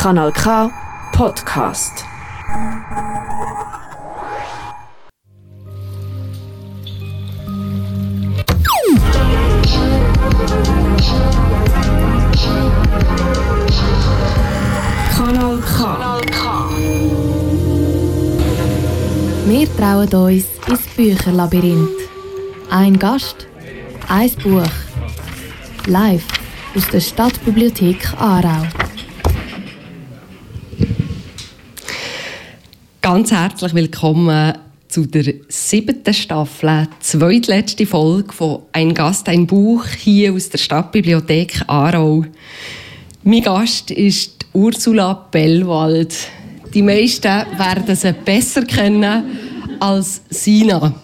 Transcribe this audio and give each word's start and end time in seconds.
Kanal 0.00 0.32
K 0.32 0.70
Podcast. 1.12 2.06
Kanal 15.14 15.60
K. 15.60 15.98
Wir 19.44 19.76
trauen 19.76 20.08
uns 20.14 20.46
ins 20.66 20.80
Bücherlabyrinth. 20.96 21.88
Ein 22.70 22.98
Gast, 22.98 23.46
ein 24.08 24.30
Buch. 24.42 24.62
Live 25.84 26.24
aus 26.74 26.88
der 26.88 27.00
Stadtbibliothek 27.00 28.14
Aarau. 28.18 28.79
Ganz 33.12 33.32
herzlich 33.32 33.74
willkommen 33.74 34.56
zu 34.86 35.04
der 35.04 35.34
siebten 35.48 36.14
Staffel, 36.14 36.86
zweitletzte 37.00 37.84
Folge 37.84 38.32
von 38.32 38.60
«Ein 38.70 38.94
Gast, 38.94 39.28
ein 39.28 39.48
Buch» 39.48 39.84
hier 39.84 40.32
aus 40.32 40.48
der 40.48 40.58
Stadtbibliothek 40.58 41.60
Aarau. 41.66 42.24
Mein 43.24 43.42
Gast 43.42 43.90
ist 43.90 44.46
Ursula 44.52 45.26
Bellwald. 45.28 46.14
Die 46.72 46.82
meisten 46.82 47.24
werden 47.24 47.96
sie 47.96 48.12
besser 48.12 48.64
kennen 48.64 49.24
als 49.80 50.22
Sina. 50.30 50.94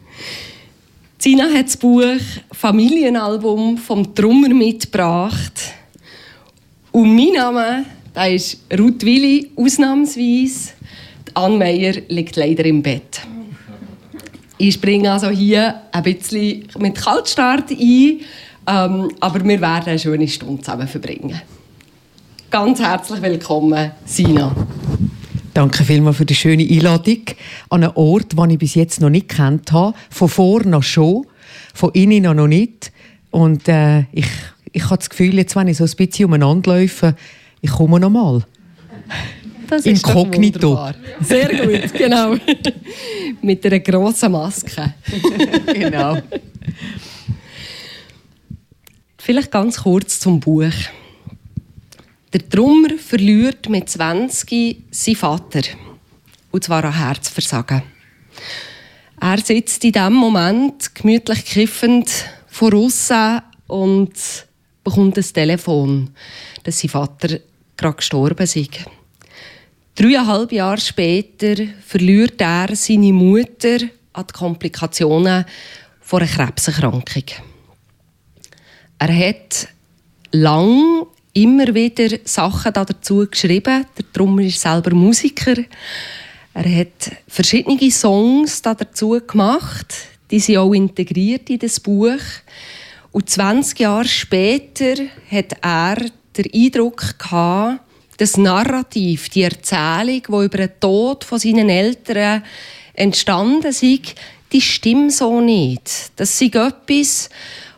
Sina 1.18 1.50
hat 1.52 1.66
das 1.66 1.76
Buch 1.76 2.16
Familienalbum 2.50 3.76
vom 3.76 4.14
Trummer 4.14 4.54
mitgebracht. 4.54 5.74
Und 6.92 7.14
mein 7.14 7.34
Name 7.34 7.84
der 8.14 8.34
ist 8.34 8.58
Ruth 8.72 9.04
Willi, 9.04 9.50
ausnahmsweise. 9.54 10.79
Anne 11.40 11.56
Meyer 11.56 11.94
liegt 12.08 12.36
leider 12.36 12.66
im 12.66 12.82
Bett. 12.82 13.22
Ich 14.58 14.74
springe 14.74 15.10
also 15.10 15.30
hier 15.30 15.80
ein 15.90 16.02
bisschen 16.02 16.68
mit 16.78 16.96
Kaltstart 16.96 17.70
ein, 17.70 18.20
ähm, 18.66 19.10
aber 19.20 19.42
wir 19.42 19.60
werden 19.60 19.88
eine 19.88 19.98
schöne 19.98 20.28
Stunde 20.28 20.62
zusammen 20.62 20.86
verbringen. 20.86 21.40
Ganz 22.50 22.78
herzlich 22.80 23.22
willkommen, 23.22 23.92
Sina. 24.04 24.54
Danke 25.54 25.82
vielmals 25.82 26.18
für 26.18 26.26
die 26.26 26.34
schöne 26.34 26.62
Einladung 26.62 27.22
an 27.70 27.84
einen 27.84 27.92
Ort, 27.94 28.36
den 28.36 28.50
ich 28.50 28.58
bis 28.58 28.74
jetzt 28.74 29.00
noch 29.00 29.08
nicht 29.08 29.28
kennt 29.30 29.72
habe. 29.72 29.96
Von 30.10 30.28
vor 30.28 30.62
noch 30.64 30.82
schon, 30.82 31.26
von 31.72 31.90
innen 31.94 32.36
noch 32.36 32.46
nicht. 32.48 32.92
Und 33.30 33.66
äh, 33.66 34.00
ich, 34.12 34.28
ich 34.72 34.84
habe 34.84 34.98
das 34.98 35.08
Gefühl, 35.08 35.36
jetzt, 35.36 35.56
wenn 35.56 35.68
ich 35.68 35.78
so 35.78 35.84
ein 35.84 35.90
bisschen 35.96 36.26
umeinander 36.26 36.78
laufe, 36.78 37.16
ich 37.62 37.70
komme 37.70 37.98
noch 37.98 38.10
mal. 38.10 38.44
Das 39.70 39.86
Inkognito. 39.86 40.90
Sehr 41.20 41.48
gut, 41.48 41.94
genau. 41.94 42.34
Mit 43.42 43.64
einer 43.64 43.78
grossen 43.78 44.32
Maske. 44.32 44.94
genau. 45.72 46.18
Vielleicht 49.16 49.52
ganz 49.52 49.80
kurz 49.80 50.18
zum 50.18 50.40
Buch. 50.40 50.72
Der 52.32 52.48
Trummer 52.48 52.98
verliert 52.98 53.68
mit 53.68 53.88
20 53.88 54.86
seinen 54.90 55.16
Vater. 55.16 55.62
Und 56.50 56.64
zwar 56.64 56.84
an 56.84 56.96
Herzversagen. 56.96 57.82
Er 59.20 59.38
sitzt 59.38 59.84
in 59.84 59.92
diesem 59.92 60.14
Moment 60.14 60.96
gemütlich 60.96 61.44
kiffend 61.44 62.10
vor 62.48 62.74
aussen 62.74 63.42
und 63.68 64.12
bekommt 64.82 65.16
ein 65.16 65.24
Telefon, 65.24 66.10
dass 66.64 66.80
sein 66.80 66.90
Vater 66.90 67.38
gerade 67.76 67.96
gestorben 67.96 68.42
ist. 68.42 68.99
Dreieinhalb 70.00 70.50
Jahre 70.52 70.80
später 70.80 71.56
verliert 71.86 72.40
er 72.40 72.74
seine 72.74 73.12
Mutter 73.12 73.80
an 74.14 74.24
die 74.26 74.32
Komplikationen 74.32 75.44
von 76.00 76.22
einer 76.22 76.30
Krebserkrankung. 76.30 77.24
Er 78.98 79.28
hat 79.28 79.68
lang 80.32 81.04
immer 81.34 81.74
wieder 81.74 82.16
Sachen 82.24 82.72
dazu 82.72 83.26
geschrieben. 83.30 83.84
Trummer 84.14 84.40
ist 84.40 84.62
selber 84.62 84.94
Musiker. 84.94 85.56
Er 86.54 86.76
hat 86.78 87.12
verschiedene 87.28 87.90
Songs 87.90 88.62
dazu 88.62 89.20
gemacht. 89.26 89.94
Die 90.30 90.40
sind 90.40 90.56
auch 90.56 90.72
integriert 90.72 91.50
in 91.50 91.58
das 91.58 91.78
Buch. 91.78 92.22
Und 93.12 93.28
20 93.28 93.80
Jahre 93.80 94.08
später 94.08 94.94
hat 95.30 95.58
er 95.60 95.96
den 96.38 96.50
Eindruck 96.54 97.18
gehabt, 97.18 97.80
das 98.20 98.36
Narrativ, 98.36 99.30
die 99.30 99.42
Erzählung, 99.42 100.22
die 100.28 100.44
über 100.44 100.58
den 100.58 100.70
Tod 100.78 101.24
von 101.24 101.38
seinen 101.38 101.70
Eltern 101.70 102.44
entstanden 102.92 103.68
ist, 103.68 103.82
die 103.82 104.60
stimmt 104.60 105.12
so 105.12 105.40
nicht. 105.40 106.12
Das 106.16 106.40
ist 106.40 106.54
etwas, 106.54 107.30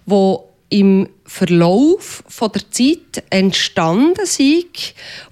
wo 0.05 0.49
im 0.69 1.09
Verlauf 1.25 2.25
von 2.27 2.51
der 2.53 2.71
Zeit 2.71 3.23
entstanden 3.31 4.23
ist, 4.23 4.41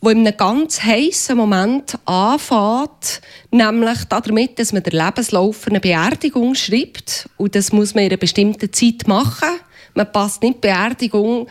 wo 0.00 0.10
in 0.10 0.26
einem 0.26 0.36
ganz 0.36 0.82
heißen 0.82 1.36
Moment 1.36 1.98
anfängt, 2.04 3.20
nämlich 3.50 4.04
damit, 4.04 4.58
dass 4.58 4.72
man 4.72 4.82
den 4.82 4.98
Lebenslauf 4.98 5.66
eine 5.66 5.80
Beerdigung 5.80 6.54
schreibt 6.54 7.28
und 7.36 7.54
das 7.54 7.72
muss 7.72 7.94
man 7.94 8.04
in 8.04 8.10
einer 8.10 8.18
bestimmten 8.18 8.72
Zeit 8.72 9.08
machen. 9.08 9.48
Man 9.94 10.12
passt 10.12 10.42
nicht 10.42 10.56
die 10.56 10.68
Beerdigung 10.68 11.48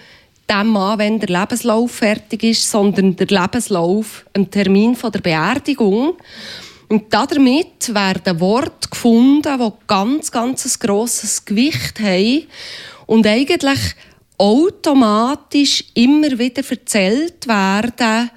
dem 0.49 0.75
an, 0.75 0.99
wenn 0.99 1.19
der 1.19 1.29
Lebenslauf 1.29 1.91
fertig 1.91 2.43
ist, 2.43 2.69
sondern 2.69 3.15
der 3.15 3.27
Lebenslauf 3.27 4.25
am 4.33 4.49
Termin 4.49 4.97
der 5.01 5.19
Beerdigung. 5.19 6.17
Und 6.87 7.13
damit 7.13 7.93
werden 7.93 8.39
Worte 8.39 8.89
gefunden, 8.89 9.59
die 9.59 9.71
ganz, 9.85 10.31
ganz 10.31 10.65
ein 10.65 10.87
grosses 10.87 11.45
Gewicht 11.45 11.99
haben 11.99 12.47
und 13.05 13.27
eigentlich 13.27 13.79
automatisch 14.39 15.83
immer 15.93 16.39
wieder 16.39 16.63
erzählt 16.67 17.47
werden, 17.47 18.31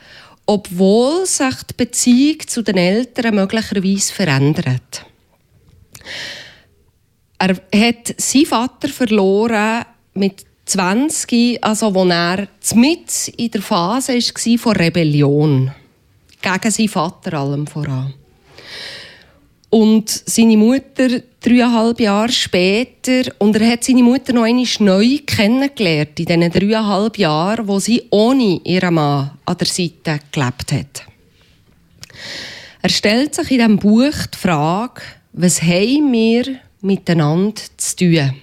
obwohl 0.45 1.25
sich 1.25 1.63
die 1.71 1.75
Beziehung 1.77 2.41
zu 2.47 2.63
den 2.63 2.77
Eltern 2.77 3.37
möglicherweise 3.37 4.13
verändert. 4.13 5.07
Er 7.39 7.57
hat 7.89 8.15
seinen 8.19 8.47
Vater 8.47 8.89
verloren 8.89 9.87
mit 10.15 10.45
20, 10.73 11.63
also 11.63 11.95
wo 11.95 12.05
er 12.07 12.49
mit 12.75 13.29
in 13.37 13.51
der 13.51 13.61
Phase 13.61 14.15
war 14.15 14.59
von 14.59 14.77
Rebellion 14.77 15.71
gegen 16.41 16.71
seinen 16.71 16.89
Vater 16.89 17.35
allem 17.35 17.67
voran. 17.67 18.15
Und 19.69 20.09
seine 20.09 20.57
Mutter 20.57 21.21
dreieinhalb 21.41 22.01
Jahre 22.01 22.33
später, 22.33 23.23
und 23.39 23.55
er 23.57 23.71
hat 23.71 23.85
seine 23.85 24.03
Mutter 24.03 24.33
noch 24.33 24.45
einmal 24.45 24.67
neu 24.81 25.19
kennengelernt 25.27 26.19
in 26.19 26.27
diesen 26.27 26.51
dreieinhalb 26.51 27.19
Jahren, 27.19 27.69
wo 27.69 27.79
sie 27.79 28.05
ohne 28.11 28.61
ihren 28.65 28.95
Mann 28.95 29.33
an 29.45 29.59
der 29.59 29.67
Seite 29.67 30.21
gelebt 30.31 30.73
hat. 30.73 31.07
Er 32.81 32.89
stellt 32.89 33.35
sich 33.35 33.51
in 33.51 33.59
diesem 33.59 33.79
Buch 33.79 34.27
die 34.33 34.39
Frage, 34.39 35.03
was 35.33 35.63
haben 35.63 36.13
wir 36.13 36.61
miteinander 36.81 37.61
zu 37.77 37.97
tun? 37.97 38.35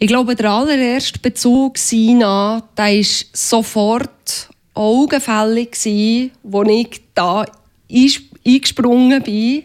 Ich 0.00 0.06
glaube, 0.06 0.36
der 0.36 0.50
allererste 0.50 1.18
Bezug 1.18 1.76
Sina, 1.76 2.62
der 2.76 2.84
war 2.84 3.04
sofort 3.32 4.48
augenfällig, 4.72 5.70
als 5.72 5.86
ich 5.86 7.00
da 7.14 7.44
eingesprungen 7.90 9.20
bin. 9.24 9.64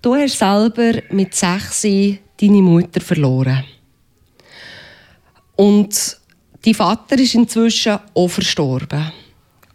Du 0.00 0.14
hast 0.14 0.38
selber 0.38 1.02
mit 1.10 1.34
sechs 1.34 1.82
deine 1.82 2.62
Mutter 2.62 3.02
verloren. 3.02 3.64
Und 5.56 6.16
dein 6.64 6.74
Vater 6.74 7.18
ist 7.18 7.34
inzwischen 7.34 7.98
auch 8.14 8.28
verstorben. 8.28 9.12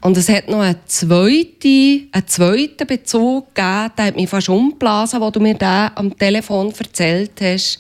Und 0.01 0.17
es 0.17 0.27
hat 0.27 0.49
noch 0.49 0.61
einen 0.61 0.79
zweiten, 0.87 2.09
einen 2.11 2.27
zweiten 2.27 2.87
Bezug 2.87 3.53
gegeben, 3.53 3.91
der 3.95 4.05
hat 4.05 4.15
mich 4.15 4.29
fast 4.29 4.49
umgeblasen, 4.49 5.21
wo 5.21 5.29
du 5.29 5.39
mir 5.39 5.53
den 5.53 5.91
am 5.93 6.17
Telefon 6.17 6.73
erzählt 6.75 7.39
hast. 7.39 7.77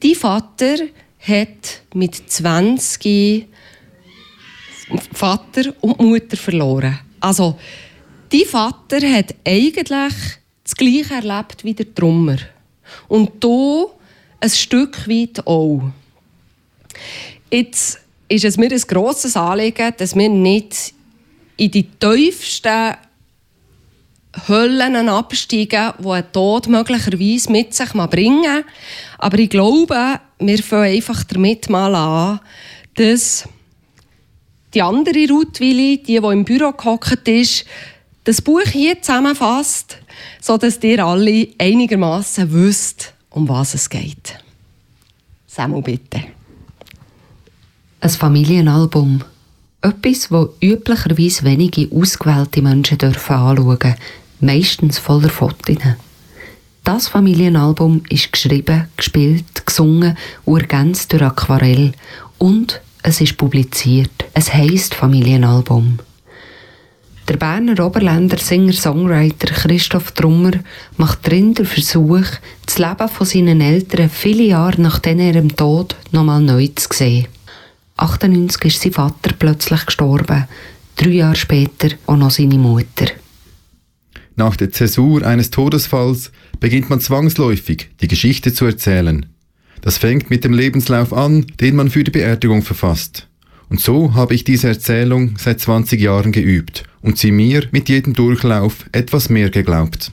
Dein 0.00 0.14
Vater 0.16 0.78
hat 1.20 1.82
mit 1.94 2.30
20 2.30 3.46
Vater 5.12 5.74
und 5.80 6.00
Mutter 6.00 6.36
verloren. 6.36 6.98
Also, 7.20 7.58
dein 8.30 8.46
Vater 8.46 9.00
hat 9.12 9.34
eigentlich 9.46 10.14
das 10.64 10.74
Gleiche 10.76 11.14
erlebt 11.14 11.64
wie 11.64 11.74
der 11.74 11.94
Trummer. 11.94 12.36
Und 13.08 13.42
du 13.42 13.90
ein 14.40 14.50
Stück 14.50 15.08
weit 15.08 15.46
auch. 15.46 15.90
Jetzt 17.50 18.00
ist 18.28 18.44
es 18.44 18.56
mir 18.56 18.70
ein 18.70 18.80
grosses 18.80 19.36
Anliegen, 19.36 19.92
dass 19.96 20.14
wir 20.14 20.28
nicht 20.28 20.94
in 21.56 21.70
die 21.70 21.84
tiefsten 21.84 22.94
Höllen 24.46 25.08
absteigen, 25.08 25.92
die 25.98 26.08
ein 26.08 26.32
Tod 26.32 26.68
möglicherweise 26.68 27.50
mit 27.50 27.74
sich 27.74 27.92
bringen. 27.92 28.64
Aber 29.18 29.38
ich 29.38 29.50
glaube, 29.50 30.20
wir 30.40 30.62
fangen 30.62 30.94
einfach 30.94 31.24
damit 31.24 31.68
mal 31.68 31.94
an, 31.94 32.40
dass 32.94 33.48
die 34.74 34.82
andere 34.82 35.28
Rutwili, 35.28 35.98
die, 35.98 36.20
die 36.20 36.26
im 36.26 36.44
Büro 36.44 36.72
gehockt 36.72 37.26
ist, 37.28 37.64
das 38.24 38.42
Buch 38.42 38.66
hier 38.70 39.00
zusammenfasst, 39.00 39.98
sodass 40.40 40.82
ihr 40.82 41.04
alle 41.04 41.48
einigermaßen 41.58 42.52
wisst, 42.52 43.14
um 43.30 43.48
was 43.48 43.74
es 43.74 43.88
geht. 43.88 44.38
Samu, 45.46 45.80
bitte. 45.80 46.24
Ein 48.00 48.10
Familienalbum. 48.10 49.24
Etwas, 49.80 50.28
das 50.28 50.48
üblicherweise 50.60 51.44
wenige 51.44 51.88
ausgewählte 51.90 52.62
Menschen 52.62 52.98
dürfen 52.98 53.36
anschauen 53.36 53.94
meistens 54.40 54.98
voller 54.98 55.30
Fotos. 55.30 55.76
Das 56.88 57.06
Familienalbum 57.08 58.00
ist 58.08 58.32
geschrieben, 58.32 58.88
gespielt, 58.96 59.66
gesungen 59.66 60.16
und 60.46 60.60
ergänzt 60.62 61.12
durch 61.12 61.20
Aquarell 61.20 61.92
und 62.38 62.80
es 63.02 63.20
ist 63.20 63.36
publiziert. 63.36 64.24
Es 64.32 64.54
heisst 64.54 64.94
Familienalbum. 64.94 65.98
Der 67.28 67.36
Berner 67.36 67.84
Oberländer 67.84 68.38
Singer-Songwriter 68.38 69.52
Christoph 69.52 70.12
Trummer 70.12 70.52
macht 70.96 71.28
drin 71.28 71.52
den 71.52 71.66
Versuch, 71.66 72.24
das 72.64 72.78
Leben 72.78 73.08
von 73.10 73.26
seinen 73.26 73.60
Eltern 73.60 74.08
viele 74.08 74.44
Jahre 74.44 74.80
nach 74.80 75.04
ihrem 75.04 75.54
Tod 75.54 75.94
nochmal 76.10 76.40
neu 76.40 76.68
zu 76.68 76.88
sehen. 76.90 77.28
98 77.98 78.64
ist 78.64 78.80
sein 78.80 78.92
Vater 78.92 79.34
plötzlich 79.38 79.84
gestorben, 79.84 80.48
drei 80.96 81.10
Jahre 81.10 81.36
später 81.36 81.88
auch 82.06 82.16
noch 82.16 82.30
seine 82.30 82.56
Mutter. 82.56 83.08
Nach 84.38 84.54
der 84.54 84.70
Zäsur 84.70 85.26
eines 85.26 85.50
Todesfalls 85.50 86.30
beginnt 86.60 86.88
man 86.88 87.00
zwangsläufig, 87.00 87.90
die 88.00 88.06
Geschichte 88.06 88.54
zu 88.54 88.66
erzählen. 88.66 89.26
Das 89.80 89.98
fängt 89.98 90.30
mit 90.30 90.44
dem 90.44 90.52
Lebenslauf 90.52 91.12
an, 91.12 91.44
den 91.60 91.74
man 91.74 91.90
für 91.90 92.04
die 92.04 92.12
Beerdigung 92.12 92.62
verfasst. 92.62 93.26
Und 93.68 93.80
so 93.80 94.14
habe 94.14 94.36
ich 94.36 94.44
diese 94.44 94.68
Erzählung 94.68 95.34
seit 95.38 95.58
20 95.58 96.00
Jahren 96.00 96.30
geübt 96.30 96.84
und 97.02 97.18
sie 97.18 97.32
mir 97.32 97.64
mit 97.72 97.88
jedem 97.88 98.14
Durchlauf 98.14 98.86
etwas 98.92 99.28
mehr 99.28 99.50
geglaubt. 99.50 100.12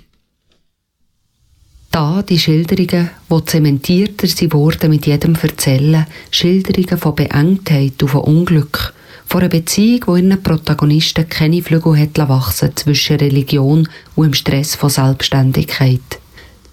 Da 1.92 2.24
die 2.24 2.40
Schilderungen, 2.40 3.12
die 3.30 3.46
zementierter 3.46 4.26
sie 4.26 4.52
wurden 4.52 4.90
mit 4.90 5.06
jedem 5.06 5.36
Erzählen, 5.36 6.08
Schilderungen 6.32 6.98
von 6.98 7.14
Beengtheit 7.14 8.02
und 8.02 8.10
von 8.10 8.22
Unglück, 8.22 8.95
von 9.36 9.42
einer 9.42 9.50
Beziehung, 9.50 10.02
wo 10.06 10.16
ihren 10.16 10.42
Protagonisten 10.42 11.28
keine 11.28 11.62
Flügel 11.62 12.00
hat 12.00 12.18
wachsen 12.30 12.74
zwischen 12.74 13.18
Religion 13.18 13.86
und 14.16 14.28
dem 14.28 14.34
Stress 14.34 14.76
von 14.76 14.90
Selbstständigkeit. 14.90 16.00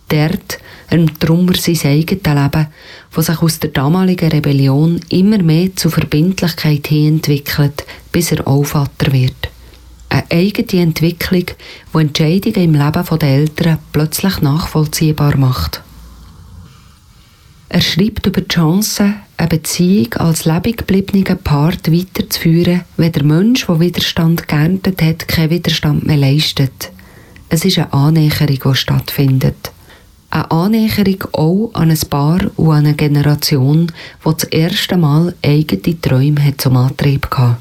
Dort 0.08 0.58
einem 0.88 1.18
Trummer 1.18 1.54
sein 1.56 1.90
eigenes 1.90 2.22
Leben, 2.22 2.68
das 3.16 3.26
sich 3.26 3.42
aus 3.42 3.58
der 3.58 3.70
damaligen 3.70 4.30
Rebellion 4.30 5.00
immer 5.08 5.42
mehr 5.42 5.74
zur 5.74 5.90
Verbindlichkeit 5.90 6.86
hin 6.86 7.14
entwickelt, 7.14 7.84
bis 8.12 8.30
er 8.30 8.46
auch 8.46 8.62
Vater 8.62 9.10
wird. 9.10 9.48
Eine 10.08 10.30
eigene 10.30 10.82
Entwicklung, 10.82 11.46
die 11.92 11.98
Entscheidungen 11.98 12.62
im 12.62 12.74
Leben 12.74 13.18
der 13.18 13.28
Eltern 13.28 13.78
plötzlich 13.90 14.40
nachvollziehbar 14.40 15.36
macht. 15.36 15.82
Er 17.74 17.80
schreibt 17.80 18.26
über 18.26 18.42
die 18.42 18.48
Chance, 18.48 19.14
eine 19.38 19.48
Beziehung 19.48 20.12
als 20.18 20.44
lebendig 20.44 20.76
gebliebenen 20.76 21.38
Part 21.38 21.90
weiterzuführen, 21.90 22.82
wenn 22.98 23.12
der 23.12 23.24
Mensch, 23.24 23.64
der 23.64 23.80
Widerstand 23.80 24.46
geerntet 24.46 25.00
hat, 25.00 25.26
keinen 25.26 25.48
Widerstand 25.48 26.06
mehr 26.06 26.18
leistet. 26.18 26.92
Es 27.48 27.64
ist 27.64 27.78
eine 27.78 27.90
Annäherung, 27.94 28.58
die 28.62 28.74
stattfindet. 28.74 29.72
Eine 30.28 30.50
Annäherung 30.50 31.24
auch 31.32 31.70
an 31.72 31.90
ein 31.90 31.98
Paar 32.10 32.40
und 32.56 32.72
an 32.72 32.84
eine 32.84 32.94
Generation, 32.94 33.86
die 33.86 34.30
das 34.30 34.44
erste 34.44 34.98
Mal 34.98 35.34
eigene 35.42 35.98
Träume 35.98 36.54
zum 36.58 36.76
Antrieb 36.76 37.30
hatte. 37.30 37.56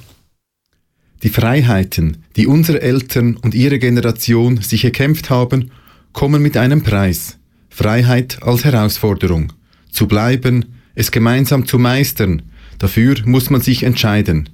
Die 1.24 1.30
Freiheiten, 1.30 2.18
die 2.36 2.48
unsere 2.48 2.82
Eltern 2.82 3.38
und 3.38 3.56
ihre 3.56 3.80
Generation 3.80 4.58
sich 4.58 4.84
erkämpft 4.84 5.30
haben, 5.30 5.72
kommen 6.12 6.42
mit 6.42 6.58
einem 6.58 6.84
Preis. 6.84 7.38
Freiheit 7.70 8.44
als 8.44 8.66
Herausforderung. 8.66 9.54
Zu 9.92 10.08
bleiben, 10.08 10.80
es 10.96 11.12
gemeinsam 11.12 11.66
zu 11.66 11.78
meistern, 11.78 12.42
dafür 12.80 13.16
muss 13.26 13.50
man 13.50 13.62
sich 13.62 13.84
entscheiden. 13.84 14.50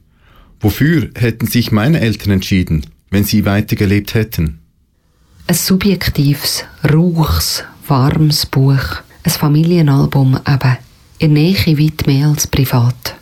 Wofür 0.59 1.09
hätten 1.15 1.47
sich 1.47 1.71
meine 1.71 1.99
Eltern 1.99 2.31
entschieden, 2.31 2.85
wenn 3.09 3.23
sie 3.23 3.45
weitergelebt 3.45 4.13
hätten? 4.13 4.59
Ein 5.45 5.55
subjektives, 5.55 6.65
rauchs, 6.91 7.63
warmes 7.87 8.45
Buch, 8.45 9.01
ein 9.23 9.31
Familienalbum 9.31 10.39
eben, 10.47 10.77
in 11.19 11.33
Nähe 11.33 11.77
weit 11.77 12.05
mehr 12.05 12.27
als 12.27 12.47
privat. 12.47 13.15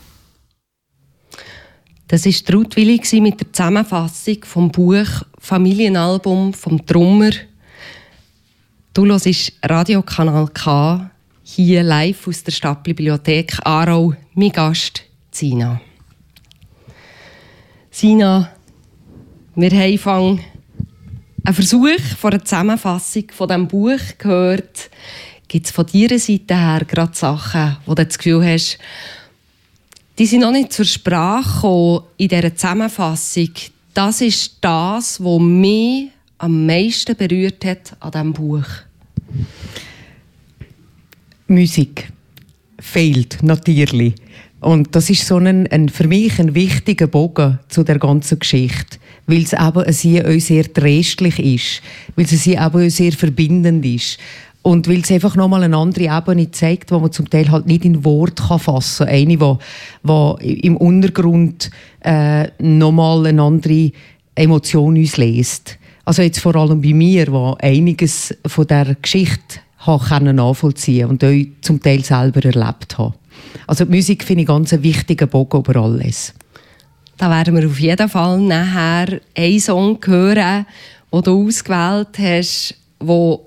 Das 2.08 2.26
war 2.26 2.56
Ruth 2.56 2.76
Willi 2.76 3.02
mit 3.22 3.42
der 3.42 3.52
Zusammenfassung 3.52 4.38
vom 4.44 4.72
Buch 4.72 5.08
Familienalbum 5.40 6.54
vom 6.54 6.86
Trummer. 6.86 7.32
Du 8.94 9.06
hörst 9.06 9.54
Radiokanal 9.64 10.48
K, 10.50 11.12
hier 11.48 11.84
live 11.84 12.28
aus 12.28 12.44
der 12.44 12.52
Stadtbibliothek 12.52 13.60
Aarau, 13.64 14.16
mein 14.34 14.50
Gast 14.50 15.04
Sina. 15.30 15.80
Sina, 17.92 18.52
wir 19.54 19.70
haben 19.70 20.40
einen 21.44 21.56
Versuch 21.56 22.02
von 22.20 22.34
einer 22.34 22.44
Zusammenfassung 22.44 23.26
von 23.32 23.48
diesem 23.48 23.68
Buch 23.68 24.00
gehört. 24.18 24.90
Gibt 25.48 25.68
es 25.68 25.72
von 25.72 25.86
deiner 25.86 26.18
Seite 26.18 26.58
her 26.58 26.82
gerade 26.84 27.16
Sachen, 27.16 27.78
wo 27.86 27.94
du 27.94 28.04
das 28.04 28.18
Gefühl 28.18 28.44
hast, 28.44 28.80
die 30.18 30.26
sind 30.26 30.42
noch 30.42 30.52
nicht 30.52 30.74
zur 30.74 30.86
Sprache 30.86 31.62
gekommen 31.62 32.06
in 32.18 32.28
dieser 32.28 32.56
Zusammenfassung. 32.56 33.52
Das 33.94 34.20
ist 34.20 34.58
das, 34.62 35.24
was 35.24 35.40
mich 35.40 36.10
am 36.40 36.66
meisten 36.66 37.16
berührt 37.16 37.64
hat 37.64 37.96
an 38.00 38.12
diesem 38.12 38.34
Buch. 38.34 38.68
Musik 41.48 42.12
fehlt 42.80 43.40
natürlich. 43.42 44.16
Und 44.62 44.96
das 44.96 45.10
ist 45.10 45.28
so 45.28 45.38
ein, 45.38 45.68
ein, 45.68 45.90
für 45.90 46.08
mich 46.08 46.40
ein 46.40 46.56
wichtiger 46.56 47.08
Bogen 47.08 47.60
zu 47.68 47.84
der 47.84 48.00
ganzen 48.00 48.40
Geschichte, 48.40 48.98
weil 49.28 49.44
es 49.44 49.54
eben 49.54 49.92
sie 49.94 50.24
auch 50.24 50.40
sehr 50.40 50.72
tröstlich 50.74 51.40
ist, 51.40 51.82
weil 52.16 52.26
sie 52.26 52.54
eben 52.54 52.60
auch 52.60 52.90
sehr 52.90 53.12
verbindend 53.12 53.86
ist. 53.86 54.18
Und 54.64 54.88
weil 54.88 55.02
es 55.02 55.12
einfach 55.12 55.36
nochmal 55.36 55.62
eine 55.62 55.78
andere 55.78 56.06
Ebene 56.06 56.50
zeigt, 56.50 56.92
wo 56.92 56.98
man 56.98 57.12
zum 57.12 57.30
Teil 57.30 57.52
halt 57.52 57.68
nicht 57.68 57.86
in 57.86 58.04
Wort 58.04 58.48
kann 58.48 58.58
fassen 58.58 59.06
kann. 59.06 59.16
Eine, 59.16 59.38
die, 59.38 59.56
die 60.42 60.60
im 60.62 60.78
Untergrund 60.78 61.70
äh, 62.00 62.48
nochmal 62.58 63.28
eine 63.28 63.44
andere 63.44 63.92
Emotion 64.34 64.98
uns 64.98 65.18
lässt. 65.18 65.78
Also 66.04 66.24
jetzt 66.24 66.40
vor 66.40 66.56
allem 66.56 66.82
bei 66.82 66.94
mir, 66.94 67.28
wo 67.32 67.56
einiges 67.60 68.36
von 68.48 68.66
der 68.66 68.96
Geschichte 69.00 69.60
können 69.86 70.36
nachvollziehen 70.38 71.10
und 71.10 71.24
euch 71.24 71.50
zum 71.62 71.82
Teil 71.82 72.04
selber 72.04 72.44
erlebt 72.44 72.98
habe. 72.98 73.14
Also 73.68 73.86
die 73.86 73.96
Musik 73.96 74.24
finde 74.24 74.42
ich 74.42 74.48
ganz 74.48 74.74
einen 74.74 74.84
wichtigen 74.84 75.30
Bogen 75.30 75.60
über 75.60 75.76
alles. 75.78 76.34
Da 77.18 77.30
werden 77.30 77.56
wir 77.56 77.68
auf 77.68 77.80
jeden 77.80 78.10
Fall 78.10 78.40
nachher 78.40 79.22
einen 79.36 79.60
Song 79.60 80.00
hören, 80.06 80.66
den 81.14 81.22
du 81.22 81.48
ausgewählt 81.48 82.20
hast, 82.20 82.76
der 83.02 83.40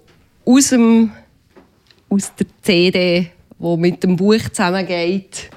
aus, 0.45 0.69
dem, 0.71 1.11
aus 2.09 2.33
der 2.39 2.47
CD, 2.63 3.31
wo 3.59 3.77
mit 3.77 4.03
dem 4.03 4.17
Buch 4.17 4.49
zusammengeht, 4.51 5.51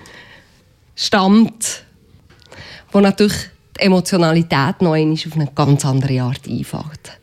stammt, 0.95 1.83
wo 2.91 2.99
natürlich 2.99 3.49
die 3.77 3.85
Emotionalität 3.85 4.81
noch 4.81 4.93
einmal 4.93 5.13
auf 5.13 5.35
eine 5.35 5.47
ganz 5.55 5.85
andere 5.85 6.21
Art 6.21 6.47
einfällt. 6.47 7.20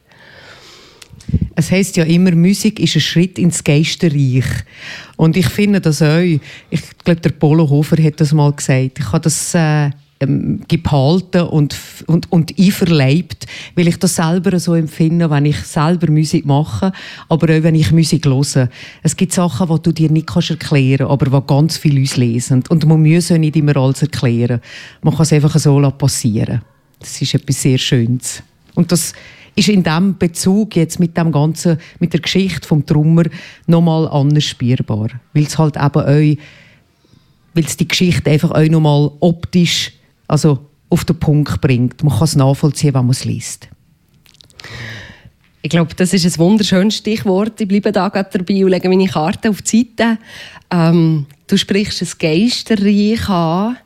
Es 1.54 1.70
heißt 1.70 1.96
ja 1.96 2.04
immer, 2.04 2.32
Musik 2.32 2.78
ist 2.80 2.94
ein 2.94 3.00
Schritt 3.00 3.38
ins 3.38 3.64
Geisterreich. 3.64 4.44
Und 5.16 5.36
ich 5.36 5.48
finde 5.48 5.80
das 5.80 6.00
auch. 6.02 6.20
Ich 6.20 6.82
glaube, 7.04 7.20
der 7.20 7.30
Polo 7.30 7.68
Hofer 7.68 8.02
hat 8.02 8.20
das 8.20 8.32
mal 8.32 8.52
gesagt. 8.52 8.98
Ich 8.98 9.06
habe 9.12 9.20
das 9.20 9.54
äh, 9.54 9.90
ähm, 10.20 10.60
gehalten 10.66 11.42
und, 11.42 11.76
und, 12.06 12.30
und 12.32 12.58
einverleibt, 12.58 13.46
weil 13.76 13.88
ich 13.88 13.98
das 13.98 14.16
selber 14.16 14.58
so 14.58 14.74
empfinde, 14.74 15.30
wenn 15.30 15.46
ich 15.46 15.58
selber 15.58 16.10
Musik 16.10 16.44
mache, 16.44 16.92
aber 17.28 17.56
auch 17.56 17.62
wenn 17.62 17.74
ich 17.74 17.92
Musik 17.92 18.26
höre. 18.26 18.68
Es 19.02 19.16
gibt 19.16 19.32
Sachen, 19.32 19.68
die 19.68 19.82
du 19.82 19.92
dir 19.92 20.10
nicht 20.10 20.26
kannst 20.26 20.50
erklären 20.50 21.06
kannst, 21.06 21.12
aber 21.12 21.40
die 21.40 21.46
ganz 21.46 21.76
viele 21.76 22.00
uns 22.00 22.16
lesen. 22.16 22.64
Und 22.68 22.84
man 22.86 23.00
muss 23.00 23.30
nicht 23.30 23.56
immer 23.56 23.76
alles 23.76 24.02
erklären. 24.02 24.60
Man 25.02 25.14
kann 25.14 25.22
es 25.22 25.32
einfach 25.32 25.56
so 25.56 25.80
passieren. 25.92 26.62
Das 26.98 27.22
ist 27.22 27.34
etwas 27.34 27.62
sehr 27.62 27.78
Schönes. 27.78 28.42
Und 28.74 28.90
das 28.90 29.12
ist 29.58 29.68
in 29.68 29.82
diesem 29.82 30.16
Bezug 30.16 30.76
jetzt 30.76 31.00
mit 31.00 31.16
dem 31.16 31.32
ganzen, 31.32 31.78
mit 31.98 32.12
der 32.12 32.20
Geschichte 32.20 32.66
vom 32.66 32.86
Trummer 32.86 33.24
nochmal 33.66 34.08
anders 34.08 34.44
spürbar. 34.44 35.08
Weil 35.34 35.42
es 35.44 35.58
halt 35.58 35.76
eben 35.76 35.84
auch, 35.84 36.38
weil 37.54 37.64
es 37.64 37.76
die 37.76 37.88
Geschichte 37.88 38.30
einfach 38.30 38.52
auch 38.52 38.68
nochmal 38.68 39.10
optisch, 39.20 39.92
also 40.28 40.60
auf 40.88 41.04
den 41.04 41.18
Punkt 41.18 41.60
bringt. 41.60 42.02
Man 42.02 42.12
kann 42.14 42.24
es 42.24 42.36
nachvollziehen, 42.36 42.94
wenn 42.94 43.06
man 43.06 43.10
es 43.10 43.24
liest. 43.24 43.68
Ich 45.60 45.70
glaube, 45.70 45.94
das 45.94 46.14
ist 46.14 46.24
ein 46.24 46.38
wunderschönes 46.38 46.98
Stichwort. 46.98 47.60
Ich 47.60 47.68
bleibe 47.68 47.90
da 47.90 48.08
gerade 48.08 48.38
dabei 48.38 48.64
und 48.64 48.70
lege 48.70 48.88
meine 48.88 49.08
Karte 49.08 49.50
auf 49.50 49.60
die 49.62 49.88
Seite. 49.96 50.18
Ähm, 50.70 51.26
du 51.48 51.56
sprichst 51.56 52.02
ein 52.02 52.08
Geisterreich 52.18 53.28
an. 53.28 53.76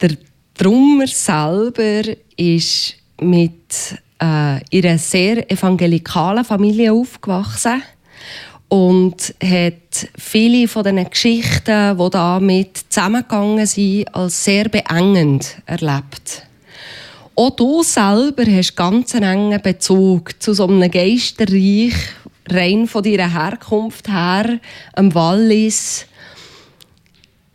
Der 0.00 0.16
Trummer 0.54 1.08
selber 1.08 2.02
ist 2.36 2.94
mit 3.20 3.98
äh, 4.20 4.60
in 4.70 4.86
einer 4.86 4.98
sehr 4.98 5.50
evangelikalen 5.50 6.44
Familie 6.44 6.92
aufgewachsen 6.92 7.82
und 8.68 9.34
hat 9.42 10.08
viele 10.16 10.68
von 10.68 10.84
diesen 10.84 11.10
Geschichten, 11.10 11.98
die 11.98 12.10
damit 12.10 12.84
zusammengegangen 12.88 13.66
sind, 13.66 14.14
als 14.14 14.44
sehr 14.44 14.68
beengend 14.68 15.56
erlebt. 15.66 16.46
Auch 17.34 17.50
du 17.50 17.82
selber 17.82 18.44
hast 18.44 18.76
ganz 18.76 19.14
einen 19.14 19.24
engen 19.50 19.62
Bezug 19.62 20.40
zu 20.42 20.52
so 20.52 20.66
einem 20.66 20.90
Geisterreich, 20.90 21.94
rein 22.48 22.86
von 22.86 23.02
deiner 23.02 23.32
Herkunft 23.32 24.08
her, 24.08 24.60
am 24.92 25.14
Wallis. 25.14 26.06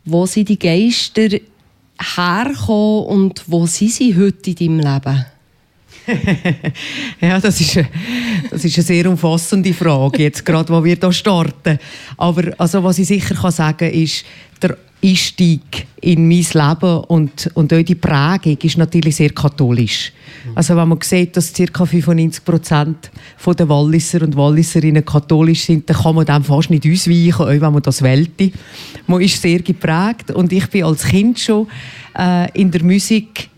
Wo 0.04 0.26
sind 0.26 0.48
die 0.48 0.58
Geister 0.58 1.38
herkommen 1.98 3.06
und 3.06 3.44
wo 3.46 3.66
sind 3.66 3.92
sie 3.92 4.16
heute 4.16 4.50
in 4.50 4.56
deinem 4.56 4.80
Leben? 4.80 5.26
ja, 7.20 7.40
das 7.40 7.60
ist, 7.60 7.76
eine, 7.76 7.88
das 8.50 8.64
ist 8.64 8.76
eine 8.76 8.84
sehr 8.84 9.10
umfassende 9.10 9.74
Frage, 9.74 10.22
jetzt 10.22 10.44
gerade, 10.44 10.72
wo 10.72 10.82
wir 10.84 10.96
hier 11.00 11.12
starten. 11.12 11.78
Aber 12.16 12.52
also, 12.58 12.82
was 12.82 12.98
ich 12.98 13.08
sicher 13.08 13.34
kann 13.34 13.50
sagen 13.50 13.78
kann, 13.78 13.90
ist, 13.90 14.24
der 14.62 14.76
Einstieg 15.02 15.86
in 16.00 16.26
mein 16.26 16.46
Leben 16.52 16.98
und, 17.08 17.50
und 17.54 17.72
auch 17.72 17.82
die 17.82 17.94
Prägung 17.94 18.56
ist 18.62 18.78
natürlich 18.78 19.16
sehr 19.16 19.30
katholisch. 19.30 20.12
Also 20.54 20.76
wenn 20.76 20.88
man 20.88 20.98
sieht, 21.02 21.36
dass 21.36 21.52
ca. 21.52 21.84
95 21.84 22.44
Prozent 22.44 23.10
der 23.46 23.68
Walliser 23.68 24.22
und 24.22 24.36
Walliserinnen 24.36 25.04
katholisch 25.04 25.64
sind, 25.64 25.88
dann 25.88 25.96
kann 25.96 26.14
man 26.14 26.24
dem 26.24 26.44
fast 26.44 26.70
nicht 26.70 26.86
ausweichen, 26.86 27.42
auch 27.42 27.48
wenn 27.48 27.60
man 27.60 27.82
das 27.82 28.02
wählte. 28.02 28.50
Man 29.06 29.20
ist 29.20 29.40
sehr 29.40 29.60
geprägt 29.60 30.30
und 30.30 30.52
ich 30.52 30.68
bin 30.70 30.84
als 30.84 31.04
Kind 31.04 31.38
schon 31.38 31.68
äh, 32.18 32.50
in 32.58 32.70
der 32.70 32.82
Musik 32.82 33.50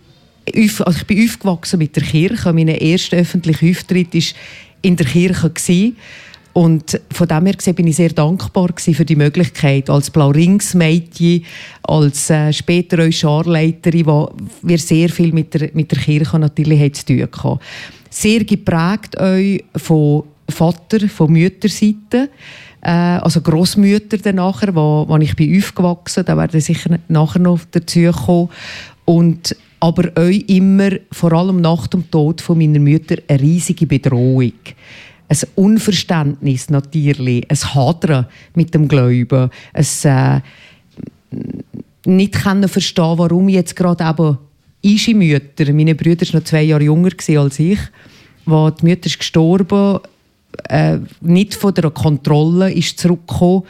also 0.54 0.98
ich 0.98 1.06
bin 1.06 1.28
aufgewachsen 1.28 1.78
mit 1.78 1.96
der 1.96 2.02
Kirche. 2.02 2.52
Mein 2.52 2.68
erster 2.68 3.18
öffentlicher 3.18 3.68
Auftritt 3.68 4.14
war 4.14 4.22
in 4.82 4.96
der 4.96 5.06
Kirche. 5.06 5.50
Gewesen. 5.50 5.96
Und 6.58 7.00
von 7.12 7.28
dem 7.28 7.46
her 7.46 7.54
gesehen 7.54 7.76
bin 7.76 7.86
ich 7.86 7.96
sehr 7.96 8.08
dankbar 8.08 8.70
für 8.76 9.04
die 9.04 9.14
Möglichkeit, 9.14 9.88
als 9.88 10.10
Blau-Rings-Mädchen, 10.10 11.44
als 11.82 12.30
äh, 12.30 12.52
später 12.52 13.06
auch 13.06 13.12
Scharleiterin, 13.12 14.06
wo 14.06 14.32
wir 14.62 14.78
sehr 14.78 15.08
viel 15.08 15.32
mit 15.32 15.54
der, 15.54 15.70
mit 15.74 15.92
der 15.92 16.00
Kirche 16.00 16.36
natürlich 16.36 16.94
zu 16.94 17.06
tun 17.06 17.22
hatten. 17.22 17.60
Sehr 18.10 18.42
geprägt 18.42 19.20
euch 19.20 19.62
von 19.76 20.24
Vater, 20.48 21.08
von 21.08 21.30
Mütterseite, 21.30 22.30
äh, 22.80 22.90
also 22.90 23.40
Großmütter 23.40 24.18
dann 24.18 24.38
wo, 24.38 25.04
wo 25.06 25.16
ich 25.18 25.36
bin 25.36 25.56
aufgewachsen, 25.58 26.24
da 26.24 26.36
werden 26.36 26.60
sicher 26.60 26.98
nachher 27.06 27.38
noch 27.38 27.60
dazu 27.70 28.10
kommen. 28.10 28.48
Und 29.04 29.54
aber 29.80 30.10
euch 30.16 30.44
immer, 30.48 30.90
vor 31.12 31.32
allem 31.32 31.60
nach 31.60 31.86
dem 31.86 32.10
Tod 32.10 32.40
von 32.40 32.58
meiner 32.58 32.80
Mutter, 32.80 33.16
eine 33.28 33.40
riesige 33.40 33.86
Bedrohung. 33.86 34.52
Ein 35.28 35.38
Unverständnis 35.56 36.70
natürlich, 36.70 37.48
ein 37.50 37.74
Hadern 37.74 38.26
mit 38.54 38.74
dem 38.74 38.88
Glauben, 38.88 39.50
ein 39.72 39.86
äh, 40.04 40.40
nicht 42.06 42.36
verstehen, 42.36 43.18
warum 43.18 43.48
jetzt 43.48 43.76
gerade 43.76 44.04
eben 44.04 44.38
unsere 44.82 45.16
Mütter, 45.16 45.72
meine 45.72 45.94
Brüder 45.94 46.26
waren 46.26 46.38
noch 46.38 46.44
zwei 46.44 46.62
Jahre 46.62 46.84
jünger 46.84 47.10
als 47.36 47.58
ich, 47.58 47.78
wo 48.46 48.70
die 48.70 48.86
Mutter 48.86 49.06
ist 49.06 49.18
gestorben, 49.18 50.00
äh, 50.68 50.98
nicht 51.20 51.54
von 51.54 51.74
der 51.74 51.90
Kontrolle 51.90 52.72
ist 52.72 52.98
zurückgekommen. 52.98 53.64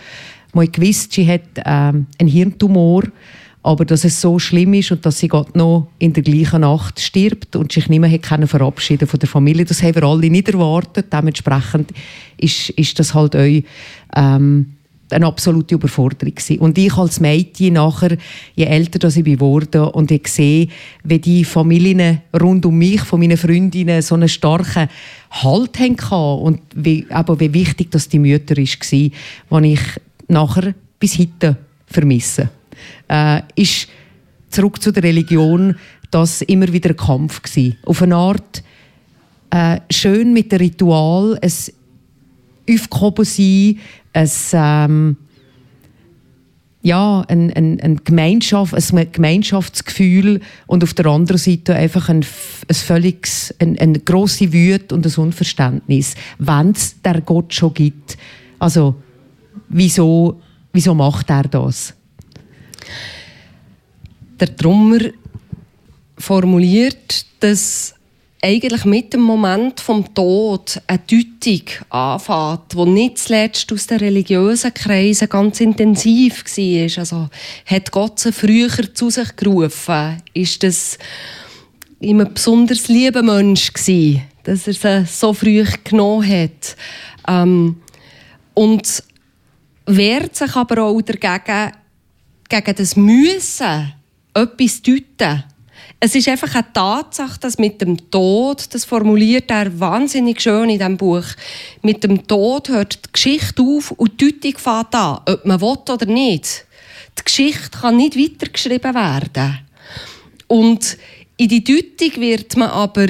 Man 0.54 0.70
gewusst, 0.70 1.12
sie 1.12 1.26
hat 1.26 1.42
äh, 1.56 1.62
einen 1.64 2.28
Hirntumor 2.28 3.04
aber 3.62 3.84
dass 3.84 4.04
es 4.04 4.20
so 4.20 4.38
schlimm 4.38 4.74
ist 4.74 4.92
und 4.92 5.04
dass 5.04 5.18
sie 5.18 5.28
Gott 5.28 5.56
noch 5.56 5.88
in 5.98 6.12
der 6.12 6.22
gleichen 6.22 6.60
Nacht 6.60 7.00
stirbt 7.00 7.56
und 7.56 7.72
sich 7.72 7.88
nicht 7.88 8.00
mehr 8.00 8.10
hat 8.10 8.48
verabschieden 8.48 9.08
von 9.08 9.20
der 9.20 9.28
Familie, 9.28 9.64
das 9.64 9.82
haben 9.82 9.96
wir 9.96 10.04
alle 10.04 10.30
nicht 10.30 10.48
erwartet. 10.48 11.12
Dementsprechend 11.12 11.90
ist, 12.36 12.70
ist 12.70 12.98
das 12.98 13.14
halt 13.14 13.34
auch 13.34 13.62
ähm, 14.16 14.74
eine 15.10 15.26
absolute 15.26 15.74
Überforderung 15.74 16.34
gewesen. 16.34 16.58
Und 16.58 16.78
ich 16.78 16.94
als 16.96 17.20
Mädchen 17.20 17.74
nachher, 17.74 18.16
je 18.54 18.64
älter 18.64 18.98
das 18.98 19.16
ich 19.16 19.24
geworden 19.24 19.84
und 19.84 20.10
ich 20.10 20.28
sehe, 20.28 20.68
wie 21.04 21.18
die 21.18 21.44
Familien 21.44 22.20
rund 22.38 22.66
um 22.66 22.76
mich, 22.76 23.00
von 23.00 23.20
meinen 23.20 23.36
Freundinnen, 23.36 24.02
so 24.02 24.14
einen 24.14 24.28
starken 24.28 24.88
Halt 25.30 25.78
hatten 25.78 26.42
und 26.42 26.60
wie, 26.74 27.06
aber 27.10 27.40
wie 27.40 27.52
wichtig 27.52 27.90
das 27.90 28.08
die 28.08 28.18
Mütter 28.18 28.56
war, 28.56 29.60
die 29.62 29.72
ich 29.72 29.80
nachher 30.28 30.74
bis 30.98 31.18
heute 31.18 31.56
vermisse 31.90 32.50
äh, 33.08 33.42
ist 33.56 33.88
zurück 34.50 34.80
zu 34.82 34.92
der 34.92 35.02
Religion 35.02 35.76
das 36.10 36.42
immer 36.42 36.72
wieder 36.72 36.90
ein 36.90 36.96
Kampf 36.96 37.42
gewesen. 37.42 37.76
Auf 37.84 38.02
eine 38.02 38.16
Art 38.16 38.62
äh, 39.50 39.80
schön 39.90 40.32
mit 40.32 40.52
dem 40.52 40.58
Ritual, 40.58 41.38
ein 41.40 41.52
Aufgehoben 42.70 43.24
sein, 43.24 43.78
ein, 44.12 44.30
ähm, 44.52 45.16
ja, 46.82 47.24
ein, 47.28 47.52
ein, 47.52 47.80
ein, 47.80 48.00
Gemeinschaft, 48.04 48.74
ein 48.74 49.12
Gemeinschaftsgefühl 49.12 50.40
und 50.66 50.82
auf 50.82 50.94
der 50.94 51.06
anderen 51.06 51.38
Seite 51.38 51.74
einfach 51.74 52.08
ein, 52.08 52.24
ein 52.68 52.74
völliges, 52.74 53.54
ein, 53.58 53.78
eine 53.78 53.98
grosse 53.98 54.52
Wut 54.52 54.92
und 54.92 55.06
ein 55.06 55.22
Unverständnis, 55.22 56.14
wenn 56.38 56.70
es 56.70 57.00
der 57.02 57.20
Gott 57.20 57.52
schon 57.52 57.74
gibt. 57.74 58.16
Also, 58.58 58.96
wieso, 59.68 60.40
wieso 60.78 60.94
macht 60.94 61.28
er 61.28 61.42
das? 61.42 61.92
Der 64.38 64.56
Trummer 64.56 65.00
formuliert, 66.16 67.26
dass 67.40 67.96
eigentlich 68.40 68.84
mit 68.84 69.12
dem 69.12 69.22
Moment 69.22 69.80
vom 69.80 70.14
Tod 70.14 70.80
eine 70.86 71.00
Deutung 71.00 71.62
anfängt, 71.90 72.74
die 72.74 72.90
nicht 72.90 73.18
zuletzt 73.18 73.72
aus 73.72 73.88
den 73.88 73.98
religiösen 73.98 74.72
Kreisen 74.72 75.28
ganz 75.28 75.60
intensiv 75.60 76.44
war. 76.44 76.98
Also 77.00 77.28
hat 77.66 77.90
Gott 77.90 78.20
sie 78.20 78.30
früher 78.30 78.94
zu 78.94 79.10
sich 79.10 79.34
gerufen? 79.34 80.22
Ist 80.32 80.62
das 80.62 80.96
ein 82.00 82.18
besonders 82.32 82.86
lieber 82.86 83.24
Mensch 83.24 83.72
gewesen, 83.72 84.22
dass 84.44 84.68
er 84.68 84.74
sie 84.74 85.12
so 85.12 85.32
früh 85.32 85.64
genommen 85.82 86.30
hat? 86.30 86.76
Ähm, 87.26 87.80
und 88.54 89.02
wehrt 89.88 90.36
sich 90.36 90.54
aber 90.54 90.82
auch 90.82 91.00
dagegen, 91.00 91.72
gegen 92.48 92.76
das 92.76 92.96
Müssen 92.96 93.92
etwas 94.34 94.82
deuten. 94.82 95.44
Es 96.00 96.14
ist 96.14 96.28
einfach 96.28 96.54
eine 96.54 96.72
Tatsache, 96.72 97.40
dass 97.40 97.58
mit 97.58 97.80
dem 97.80 98.10
Tod, 98.10 98.72
das 98.72 98.84
formuliert 98.84 99.50
er 99.50 99.80
wahnsinnig 99.80 100.40
schön 100.40 100.70
in 100.70 100.78
diesem 100.78 100.96
Buch, 100.96 101.24
mit 101.82 102.04
dem 102.04 102.26
Tod 102.26 102.68
hört 102.68 103.04
die 103.04 103.12
Geschichte 103.12 103.62
auf 103.62 103.90
und 103.92 104.20
die 104.20 104.40
Deutung 104.40 104.58
fängt 104.60 104.94
an, 104.94 105.20
ob 105.26 105.44
man 105.44 105.60
will 105.60 105.76
oder 105.92 106.06
nicht. 106.06 106.66
Die 107.18 107.24
Geschichte 107.24 107.78
kann 107.80 107.96
nicht 107.96 108.16
weitergeschrieben 108.16 108.94
werden. 108.94 109.58
Und 110.46 110.96
in 111.36 111.48
die 111.48 111.64
Deutung 111.64 112.20
wird 112.20 112.56
man 112.56 112.70
aber 112.70 113.08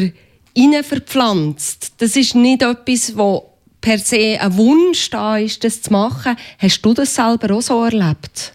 verpflanzt. 0.82 1.92
Das 1.98 2.16
ist 2.16 2.34
nicht 2.34 2.62
etwas, 2.62 3.16
wo 3.16 3.57
per 3.88 3.98
se 3.98 4.38
ein 4.38 4.56
Wunsch 4.56 5.08
da 5.08 5.38
ist, 5.38 5.64
das 5.64 5.80
zu 5.80 5.92
machen. 5.92 6.36
Hast 6.58 6.82
du 6.82 6.92
das 6.92 7.14
selber 7.14 7.54
auch 7.54 7.62
so 7.62 7.84
erlebt? 7.84 8.52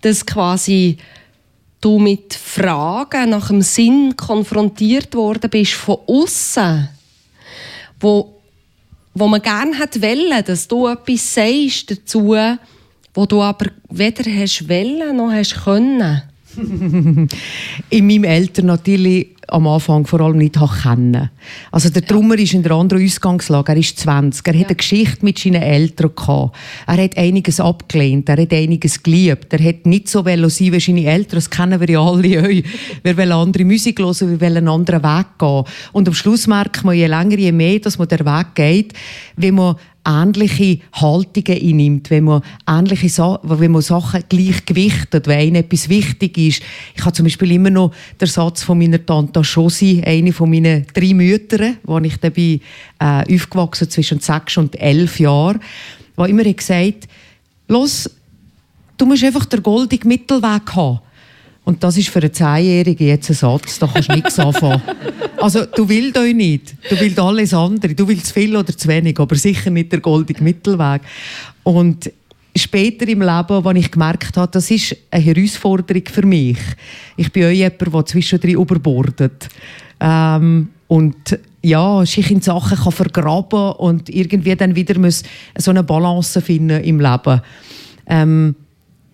dass 0.00 0.24
quasi 0.24 0.98
du 1.80 1.98
mit 1.98 2.34
Fragen 2.34 3.30
nach 3.30 3.48
dem 3.48 3.62
Sinn 3.62 4.14
konfrontiert 4.16 5.14
worden 5.14 5.50
bist 5.50 5.72
von 5.72 5.98
außen, 6.06 6.88
wo, 8.00 8.40
wo 9.14 9.28
man 9.28 9.40
gerne 9.40 9.78
hat 9.78 10.00
wollen, 10.00 10.44
dass 10.44 10.68
du 10.68 10.86
etwas 10.88 11.34
sagst 11.34 11.90
dazu, 11.90 12.36
wo 13.14 13.26
du 13.26 13.42
aber 13.42 13.70
weder 13.88 14.30
hast 14.30 14.68
wollen 14.68 15.16
noch 15.16 15.32
hast 15.32 15.64
können. 15.64 16.22
In 17.90 18.06
meinem 18.06 18.24
Eltern 18.24 18.66
natürlich 18.66 19.28
am 19.48 19.66
Anfang 19.66 20.06
vor 20.06 20.20
allem 20.20 20.38
nicht 20.38 20.56
kennen 20.82 21.30
Also 21.70 21.90
der 21.90 22.04
Trummer 22.04 22.38
ist 22.38 22.54
in 22.54 22.62
der 22.62 22.72
anderen 22.72 23.04
Ausgangslage. 23.04 23.72
Er 23.72 23.78
ist 23.78 23.98
20. 23.98 24.46
Er 24.46 24.54
ja. 24.54 24.60
hat 24.60 24.68
eine 24.68 24.76
Geschichte 24.76 25.24
mit 25.24 25.38
seinen 25.38 25.62
Eltern 25.62 26.10
gehabt. 26.14 26.56
Er 26.86 27.02
hat 27.02 27.16
einiges 27.16 27.60
abgelehnt. 27.60 28.28
Er 28.28 28.40
hat 28.40 28.52
einiges 28.52 29.02
geliebt. 29.02 29.52
Er 29.52 29.64
hat 29.64 29.86
nicht 29.86 30.08
so 30.08 30.22
sein 30.22 30.72
wie 30.72 30.80
seine 30.80 31.04
Eltern. 31.04 31.36
Das 31.36 31.50
kennen 31.50 31.80
wir 31.80 31.90
ja 31.90 32.00
alle. 32.00 32.24
Wir 33.02 33.16
wollen 33.16 33.32
andere 33.32 33.64
Musik 33.64 33.98
hören, 33.98 34.30
wir 34.30 34.40
wollen 34.40 34.56
einen 34.56 34.68
anderen 34.68 35.02
Weg 35.02 35.26
gehen. 35.38 35.64
Und 35.92 36.08
am 36.08 36.14
Schluss 36.14 36.46
merkt 36.46 36.84
man, 36.84 36.96
je 36.96 37.06
länger, 37.06 37.38
je 37.38 37.52
mehr, 37.52 37.78
dass 37.78 37.98
man 37.98 38.08
den 38.08 38.20
Weg 38.20 38.54
geht, 38.54 38.92
wie 39.36 39.52
man 39.52 39.76
ähnliche 40.06 40.80
Haltungen 40.92 41.60
einnimmt, 41.60 42.10
wenn 42.10 42.24
man 42.24 42.42
ähnliche 42.68 43.08
Sa 43.08 43.40
wenn 43.42 43.72
man 43.72 43.82
Sachen 43.82 44.22
gleichgewichtet, 44.28 45.26
wenn 45.26 45.38
einem 45.38 45.54
etwas 45.56 45.88
wichtig 45.88 46.38
ist. 46.38 46.62
Ich 46.94 47.04
habe 47.04 47.12
zum 47.12 47.24
Beispiel 47.24 47.52
immer 47.52 47.70
noch 47.70 47.92
den 48.20 48.28
Satz 48.28 48.62
von 48.62 48.78
meiner 48.78 49.04
Tante 49.04 49.40
Josi, 49.40 50.02
eine 50.04 50.32
von 50.32 50.50
meinen 50.50 50.86
drei 50.92 51.14
Müttern, 51.14 51.78
wo 51.84 51.98
ich 51.98 52.16
dabei 52.18 52.60
äh, 53.00 53.34
aufgewachsen 53.34 53.90
zwischen 53.90 54.20
sechs 54.20 54.56
und 54.56 54.80
elf 54.80 55.18
Jahren, 55.20 55.60
wo 56.16 56.24
immer 56.24 56.44
gesagt, 56.44 57.08
los, 57.68 58.10
du 58.96 59.06
musst 59.06 59.24
einfach 59.24 59.46
den 59.46 59.62
goldigen 59.62 60.08
Mittelweg 60.08 60.74
haben. 60.74 61.00
Und 61.64 61.82
das 61.82 61.96
ist 61.96 62.10
für 62.10 62.20
einen 62.20 62.32
Zehnjährigen 62.32 63.06
jetzt 63.06 63.30
ein 63.30 63.34
Satz, 63.34 63.78
da 63.78 63.86
kannst 63.86 64.08
du 64.08 64.14
nichts 64.14 64.38
anfangen. 64.38 64.82
Also, 65.36 65.66
du 65.66 65.86
willst 65.86 66.16
euch 66.16 66.32
nicht. 66.32 66.74
Du 66.88 66.98
willst 66.98 67.18
alles 67.18 67.52
andere. 67.52 67.94
Du 67.94 68.08
willst 68.08 68.28
zu 68.28 68.32
viel 68.32 68.56
oder 68.56 68.74
zu 68.74 68.88
wenig, 68.88 69.18
aber 69.18 69.34
sicher 69.34 69.68
nicht 69.68 69.92
der 69.92 70.00
goldige 70.00 70.42
Mittelweg. 70.42 71.02
Und 71.64 72.10
später 72.56 73.06
im 73.08 73.20
Leben, 73.20 73.66
als 73.66 73.78
ich 73.78 73.90
gemerkt 73.90 74.36
habe, 74.38 74.50
das 74.50 74.70
ist 74.70 74.96
eine 75.10 75.22
Herausforderung 75.22 76.04
für 76.10 76.24
mich. 76.24 76.58
Ich 77.16 77.30
bin 77.30 77.44
auch 77.44 77.50
jemand, 77.50 77.94
der 77.94 78.06
zwischendrin 78.06 78.54
überbordet. 78.54 79.48
Ähm, 80.00 80.68
und 80.86 81.38
ja, 81.62 82.06
sich 82.06 82.30
in 82.30 82.40
Sachen 82.40 82.78
kann 82.78 82.92
vergraben 82.92 83.72
und 83.72 84.08
irgendwie 84.08 84.54
dann 84.54 84.76
wieder 84.76 84.98
muss 84.98 85.24
so 85.56 85.70
eine 85.70 85.82
Balance 85.82 86.40
finden 86.40 86.82
im 86.82 87.00
Leben. 87.00 87.40
Ähm, 88.06 88.54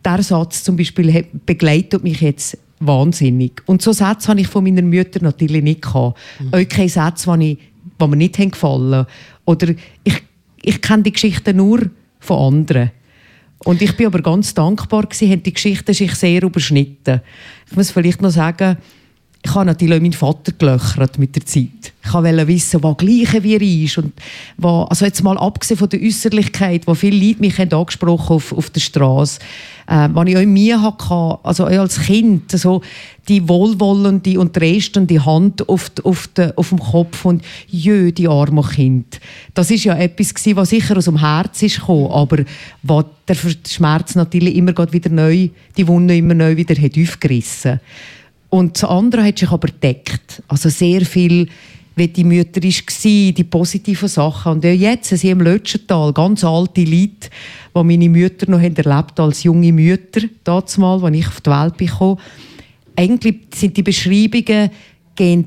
der 0.04 0.22
Satz 0.22 0.64
zum 0.64 0.76
Beispiel 0.76 1.26
begleitet 1.46 2.02
mich 2.02 2.20
jetzt 2.20 2.58
wahnsinnig. 2.80 3.62
Und 3.66 3.82
so 3.82 3.92
Sätze 3.92 4.28
habe 4.28 4.40
ich 4.40 4.48
von 4.48 4.64
meiner 4.64 4.82
Mutter 4.82 5.22
natürlich 5.22 5.62
nicht 5.62 5.82
gehabt. 5.82 6.18
Mhm. 6.38 6.54
Auch 6.54 6.68
keine 6.68 6.88
Sätze, 6.88 7.38
die, 7.38 7.52
ich, 7.52 7.58
die 8.00 8.06
mir 8.06 8.16
nicht 8.16 8.36
gefallen 8.36 9.06
Oder 9.44 9.74
ich, 10.04 10.22
ich 10.62 10.80
kenne 10.80 11.02
die 11.02 11.12
Geschichten 11.12 11.56
nur 11.56 11.90
von 12.18 12.54
anderen. 12.54 12.90
Und 13.64 13.82
ich 13.82 13.94
bin 13.96 14.06
aber 14.06 14.22
ganz 14.22 14.54
dankbar 14.54 15.02
gewesen, 15.02 15.30
haben 15.30 15.42
die 15.42 15.52
Geschichten 15.52 15.92
sich 15.92 16.14
sehr 16.14 16.42
überschnitten. 16.42 17.20
Ich 17.70 17.76
muss 17.76 17.90
vielleicht 17.90 18.22
noch 18.22 18.30
sagen, 18.30 18.78
ich 19.42 19.54
habe 19.54 19.64
natürlich 19.64 20.00
meinen 20.00 20.12
Vater 20.12 20.52
gelöchert 20.52 21.18
mit 21.18 21.34
der 21.34 21.46
Zeit. 21.46 21.92
Ich 22.04 22.12
wollte 22.12 22.46
wissen, 22.46 22.82
was 22.82 22.96
gleiche 22.98 23.42
wie 23.42 23.54
er 23.54 23.62
ist. 23.62 23.96
Und 23.96 24.12
was, 24.58 24.90
also 24.90 25.04
jetzt 25.06 25.22
mal 25.22 25.38
abgesehen 25.38 25.78
von 25.78 25.88
der 25.88 26.00
Äußerlichkeit, 26.00 26.86
wo 26.86 26.94
viele 26.94 27.26
Leute 27.26 27.40
mich 27.40 27.58
haben 27.58 27.72
angesprochen 27.72 28.36
auf, 28.36 28.52
auf 28.52 28.68
der 28.70 28.80
Straße, 28.80 29.40
äh, 29.86 30.08
was 30.12 30.28
ich 30.28 30.36
auch 30.36 30.42
in 30.42 30.52
mir 30.52 30.82
hatte, 30.82 31.38
also 31.42 31.64
auch 31.64 31.70
als 31.70 32.00
Kind, 32.00 32.50
so 32.50 32.82
die 33.28 33.48
wohlwollende 33.48 34.38
und 34.38 34.54
tröstende 34.54 35.24
Hand 35.24 35.66
auf, 35.68 35.90
auf, 36.04 36.26
de, 36.28 36.52
auf 36.56 36.68
dem 36.68 36.78
Kopf 36.78 37.24
und 37.24 37.42
jö, 37.68 38.12
die 38.12 38.28
arme 38.28 38.62
Kind. 38.62 39.20
Das 39.54 39.70
ist 39.70 39.84
ja 39.84 39.96
etwas 39.96 40.34
gewesen, 40.34 40.56
was 40.56 40.70
sicher 40.70 40.98
aus 40.98 41.06
dem 41.06 41.18
Herz 41.18 41.62
ist 41.62 41.80
gekommen, 41.80 42.10
aber 42.10 42.44
was 42.82 43.04
der 43.26 43.36
Schmerz 43.66 44.14
natürlich 44.14 44.54
immer 44.54 44.74
wieder 44.92 45.10
neu, 45.10 45.48
die 45.76 45.88
Wunde 45.88 46.16
immer 46.16 46.34
neu 46.34 46.56
wieder 46.56 46.74
hat 46.74 46.98
aufgerissen 46.98 47.72
hat. 47.72 47.80
Und 48.50 48.76
das 48.76 48.84
andere 48.84 49.24
hat 49.24 49.38
sich 49.38 49.50
aber 49.50 49.68
deckt. 49.68 50.42
Also 50.48 50.68
sehr 50.68 51.02
viel, 51.02 51.48
wie 51.94 52.08
die 52.08 52.24
Mütter 52.24 52.62
war, 52.62 53.32
die 53.32 53.44
positiven 53.44 54.08
Sachen. 54.08 54.52
Und 54.52 54.64
jetzt 54.64 55.08
sind 55.08 55.24
im 55.24 55.40
Lötschental 55.40 56.12
ganz 56.12 56.44
alte 56.44 56.82
Leute, 56.82 57.30
die 57.74 57.84
meine 57.84 58.08
Mütter 58.08 58.50
noch 58.50 58.60
erlebt 58.60 58.88
haben 58.88 59.08
als 59.16 59.44
junge 59.44 59.72
Mütter, 59.72 60.22
damals, 60.44 60.78
als 60.78 61.16
ich 61.16 61.26
auf 61.26 61.40
die 61.40 61.50
Welt 61.50 61.98
kam. 61.98 62.18
Eigentlich 62.96 63.36
sind 63.54 63.76
die 63.76 63.82
Beschreibungen 63.82 64.70
gehen, 65.14 65.46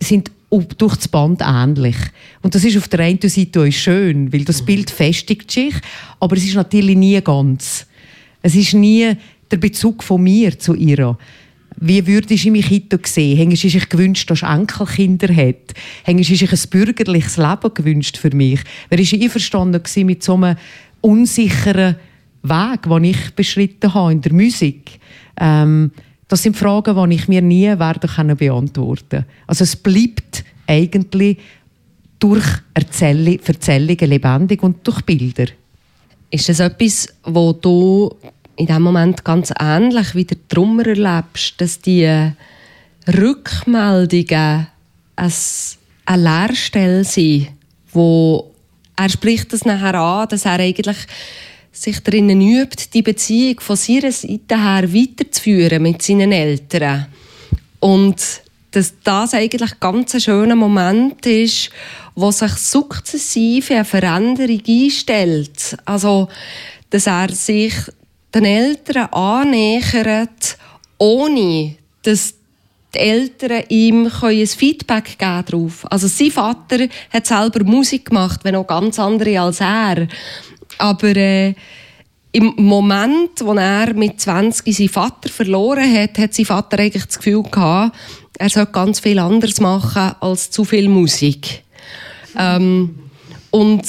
sind 0.00 0.30
durch 0.78 0.96
das 0.96 1.08
Band 1.08 1.42
ähnlich. 1.42 1.96
Und 2.42 2.54
das 2.54 2.64
ist 2.64 2.76
auf 2.76 2.88
der 2.88 3.00
einen 3.00 3.20
Seite 3.22 3.62
auch 3.62 3.70
schön, 3.70 4.32
weil 4.32 4.44
das 4.44 4.62
Bild 4.62 4.90
festigt 4.90 5.50
sich, 5.50 5.74
aber 6.20 6.36
es 6.36 6.44
ist 6.44 6.54
natürlich 6.54 6.96
nie 6.96 7.20
ganz. 7.22 7.86
Es 8.42 8.54
ist 8.54 8.74
nie 8.74 9.12
der 9.50 9.56
Bezug 9.56 10.02
von 10.02 10.22
mir 10.22 10.58
zu 10.58 10.74
ihr. 10.74 11.16
Wie 11.84 12.06
würdest 12.06 12.44
du 12.44 12.52
mich 12.52 12.70
heute 12.70 13.00
sehen? 13.04 13.36
Hättest 13.36 13.64
du 13.64 13.68
sich 13.70 13.88
gewünscht, 13.88 14.30
dass 14.30 14.40
du 14.40 14.46
Enkelkinder 14.46 15.34
hat? 15.34 15.74
Hättest 16.04 16.30
du 16.30 16.36
sich 16.36 16.52
ein 16.52 16.70
bürgerliches 16.70 17.36
Leben 17.38 17.74
gewünscht 17.74 18.18
für 18.18 18.30
mich? 18.30 18.60
Wärst 18.88 19.12
du 19.12 19.20
einverstanden 19.20 19.82
mit 20.06 20.22
so 20.22 20.36
einem 20.36 20.56
unsicheren 21.00 21.96
Weg, 22.44 22.82
den 22.84 23.04
ich 23.04 23.34
beschritten 23.34 23.92
habe 23.94 24.12
in 24.12 24.20
der 24.20 24.32
Musik? 24.32 25.00
Ähm, 25.40 25.90
das 26.28 26.44
sind 26.44 26.56
Fragen, 26.56 27.10
die 27.10 27.16
ich 27.16 27.26
mir 27.26 27.42
nie 27.42 27.66
werde 27.66 28.06
können 28.06 28.36
beantworten 28.36 29.26
Also 29.48 29.64
es 29.64 29.74
bleibt 29.74 30.44
eigentlich 30.68 31.38
durch 32.20 32.46
Erzählungen 32.74 34.08
lebendig 34.08 34.62
und 34.62 34.86
durch 34.86 35.02
Bilder. 35.02 35.46
Ist 36.30 36.48
das 36.48 36.60
etwas, 36.60 37.08
wo 37.24 37.52
du 37.52 38.14
in 38.62 38.68
dem 38.68 38.82
Moment 38.82 39.24
ganz 39.24 39.52
ähnlich 39.58 40.14
wie 40.14 40.24
der 40.24 40.38
Trummer 40.48 40.86
erlebst, 40.86 41.60
dass 41.60 41.80
die 41.80 42.30
Rückmeldungen 43.08 44.68
eine 45.16 46.22
Leerstelle 46.22 47.02
sind, 47.02 47.48
wo 47.92 48.52
er 48.94 49.08
spricht 49.08 49.52
das 49.52 49.64
nachher 49.64 49.96
an, 49.96 50.28
dass 50.28 50.44
er 50.44 50.60
eigentlich 50.60 50.96
sich 51.72 51.98
darin 52.00 52.40
übt, 52.40 52.90
die 52.94 53.02
Beziehung 53.02 53.58
von 53.58 53.74
seiner 53.74 54.12
Seite 54.12 54.62
her 54.62 54.94
weiterzuführen 54.94 55.82
mit 55.82 56.00
seinen 56.02 56.30
Eltern. 56.30 57.06
Und 57.80 58.42
dass 58.70 58.94
das 59.02 59.34
eigentlich 59.34 59.80
ganz 59.80 60.14
ein 60.14 60.20
schöner 60.20 60.54
Moment 60.54 61.26
ist, 61.26 61.70
wo 62.14 62.30
sich 62.30 62.52
sukzessive 62.52 63.74
eine 63.74 63.84
Veränderung 63.84 64.62
einstellt. 64.68 65.76
Also, 65.84 66.28
dass 66.90 67.08
er 67.08 67.30
sich 67.30 67.74
den 68.34 68.44
Eltern 68.44 69.06
annähert, 69.12 70.56
ohne 70.98 71.76
dass 72.02 72.34
die 72.94 72.98
Eltern 72.98 73.64
ihm 73.68 74.10
ein 74.20 74.46
Feedback 74.46 75.18
geben 75.18 75.44
darauf. 75.46 75.90
Also 75.90 76.08
sein 76.08 76.30
Vater 76.30 76.86
hat 77.10 77.26
selber 77.26 77.64
Musik 77.64 78.06
gemacht, 78.06 78.40
wenn 78.42 78.56
auch 78.56 78.66
ganz 78.66 78.98
andere 78.98 79.40
als 79.40 79.60
er. 79.60 80.08
Aber 80.78 81.16
äh, 81.16 81.54
im 82.32 82.54
Moment, 82.56 83.40
wo 83.40 83.54
er 83.54 83.94
mit 83.94 84.20
20 84.20 84.74
seinen 84.74 84.88
Vater 84.88 85.28
verloren 85.28 85.94
hat, 85.94 86.18
hat 86.18 86.34
sein 86.34 86.46
Vater 86.46 86.78
eigentlich 86.78 87.04
das 87.04 87.18
Gefühl 87.18 87.42
gehabt, 87.42 87.96
er 88.38 88.48
soll 88.48 88.66
ganz 88.66 89.00
viel 89.00 89.18
anderes 89.18 89.60
machen 89.60 90.14
als 90.20 90.50
zu 90.50 90.64
viel 90.64 90.88
Musik. 90.88 91.62
Ähm, 92.38 92.98
und 93.50 93.82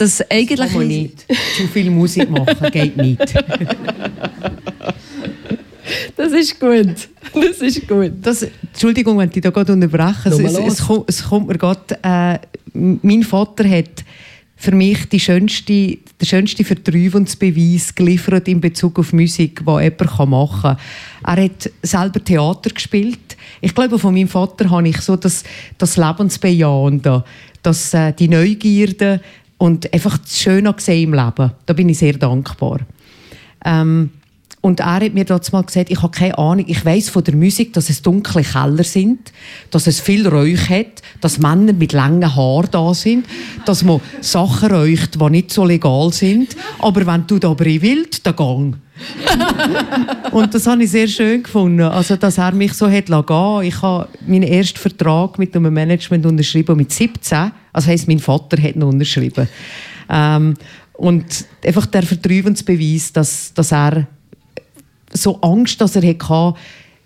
das 0.00 0.30
eigentlich... 0.30 0.58
Das 0.58 0.74
nicht. 0.74 1.26
Zu 1.56 1.66
viel 1.68 1.90
Musik 1.90 2.30
machen 2.30 2.70
geht 2.70 2.96
nicht. 2.96 3.20
Das 6.16 6.32
ist 6.32 6.60
gut. 6.60 7.08
Das 7.34 7.58
ist 7.58 7.88
gut. 7.88 8.12
Das, 8.22 8.42
Entschuldigung, 8.42 9.18
wenn 9.18 9.30
ich 9.32 9.40
da 9.40 9.50
gerade 9.50 9.72
unterbreche. 9.72 10.28
Es, 10.28 10.38
es, 10.38 10.58
es, 10.58 10.86
kommt, 10.86 11.08
es, 11.08 11.22
kommt 11.22 11.48
mir 11.48 11.58
gerade... 11.58 11.98
Äh, 12.02 12.38
mein 12.72 13.24
Vater 13.24 13.68
hat 13.68 14.04
für 14.56 14.72
mich 14.72 15.08
die 15.08 15.18
schönste, 15.18 15.98
der 16.20 16.26
schönste 16.26 16.64
Vertrauensbeweis 16.64 17.94
geliefert 17.94 18.46
in 18.46 18.60
Bezug 18.60 18.98
auf 18.98 19.12
Musik, 19.12 19.62
die 19.66 19.82
jemand 19.82 20.30
machen 20.30 20.76
kann. 20.76 20.78
Er 21.24 21.44
hat 21.44 21.70
selber 21.82 22.22
Theater 22.22 22.70
gespielt. 22.70 23.36
Ich 23.62 23.74
glaube, 23.74 23.98
von 23.98 24.12
meinem 24.14 24.28
Vater 24.28 24.68
habe 24.70 24.88
ich 24.88 25.00
so 25.00 25.16
das, 25.16 25.44
das 25.78 25.96
Lebensbejahende, 25.96 27.24
das, 27.62 27.94
äh, 27.94 28.12
die 28.12 28.28
Neugierde, 28.28 29.20
und 29.60 29.92
einfach 29.92 30.16
das 30.16 30.38
Schöne 30.38 30.72
gesehen 30.72 31.12
im 31.12 31.14
Leben. 31.14 31.52
Da 31.66 31.74
bin 31.74 31.90
ich 31.90 31.98
sehr 31.98 32.14
dankbar. 32.14 32.78
Ähm, 33.62 34.08
und 34.62 34.80
er 34.80 34.96
hat 34.96 35.14
mir 35.14 35.24
dazu 35.24 35.52
mal 35.52 35.62
gesagt, 35.62 35.90
ich 35.90 36.02
habe 36.02 36.16
keine 36.16 36.36
Ahnung, 36.36 36.66
ich 36.68 36.84
weiß 36.84 37.08
von 37.08 37.24
der 37.24 37.34
Musik, 37.34 37.72
dass 37.72 37.88
es 37.88 38.02
dunkle 38.02 38.42
Keller 38.42 38.84
sind, 38.84 39.32
dass 39.70 39.86
es 39.86 40.00
viel 40.00 40.26
Räuch 40.28 40.68
hat, 40.68 41.02
dass 41.22 41.38
Männer 41.38 41.72
mit 41.72 41.94
langen 41.94 42.34
Haaren 42.36 42.68
da 42.70 42.92
sind, 42.92 43.26
dass 43.64 43.82
man 43.84 44.02
Sachen 44.20 44.70
räucht, 44.70 45.18
die 45.18 45.30
nicht 45.30 45.50
so 45.50 45.64
legal 45.64 46.12
sind. 46.12 46.56
Aber 46.78 47.06
wenn 47.06 47.26
du 47.26 47.38
da 47.38 47.58
willst, 47.58 48.26
dann 48.26 48.36
gang. 48.36 48.76
und 50.30 50.52
das 50.52 50.66
habe 50.66 50.84
ich 50.84 50.90
sehr 50.90 51.08
schön 51.08 51.42
gefunden, 51.42 51.80
also 51.80 52.16
dass 52.16 52.36
er 52.36 52.52
mich 52.52 52.74
so 52.74 52.90
hat 52.90 53.06
gehen. 53.06 53.62
Ich 53.62 53.80
habe 53.80 54.08
meinen 54.26 54.42
ersten 54.42 54.78
Vertrag 54.78 55.38
mit 55.38 55.56
einem 55.56 55.72
Management 55.72 56.26
unterschrieben 56.26 56.76
mit 56.76 56.92
17. 56.92 57.50
Also 57.72 57.88
heisst, 57.88 58.08
mein 58.08 58.18
Vater 58.18 58.60
hat 58.60 58.76
ihn 58.76 58.82
unterschrieben. 58.82 59.48
Ähm, 60.10 60.54
und 60.92 61.46
einfach 61.64 61.86
der 61.86 62.02
Vertrauensbeweis, 62.02 63.10
dass, 63.14 63.54
dass 63.54 63.72
er 63.72 64.06
so 65.12 65.40
Angst, 65.40 65.80
dass 65.80 65.96
er 65.96 66.08
hatte, 66.08 66.58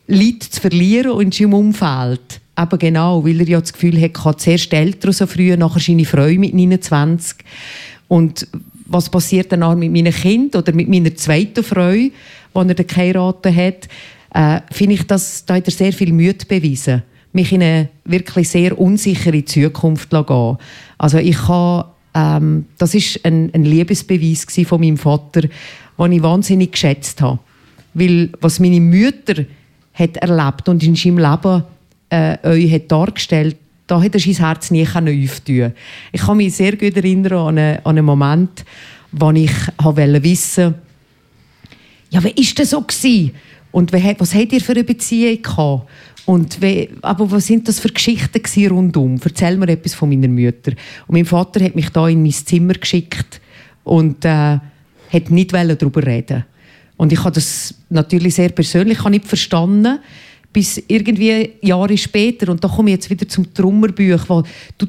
Leute 0.06 0.50
zu 0.50 0.60
verlieren 0.60 1.20
in 1.20 1.32
seinem 1.32 1.54
Umfeld. 1.54 2.40
Eben 2.58 2.78
genau, 2.78 3.24
weil 3.24 3.40
er 3.40 3.48
ja 3.48 3.60
das 3.60 3.72
Gefühl 3.72 4.00
hatte, 4.00 4.36
zuerst 4.36 4.72
Eltern 4.72 5.12
so 5.12 5.26
früh, 5.26 5.56
nachher 5.56 5.80
seine 5.80 6.04
Frau 6.04 6.28
mit 6.28 6.54
29. 6.54 7.38
Und 8.08 8.46
was 8.86 9.08
passiert 9.08 9.50
dann 9.50 9.62
auch 9.62 9.74
mit 9.74 9.92
meinem 9.92 10.12
Kind 10.12 10.54
oder 10.54 10.72
mit 10.72 10.88
meiner 10.88 11.14
zweiten 11.14 11.64
Frau, 11.64 11.92
die 11.92 12.12
er 12.54 12.64
dann 12.64 12.86
geheiratet 12.86 13.56
hat, 13.56 13.88
äh, 14.34 14.60
finde 14.72 14.94
ich, 14.94 15.06
dass 15.06 15.44
da 15.46 15.54
hat 15.54 15.66
er 15.66 15.72
sehr 15.72 15.92
viel 15.92 16.12
Mühe 16.12 16.34
bewiesen, 16.34 17.02
mich 17.32 17.52
in 17.52 17.62
eine 17.62 17.88
wirklich 18.04 18.48
sehr 18.48 18.78
unsichere 18.78 19.44
Zukunft 19.44 20.10
zu 20.10 20.24
gehen. 20.24 20.58
Also 20.98 21.18
ich 21.18 21.48
habe, 21.48 21.88
ähm, 22.14 22.66
das 22.78 22.94
ist 22.94 23.24
ein, 23.24 23.50
ein 23.54 23.64
Liebesbeweis 23.64 24.46
von 24.66 24.80
meinem 24.80 24.98
Vater, 24.98 25.42
den 25.98 26.12
ich 26.12 26.22
wahnsinnig 26.22 26.72
geschätzt 26.72 27.22
habe. 27.22 27.38
Weil 27.94 28.30
was 28.40 28.60
meine 28.60 28.80
Mutter 28.80 29.44
hat 29.92 30.16
erlebt 30.16 30.68
und 30.68 30.82
in 30.82 30.96
seinem 30.96 31.18
Leben 31.18 31.64
äh, 32.10 32.36
euch 32.42 32.72
hat 32.72 32.90
dargestellt, 32.90 33.56
da 33.86 34.02
hat 34.02 34.14
er 34.14 34.20
sein 34.20 34.34
Herz 34.34 34.70
nie 34.70 34.86
öffnen 34.86 35.74
Ich 36.12 36.20
kann 36.20 36.36
mich 36.36 36.56
sehr 36.56 36.76
gut 36.76 36.96
erinnern 36.96 37.32
an 37.32 37.58
einen, 37.58 37.78
an 37.78 37.98
einen 37.98 38.04
Moment, 38.04 38.64
wo 39.12 39.30
ich 39.30 39.52
wollte 39.78 40.22
wissen 40.22 40.74
ja, 42.14 42.22
wie 42.22 42.28
war 42.28 42.54
das 42.54 42.70
so? 42.70 42.80
Gewesen? 42.80 43.32
Und 43.72 43.92
was 43.92 44.34
habt 44.34 44.52
ihr 44.52 44.60
für 44.60 44.72
eine 44.72 44.84
Beziehung 44.84 45.42
gehabt? 45.42 45.90
Und 46.26 46.62
wie, 46.62 46.88
aber 47.02 47.28
was 47.28 47.46
sind 47.48 47.66
das 47.66 47.80
für 47.80 47.88
Geschichten 47.88 48.68
rundum? 48.68 49.20
Erzähl 49.22 49.56
mir 49.56 49.68
etwas 49.68 49.94
von 49.94 50.08
meiner 50.08 50.28
Mutter. 50.28 50.72
Und 51.08 51.16
mein 51.16 51.24
Vater 51.24 51.62
hat 51.64 51.74
mich 51.74 51.90
da 51.90 52.08
in 52.08 52.22
mein 52.22 52.30
Zimmer 52.30 52.74
geschickt 52.74 53.40
und 53.82 54.24
äh, 54.24 54.28
hat 54.28 55.30
nicht 55.30 55.52
darüber 55.52 56.06
reden. 56.06 56.44
Und 56.96 57.12
ich 57.12 57.18
habe 57.20 57.32
das 57.32 57.74
natürlich 57.90 58.34
sehr 58.34 58.50
persönlich 58.50 58.98
ich 58.98 59.08
nicht 59.08 59.26
verstanden, 59.26 59.98
bis 60.54 60.80
irgendwie 60.86 61.50
Jahre 61.62 61.98
später, 61.98 62.48
und 62.48 62.62
da 62.62 62.68
komme 62.68 62.90
ich 62.90 62.94
jetzt 62.94 63.10
wieder 63.10 63.26
zum 63.28 63.52
Trummerbuch, 63.52 64.28
weil 64.28 64.44
du 64.78 64.86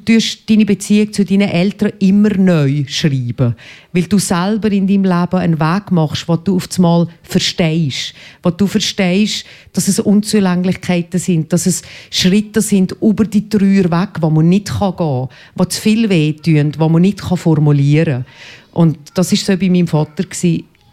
deine 0.47 0.63
Beziehung 0.63 1.11
zu 1.11 1.25
deinen 1.25 1.49
Eltern 1.49 1.91
immer 1.97 2.29
neu 2.37 2.83
schreiben, 2.87 3.55
weil 3.91 4.03
du 4.03 4.19
selber 4.19 4.71
in 4.71 4.85
deinem 4.85 5.05
Leben 5.05 5.39
einen 5.39 5.59
Weg 5.59 5.91
machst, 5.91 6.27
wo 6.27 6.35
du 6.35 6.57
auf 6.57 6.69
einmal 6.75 7.07
verstehst, 7.23 8.13
wo 8.43 8.51
du 8.51 8.67
verstehst, 8.67 9.43
dass 9.73 9.87
es 9.87 9.99
Unzulänglichkeiten 9.99 11.19
sind, 11.19 11.51
dass 11.51 11.65
es 11.65 11.81
Schritte 12.11 12.61
sind 12.61 12.95
über 13.01 13.25
die 13.25 13.49
Trauer 13.49 13.89
weg, 13.89 14.09
wo 14.21 14.29
man 14.29 14.47
nicht 14.47 14.67
gehen 14.67 14.95
kann, 14.95 15.29
wo 15.55 15.65
zu 15.67 15.81
viel 15.81 16.07
wehtun, 16.07 16.73
wo 16.77 16.87
man 16.89 17.01
nicht 17.01 17.21
formulieren 17.21 18.23
kann. 18.23 18.83
Und 18.83 18.97
das 19.15 19.31
ist 19.31 19.47
so 19.47 19.57
bei 19.57 19.69
meinem 19.69 19.87
Vater 19.87 20.25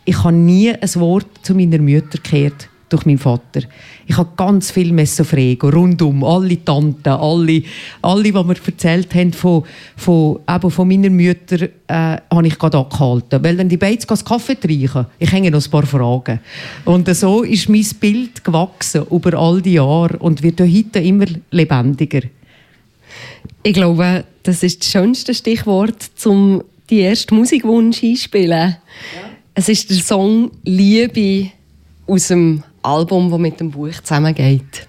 Ich 0.05 0.25
habe 0.25 0.35
nie 0.35 0.73
ein 0.73 0.95
Wort 0.97 1.27
zu 1.43 1.55
meiner 1.55 1.79
Mutter 1.79 2.19
gehört 2.23 2.69
durch 2.93 3.07
meinen 3.07 3.19
Vater. 3.19 3.63
Ich 4.07 4.17
habe 4.17 4.31
ganz 4.37 4.71
viel 4.71 4.93
Messofrego 4.93 5.71
rundum, 5.71 6.25
alle 6.25 6.63
Tanten, 6.63 7.09
alle, 7.09 7.63
alle, 8.03 8.23
die 8.25 8.33
mir 8.33 8.57
erzählt 8.67 9.15
haben 9.15 9.33
von, 9.33 9.65
von, 9.97 10.41
eben 10.49 10.71
von 10.71 10.89
meiner 10.89 11.09
Mutter, 11.09 11.63
äh, 11.63 11.69
habe 12.31 12.47
ich 12.47 12.59
gerade 12.59 12.79
angehalten. 12.79 13.43
Weil 13.43 13.57
dann 13.57 13.69
die 13.69 13.77
beiden 13.77 14.07
Kaffee 14.25 14.57
trinken, 14.57 15.07
ich 15.19 15.33
hänge 15.33 15.51
noch 15.51 15.65
ein 15.65 15.71
paar 15.71 15.87
Fragen. 15.87 16.41
Und 16.85 17.15
so 17.15 17.43
ist 17.43 17.69
mein 17.69 17.87
Bild 17.99 18.45
gewachsen 18.45 19.07
über 19.11 19.39
all 19.39 19.63
die 19.63 19.75
Jahre 19.75 20.19
und 20.19 20.43
wird 20.43 20.61
heute 20.61 20.99
immer 20.99 21.27
lebendiger. 21.51 22.23
Ich 23.63 23.73
glaube, 23.73 24.25
das 24.43 24.63
ist 24.63 24.83
das 24.83 24.91
schönste 24.91 25.33
Stichwort, 25.33 26.11
um 26.25 26.63
die 26.91 27.01
erste 27.01 27.35
Musikwunsch 27.35 28.03
einspielen. 28.03 28.51
Ja. 28.51 29.32
Es 29.55 29.69
ist 29.69 29.91
der 29.91 29.99
Song 29.99 30.51
Liebe 30.65 31.51
aus 32.07 32.29
dem 32.29 32.63
Album, 32.83 33.31
das 33.31 33.39
mit 33.39 33.61
dem 33.61 33.71
Buch 33.71 33.93
zusammengeht. 34.03 34.89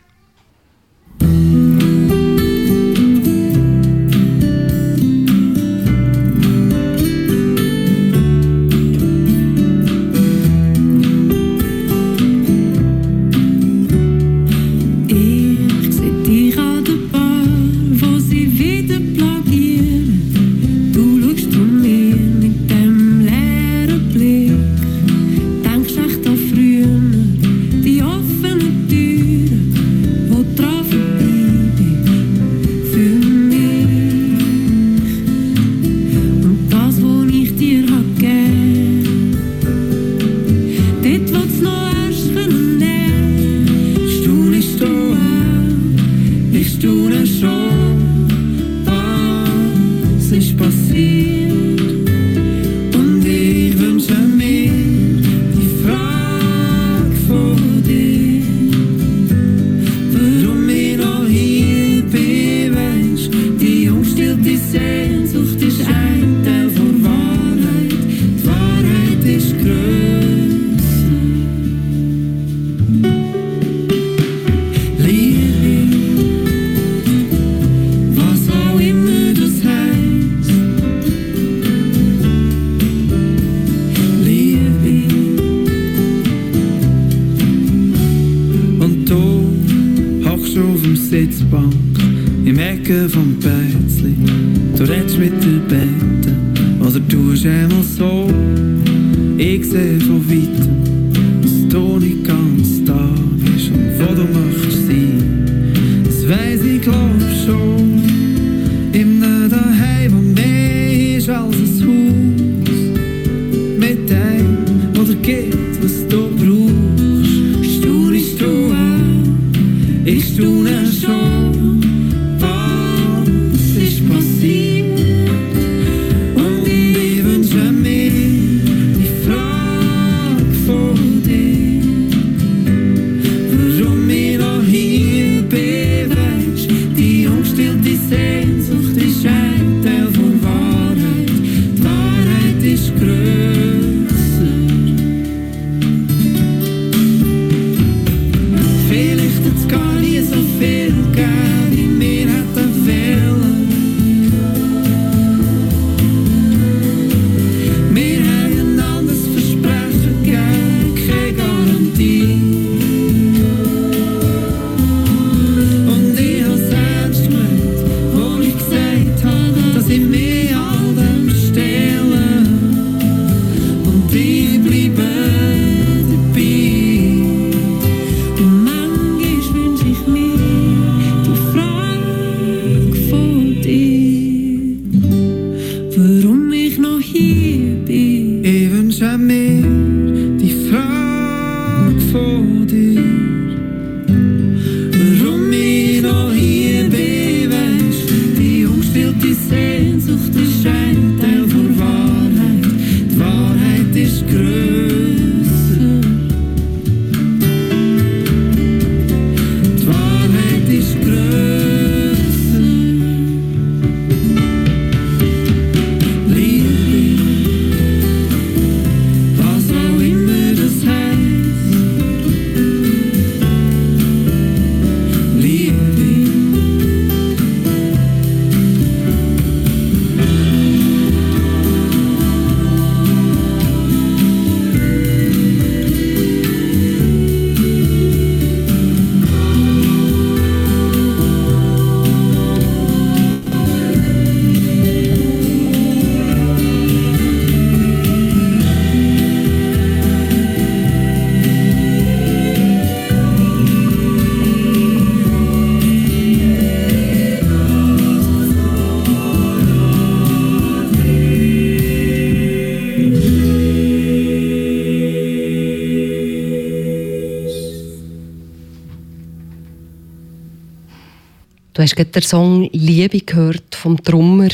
Hast 271.83 271.97
gerade 271.97 272.11
den 272.11 272.21
Song 272.21 272.69
Liebe 272.71 273.19
gehört 273.19 273.75
vom 273.75 273.97
Drummer 273.97 274.47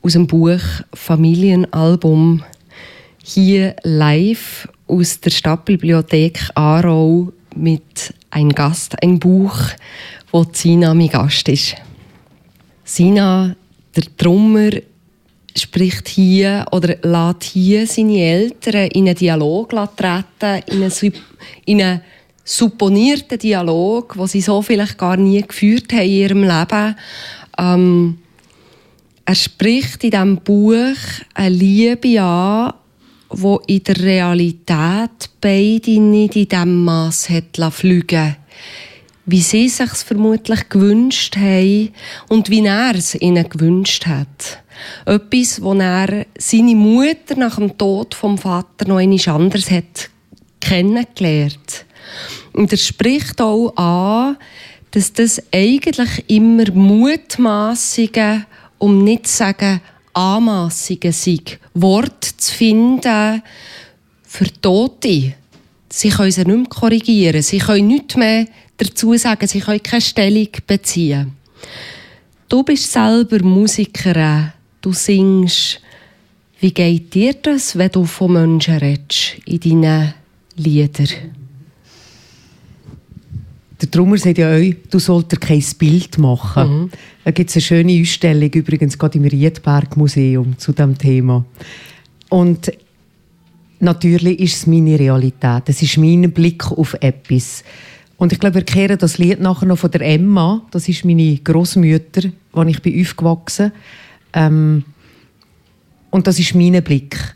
aus 0.00 0.12
dem 0.12 0.28
Buch 0.28 0.60
Familienalbum. 0.94 2.44
Hier 3.24 3.74
live 3.82 4.68
aus 4.86 5.18
der 5.18 5.30
Stadtbibliothek 5.30 6.50
Aarau 6.54 7.32
mit 7.56 8.14
einem 8.30 8.50
Gast, 8.50 8.94
ein 9.02 9.18
Buch, 9.18 9.58
wo 10.30 10.46
Sina 10.52 10.94
mein 10.94 11.08
Gast 11.08 11.48
ist. 11.48 11.74
Sina, 12.84 13.56
der 13.96 14.04
Drummer, 14.16 14.70
spricht 15.58 16.06
hier 16.06 16.64
oder 16.70 16.94
lässt 17.02 17.42
hier 17.42 17.88
seine 17.88 18.20
Eltern 18.20 18.86
in 18.92 19.08
einen 19.08 19.16
Dialog 19.16 19.70
treten, 19.96 20.62
in 20.66 20.84
einen, 20.84 21.12
in 21.64 21.82
einen 21.82 22.00
supponierten 22.46 23.38
Dialog, 23.38 24.16
wo 24.16 24.26
sie 24.26 24.40
so 24.40 24.62
vielleicht 24.62 24.96
gar 24.96 25.16
nie 25.16 25.42
geführt 25.42 25.92
haben 25.92 26.02
in 26.02 26.10
ihrem 26.10 26.42
Leben. 26.44 26.96
Ähm, 27.58 28.18
er 29.24 29.34
spricht 29.34 30.04
in 30.04 30.12
diesem 30.12 30.36
Buch 30.38 30.96
eine 31.34 31.54
Liebe 31.54 32.22
an, 32.22 32.72
wo 33.28 33.60
in 33.66 33.82
der 33.82 34.00
Realität 34.00 35.30
beide 35.40 36.00
nicht 36.00 36.36
in 36.36 36.48
diesem 36.48 36.84
Mass 36.84 37.28
hat 37.28 37.74
fliegen 37.74 38.36
wie 39.26 39.40
sie 39.40 39.68
sich 39.68 39.90
vermutlich 39.90 40.68
gewünscht 40.68 41.36
haben 41.36 41.92
und 42.28 42.48
wie 42.48 42.64
er 42.64 42.94
es 42.94 43.16
ihnen 43.16 43.48
gewünscht 43.48 44.06
hat. 44.06 44.62
Etwas, 45.04 45.60
wo 45.60 45.74
er 45.74 46.26
seine 46.38 46.76
Mutter 46.76 47.34
nach 47.36 47.56
dem 47.56 47.76
Tod 47.76 48.14
vom 48.14 48.38
Vater 48.38 48.86
noch 48.86 48.98
einmal 48.98 49.18
anders 49.26 49.68
hat 49.70 50.10
kennengelernt. 50.60 51.85
Und 52.52 52.72
er 52.72 52.78
spricht 52.78 53.40
auch 53.40 53.74
an, 53.76 54.36
dass 54.90 55.12
das 55.12 55.42
eigentlich 55.52 56.24
immer 56.28 56.70
Mutmaßungen, 56.72 58.46
um 58.78 59.04
nicht 59.04 59.26
zu 59.26 59.36
sagen 59.36 59.80
Anmaßungen 60.12 61.12
sind, 61.12 61.58
Worte 61.74 62.36
zu 62.36 62.54
finden 62.54 63.42
für 64.22 64.46
Tote. 64.60 65.34
Sie 65.90 66.08
können 66.08 66.30
sie 66.30 66.44
nicht 66.44 66.56
mehr 66.56 66.66
korrigieren, 66.68 67.42
sie 67.42 67.58
können 67.58 67.88
nichts 67.88 68.16
mehr 68.16 68.46
dazu 68.78 69.14
sagen, 69.16 69.46
sie 69.46 69.60
können 69.60 69.82
keine 69.82 70.00
Stellung 70.00 70.48
beziehen. 70.66 71.32
Du 72.48 72.62
bist 72.62 72.92
selber 72.92 73.42
Musikerin, 73.42 74.52
du 74.80 74.92
singst. 74.92 75.80
Wie 76.60 76.72
geht 76.72 77.12
dir 77.12 77.34
das, 77.34 77.76
wenn 77.76 77.90
du 77.90 78.04
von 78.04 78.32
Menschen 78.32 78.78
redest 78.78 79.36
in 79.44 79.82
deinen 79.82 80.14
Liedern? 80.56 81.08
Der 83.80 83.88
Drummer 83.88 84.16
sagt 84.16 84.38
ja 84.38 84.48
euch, 84.48 84.76
du 84.90 84.98
solltest 84.98 85.42
kein 85.42 85.62
Bild 85.78 86.18
machen. 86.18 86.82
Mhm. 86.82 86.90
Da 87.24 87.30
gibt 87.30 87.50
es 87.50 87.56
eine 87.56 87.62
schöne 87.62 88.00
Ausstellung, 88.00 88.50
übrigens 88.50 88.98
gerade 88.98 89.18
im 89.18 89.24
Riedberg 89.24 89.96
Museum 89.96 90.56
zu 90.58 90.72
diesem 90.72 90.96
Thema. 90.96 91.44
Und 92.30 92.72
natürlich 93.78 94.40
ist 94.40 94.56
es 94.56 94.66
meine 94.66 94.98
Realität. 94.98 95.64
Es 95.66 95.82
ist 95.82 95.98
mein 95.98 96.32
Blick 96.32 96.70
auf 96.72 96.94
etwas. 97.00 97.64
Und 98.16 98.32
ich 98.32 98.40
glaube, 98.40 98.56
wir 98.56 98.62
kehren 98.62 98.96
das 98.96 99.18
Lied 99.18 99.40
nachher 99.40 99.66
noch 99.66 99.78
von 99.78 99.90
der 99.90 100.00
Emma. 100.00 100.62
Das 100.70 100.88
ist 100.88 101.04
meine 101.04 101.36
Großmutter, 101.36 102.30
als 102.52 102.70
ich 102.70 102.80
bin 102.80 103.00
aufgewachsen 103.00 103.72
ähm, 104.32 104.84
Und 106.10 106.26
das 106.26 106.38
ist 106.38 106.54
mein 106.54 106.82
Blick. 106.82 107.35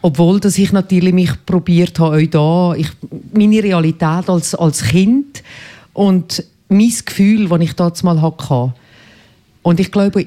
Obwohl 0.00 0.38
dass 0.40 0.58
ich 0.58 0.72
natürlich 0.72 1.12
mich 1.12 1.30
probiert 1.44 1.98
habe, 1.98 2.16
euch 2.16 2.30
da, 2.30 2.74
ich, 2.74 2.88
meine 3.32 3.62
Realität 3.62 4.28
als, 4.28 4.54
als 4.54 4.84
Kind 4.84 5.42
und 5.92 6.44
mein 6.68 6.92
Gefühl, 7.04 7.48
das 7.48 7.60
ich 7.60 7.72
damals 7.72 8.02
mal 8.02 8.22
hatte. 8.22 8.74
Und 9.62 9.80
ich 9.80 9.90
glaube, 9.90 10.26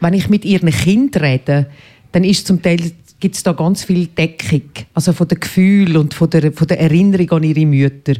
wenn 0.00 0.14
ich 0.14 0.28
mit 0.28 0.44
ihren 0.44 0.70
Kindern 0.70 1.22
rede, 1.22 1.66
dann 2.10 2.24
ist 2.24 2.46
zum 2.46 2.60
Teil 2.60 2.92
gibt 3.20 3.36
es 3.36 3.44
da 3.44 3.52
ganz 3.52 3.84
viel 3.84 4.08
Deckung, 4.08 4.68
also 4.94 5.12
von 5.12 5.28
den 5.28 5.38
Gefühlen 5.38 5.96
und 5.96 6.12
von 6.12 6.28
der, 6.28 6.52
von 6.52 6.66
der 6.66 6.80
Erinnerung 6.80 7.30
an 7.30 7.44
ihre 7.44 7.64
Mütter, 7.64 8.14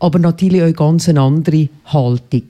aber 0.00 0.18
natürlich 0.18 0.62
auch 0.62 0.74
ganz 0.74 1.08
eine 1.08 1.20
andere 1.20 1.68
Haltung. 1.84 2.42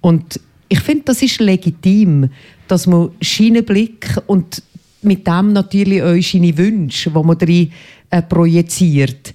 Und 0.00 0.38
ich 0.68 0.78
finde, 0.78 1.06
das 1.06 1.22
ist 1.22 1.40
legitim, 1.40 2.30
dass 2.68 2.86
man 2.86 3.10
Schienenblick 3.20 4.18
und 4.28 4.62
mit 5.06 5.26
dem 5.26 5.52
natürlich 5.52 6.02
auch 6.02 6.22
seine 6.22 6.56
Wünsche, 6.58 7.10
die 7.10 7.22
man 7.22 7.38
darin 7.38 7.72
äh, 8.10 8.22
projiziert, 8.22 9.32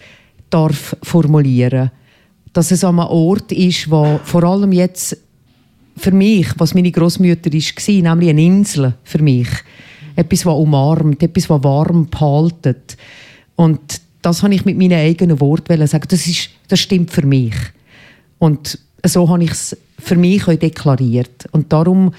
darf 0.49 0.95
formulieren. 1.01 1.91
Dass 2.53 2.71
es 2.71 2.83
an 2.83 2.99
einem 2.99 3.09
Ort 3.09 3.51
ist, 3.51 3.89
wo 3.89 4.19
vor 4.23 4.43
allem 4.43 4.71
jetzt 4.71 5.17
für 5.97 6.11
mich, 6.11 6.47
was 6.57 6.73
meine 6.73 6.91
Großmutter 6.91 7.51
war, 7.51 8.15
nämlich 8.15 8.29
eine 8.29 8.43
Insel 8.43 8.93
für 9.03 9.21
mich 9.21 9.47
etwas, 10.15 10.45
was 10.45 10.55
umarmt, 10.55 11.23
etwas, 11.23 11.49
was 11.49 11.63
warm 11.63 12.07
behaltet. 12.09 12.97
Und 13.55 14.01
das 14.21 14.43
habe 14.43 14.53
ich 14.53 14.65
mit 14.65 14.77
meinen 14.77 14.99
eigenen 14.99 15.39
Worten 15.39 15.85
sagen. 15.87 16.07
Das, 16.09 16.27
ist, 16.27 16.49
das 16.67 16.79
stimmt 16.79 17.11
für 17.11 17.25
mich. 17.25 17.55
Und 18.39 18.77
so 19.05 19.27
habe 19.29 19.43
ich 19.43 19.51
es 19.51 19.77
für 19.99 20.15
mich 20.15 20.47
auch 20.47 20.55
deklariert. 20.55 21.47
Und 21.51 21.71
darum 21.71 22.13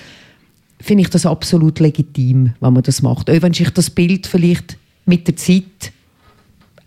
finde 0.82 1.02
ich 1.02 1.10
das 1.10 1.26
absolut 1.26 1.80
legitim, 1.80 2.52
wenn 2.60 2.72
man 2.72 2.82
das 2.82 3.02
macht. 3.02 3.30
Auch 3.30 3.42
wenn 3.42 3.54
sich 3.54 3.70
das 3.70 3.90
Bild 3.90 4.26
vielleicht 4.26 4.76
mit 5.06 5.26
der 5.26 5.36
Zeit 5.36 5.92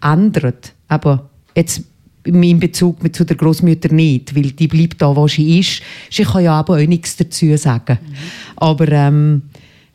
ändert. 0.02 0.74
Aber 0.88 1.30
jetzt 1.56 1.84
in 2.24 2.60
Bezug 2.60 3.16
zu 3.16 3.24
der 3.24 3.36
Großmutter 3.36 3.94
nicht, 3.94 4.36
weil 4.36 4.52
die 4.52 4.68
bleibt 4.68 5.02
da, 5.02 5.16
wo 5.16 5.28
sie 5.28 5.60
ist. 5.60 5.82
Sie 6.10 6.24
kann 6.24 6.44
ja 6.44 6.54
aber 6.54 6.76
auch 6.76 6.88
nichts 6.88 7.16
dazu 7.18 7.56
sagen. 7.58 8.00
Mhm. 8.02 8.16
Aber 8.56 8.92
ähm, 8.92 9.42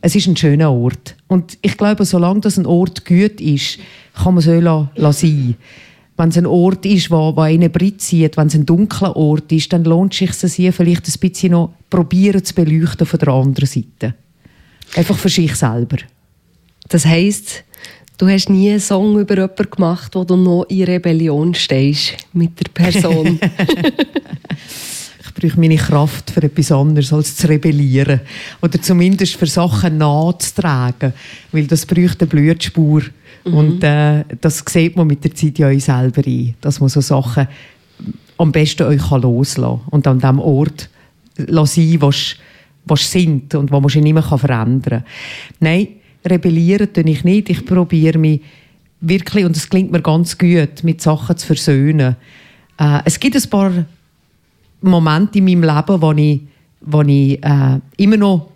es 0.00 0.14
ist 0.14 0.26
ein 0.26 0.36
schöner 0.36 0.72
Ort. 0.72 1.16
Und 1.26 1.58
ich 1.60 1.76
glaube, 1.76 2.04
solange 2.04 2.40
das 2.40 2.56
ein 2.56 2.66
Ort 2.66 3.04
gut 3.04 3.40
ist, 3.40 3.78
kann 4.14 4.34
man 4.34 4.38
es 4.38 4.48
auch 4.48 5.12
sein 5.12 5.56
wenn 6.20 6.28
es 6.28 6.36
ein 6.36 6.46
Ort 6.46 6.84
ist, 6.84 7.10
wo, 7.10 7.34
wo 7.34 7.40
einen 7.40 7.72
zieht, 7.98 8.36
wenn 8.36 8.48
es 8.48 8.54
ein 8.54 8.66
dunkler 8.66 9.16
Ort 9.16 9.50
ist, 9.52 9.72
dann 9.72 9.84
lohnt 9.84 10.12
es 10.12 10.18
sich, 10.18 10.52
sie 10.52 10.70
vielleicht 10.70 11.08
ein 11.08 11.18
bisschen 11.18 11.52
noch 11.52 11.72
probieren 11.90 12.44
zu 12.44 12.54
beleuchten 12.54 13.06
von 13.06 13.18
der 13.18 13.28
anderen 13.28 13.66
Seite. 13.66 14.14
Einfach 14.96 15.16
für 15.16 15.28
sich 15.28 15.54
selber. 15.54 15.98
Das 16.88 17.04
heisst, 17.04 17.64
du 18.18 18.28
hast 18.28 18.48
nie 18.48 18.70
einen 18.70 18.80
Song 18.80 19.18
über 19.18 19.34
jemanden 19.34 19.70
gemacht, 19.70 20.14
wo 20.14 20.24
du 20.24 20.36
noch 20.36 20.64
in 20.64 20.84
Rebellion 20.84 21.54
stehst 21.54 22.16
mit 22.32 22.58
der 22.58 22.70
Person. 22.72 23.38
brauche 25.40 25.58
meine 25.58 25.76
Kraft 25.76 26.30
für 26.30 26.42
etwas 26.42 26.72
anderes 26.72 27.12
als 27.12 27.36
zu 27.36 27.48
rebellieren. 27.48 28.20
Oder 28.60 28.80
zumindest 28.80 29.36
für 29.36 29.46
Sachen 29.46 29.98
nachzutragen. 29.98 31.12
Weil 31.52 31.66
das 31.66 31.86
bräuchte 31.86 32.24
eine 32.24 32.28
Blutspur. 32.28 33.02
Mhm. 33.44 33.54
Und 33.54 33.84
äh, 33.84 34.24
das 34.40 34.64
sieht 34.68 34.96
man 34.96 35.06
mit 35.06 35.24
der 35.24 35.34
Zeit 35.34 35.58
ja 35.58 35.68
auch 35.68 35.80
selber 35.80 36.22
ein. 36.26 36.54
Dass 36.60 36.80
man 36.80 36.88
so 36.88 37.00
Sachen 37.00 37.48
am 38.36 38.52
besten 38.52 38.84
euch 38.84 39.10
loslassen 39.10 39.80
kann. 39.80 39.88
Und 39.90 40.06
an 40.06 40.20
dem 40.20 40.38
Ort 40.38 40.88
sein, 41.66 41.96
was 42.00 42.36
was 42.86 43.10
sind 43.10 43.54
und 43.54 43.70
was 43.70 43.80
man 43.82 44.04
nicht 44.04 44.12
mehr 44.12 44.22
verändern 44.22 44.82
kann. 44.82 45.04
Nein, 45.60 45.88
rebellieren 46.24 46.92
tue 46.92 47.04
ich 47.04 47.24
nicht. 47.24 47.50
Ich 47.50 47.64
probiere 47.64 48.18
mich 48.18 48.40
wirklich, 49.00 49.44
und 49.44 49.56
es 49.56 49.68
klingt 49.68 49.92
mir 49.92 50.02
ganz 50.02 50.36
gut, 50.36 50.82
mit 50.82 51.00
Sachen 51.00 51.36
zu 51.36 51.46
versöhnen. 51.46 52.16
Äh, 52.78 53.00
es 53.04 53.18
gibt 53.18 53.36
ein 53.36 53.50
paar 53.50 53.86
Moment 54.82 55.36
in 55.36 55.44
meinem 55.44 55.62
Leben, 55.62 56.02
wo 56.02 56.12
ich, 56.12 56.40
wo 56.80 57.02
ich 57.02 57.42
äh, 57.42 57.80
immer 57.96 58.16
noch 58.16 58.50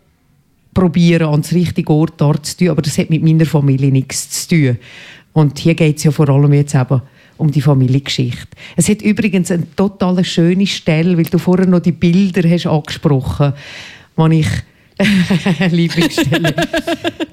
probiere, 0.73 1.29
an 1.29 1.42
den 1.42 1.59
richtigen 1.59 1.92
Ort 1.92 2.14
dort 2.16 2.47
zu 2.47 2.57
tun, 2.57 2.70
aber 2.70 2.83
das 2.83 2.99
hat 2.99 3.11
mit 3.11 3.23
meiner 3.23 3.47
Familie 3.47 3.92
nichts 3.92 4.49
zu 4.49 4.57
tun. 4.57 4.79
Und 5.33 5.59
hier 5.59 5.75
geht 5.75 5.99
es 5.99 6.05
ja 6.05 6.11
vor 6.11 6.29
allem 6.29 6.53
jetzt 6.53 6.75
eben 6.75 7.03
um 7.37 7.51
die 7.51 7.61
Familiengeschichte. 7.61 8.49
Es 8.77 8.88
hat 8.88 9.03
übrigens 9.03 9.51
eine 9.51 9.66
total 9.75 10.23
schöne 10.25 10.66
Stelle, 10.66 11.16
weil 11.16 11.25
du 11.25 11.38
vorher 11.38 11.66
noch 11.66 11.81
die 11.81 11.92
Bilder 11.92 12.49
hast 12.49 12.66
angesprochen, 12.66 13.53
wo 14.16 14.27
ich 14.29 14.47
Lieblingsstelle. 15.70 16.55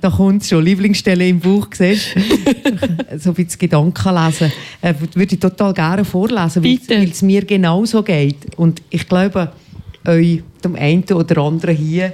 da 0.01 0.09
kommt 0.09 0.45
schon. 0.45 0.63
Lieblingsstelle 0.65 1.27
im 1.27 1.39
Buch, 1.39 1.67
siehst 1.71 2.15
So 3.17 3.37
wie 3.37 3.45
das 3.45 3.57
Gedankenlesen. 3.57 4.51
Äh, 4.81 4.95
würde 5.13 5.35
ich 5.35 5.39
total 5.39 5.73
gerne 5.73 6.03
vorlesen, 6.03 6.63
weil 6.63 7.09
es 7.09 7.21
mir 7.21 7.45
genauso 7.45 8.01
geht. 8.01 8.55
Und 8.57 8.81
ich 8.89 9.07
glaube, 9.07 9.51
euch, 10.07 10.41
dem 10.63 10.75
einen 10.75 11.03
oder 11.03 11.37
anderen 11.37 11.75
hier, 11.75 12.13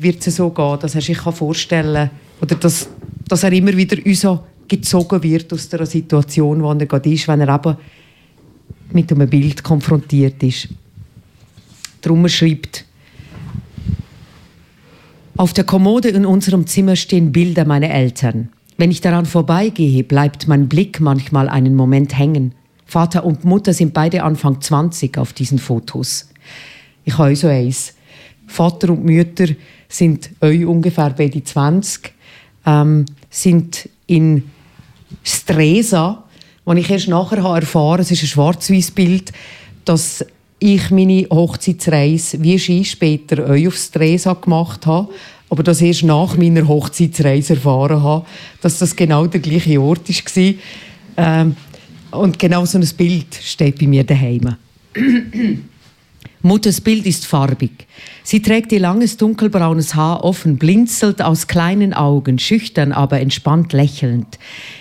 wird 0.00 0.26
es 0.26 0.36
so 0.36 0.48
gehen, 0.50 0.78
dass 0.80 0.94
er 0.94 1.02
sich 1.02 1.18
vorstellen 1.18 2.08
kann, 2.08 2.10
oder 2.40 2.54
dass, 2.54 2.88
dass 3.28 3.42
er 3.42 3.52
immer 3.52 3.76
wieder 3.76 3.98
uns 4.04 4.26
gezogen 4.76 5.22
wird 5.22 5.52
aus 5.52 5.68
der 5.68 5.84
Situation, 5.84 6.62
wo 6.62 6.72
er 6.72 6.86
gerade 6.86 7.12
ist, 7.12 7.28
wenn 7.28 7.42
er 7.42 7.54
eben 7.54 7.76
mit 8.92 9.12
einem 9.12 9.28
Bild 9.28 9.62
konfrontiert 9.62 10.42
ist. 10.42 10.68
Darum 12.00 12.26
schreibt 12.28 12.86
auf 15.36 15.52
der 15.52 15.64
Kommode 15.64 16.08
in 16.08 16.24
unserem 16.24 16.66
Zimmer 16.66 16.96
stehen 16.96 17.32
Bilder 17.32 17.64
meiner 17.64 17.90
Eltern. 17.90 18.48
Wenn 18.78 18.90
ich 18.90 19.00
daran 19.00 19.26
vorbeigehe, 19.26 20.04
bleibt 20.04 20.48
mein 20.48 20.68
Blick 20.68 21.00
manchmal 21.00 21.48
einen 21.48 21.74
Moment 21.74 22.18
hängen. 22.18 22.54
Vater 22.86 23.24
und 23.24 23.44
Mutter 23.44 23.74
sind 23.74 23.92
beide 23.92 24.22
Anfang 24.22 24.60
20 24.60 25.18
auf 25.18 25.32
diesen 25.32 25.58
Fotos. 25.58 26.30
Ich 27.04 27.18
habe 27.18 27.36
so 27.36 27.48
eins. 27.48 27.94
Vater 28.46 28.90
und 28.90 29.04
Mütter 29.04 29.48
sind 29.88 30.30
euch 30.40 30.64
ungefähr 30.64 31.10
bei 31.10 31.28
die 31.28 31.44
20, 31.44 32.12
ähm, 32.66 33.04
sind 33.30 33.88
in 34.06 34.44
Stresa, 35.24 36.22
wo 36.64 36.72
ich 36.72 36.90
erst 36.90 37.08
nachher 37.08 37.42
habe 37.42 37.60
erfahren 37.60 38.00
es 38.00 38.10
ist 38.10 38.22
ein 38.22 38.28
Schwarz-Weiß-Bild, 38.28 39.32
dass 39.84 40.24
ich 40.58 40.90
meine 40.90 41.26
Hochzeitsreise 41.28 42.42
wie 42.42 42.58
Ski 42.58 42.84
später 42.84 43.46
euch 43.48 43.66
auf 43.66 43.76
Stresa 43.76 44.34
gemacht 44.34 44.86
habe, 44.86 45.08
aber 45.50 45.62
das 45.62 45.82
erst 45.82 46.04
nach 46.04 46.36
meiner 46.36 46.68
Hochzeitsreise 46.68 47.54
erfahren 47.54 48.02
habe, 48.02 48.26
dass 48.60 48.78
das 48.78 48.94
genau 48.94 49.26
der 49.26 49.40
gleiche 49.40 49.80
Ort 49.80 50.08
war. 50.08 50.54
Ähm, 51.16 51.56
und 52.12 52.38
genau 52.38 52.64
so 52.64 52.78
ein 52.78 52.88
Bild 52.96 53.34
steht 53.34 53.78
bei 53.78 53.86
mir 53.86 54.04
daheim. 54.04 54.56
Mutters 56.44 56.80
Bild 56.80 57.06
ist 57.06 57.24
farbig. 57.24 57.86
Sie 58.24 58.42
trägt 58.42 58.72
ihr 58.72 58.80
langes 58.80 59.16
dunkelbraunes 59.16 59.94
Haar 59.94 60.24
offen, 60.24 60.58
blinzelt 60.58 61.22
aus 61.22 61.46
kleinen 61.46 61.94
Augen, 61.94 62.40
schüchtern, 62.40 62.90
aber 62.90 63.20
entspannt 63.20 63.72
lächelnd. 63.72 64.40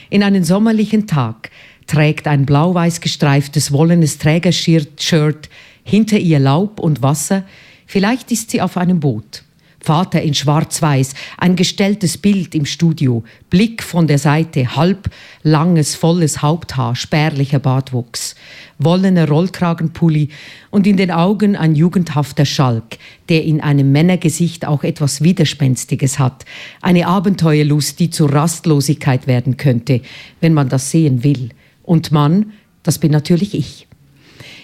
In 0.09 0.23
einen 0.23 0.43
sommerlichen 0.43 1.05
Tag 1.05 1.51
trägt 1.85 2.27
ein 2.27 2.47
blau-weiß 2.47 2.99
gestreiftes 2.99 3.71
wollenes 3.71 4.17
Trägershirt 4.17 5.49
hinter 5.83 6.17
ihr 6.17 6.39
Laub 6.39 6.79
und 6.79 7.03
Wasser. 7.03 7.43
Vielleicht 7.85 8.31
ist 8.31 8.49
sie 8.49 8.61
auf 8.61 8.75
einem 8.75 8.99
Boot. 8.99 9.43
Vater 9.81 10.21
in 10.21 10.33
Schwarz-Weiß, 10.33 11.13
ein 11.37 11.55
gestelltes 11.55 12.17
Bild 12.17 12.53
im 12.53 12.65
Studio, 12.65 13.23
Blick 13.49 13.81
von 13.81 14.07
der 14.07 14.19
Seite, 14.19 14.75
halb 14.75 15.09
langes, 15.43 15.95
volles 15.95 16.41
Haupthaar, 16.41 16.95
spärlicher 16.95 17.59
Bartwuchs, 17.59 18.35
wollener 18.77 19.27
Rollkragenpulli 19.27 20.29
und 20.69 20.85
in 20.85 20.97
den 20.97 21.11
Augen 21.11 21.55
ein 21.55 21.75
jugendhafter 21.75 22.45
Schalk, 22.45 22.99
der 23.29 23.43
in 23.43 23.59
einem 23.59 23.91
Männergesicht 23.91 24.65
auch 24.65 24.83
etwas 24.83 25.21
Widerspenstiges 25.21 26.19
hat, 26.19 26.45
eine 26.81 27.07
Abenteuerlust, 27.07 27.99
die 27.99 28.11
zur 28.11 28.31
Rastlosigkeit 28.31 29.25
werden 29.25 29.57
könnte, 29.57 30.01
wenn 30.39 30.53
man 30.53 30.69
das 30.69 30.91
sehen 30.91 31.23
will. 31.23 31.49
Und 31.83 32.11
Mann, 32.11 32.53
das 32.83 32.99
bin 32.99 33.11
natürlich 33.11 33.55
ich. 33.55 33.87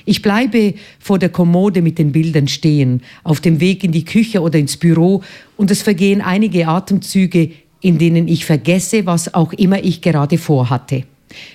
Ich 0.09 0.21
bleibe 0.21 0.73
vor 0.99 1.19
der 1.19 1.27
Kommode 1.27 1.81
mit 1.81 1.99
den 1.99 2.13
Bildern 2.13 2.47
stehen, 2.47 3.01
auf 3.25 3.41
dem 3.41 3.59
Weg 3.59 3.83
in 3.83 3.91
die 3.91 4.05
Küche 4.05 4.39
oder 4.39 4.57
ins 4.57 4.77
Büro 4.77 5.21
und 5.57 5.69
es 5.69 5.81
vergehen 5.81 6.21
einige 6.21 6.69
Atemzüge, 6.69 7.51
in 7.81 7.97
denen 7.97 8.29
ich 8.29 8.45
vergesse, 8.45 9.05
was 9.05 9.33
auch 9.33 9.51
immer 9.51 9.83
ich 9.83 9.99
gerade 10.01 10.37
vorhatte. 10.37 11.03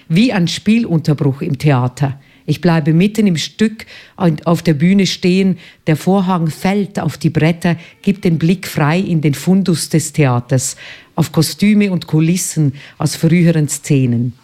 Wie 0.07 0.35
ein 0.35 0.49
Spielunterbruch 0.49 1.41
im 1.41 1.57
Theater. 1.57 2.21
Ich 2.45 2.61
bleibe 2.61 2.93
mitten 2.93 3.27
im 3.27 3.39
Stück 3.39 3.87
auf 4.17 4.61
der 4.61 4.75
Bühne 4.75 5.07
stehen, 5.07 5.57
der 5.87 5.97
Vorhang 5.97 6.49
fällt 6.49 7.01
auf 7.01 7.17
die 7.17 7.31
Bretter, 7.31 7.77
gibt 8.03 8.25
den 8.25 8.37
Blick 8.37 8.69
frei 8.69 9.01
in 9.01 9.23
den 9.23 9.33
Fundus 9.33 9.89
des 9.89 10.13
Theaters, 10.13 10.77
auf 11.15 11.33
Kostüme 11.33 11.91
und 11.91 12.07
Kulissen 12.07 12.75
aus 12.99 13.17
früheren 13.17 13.69
Szenen. 13.71 14.35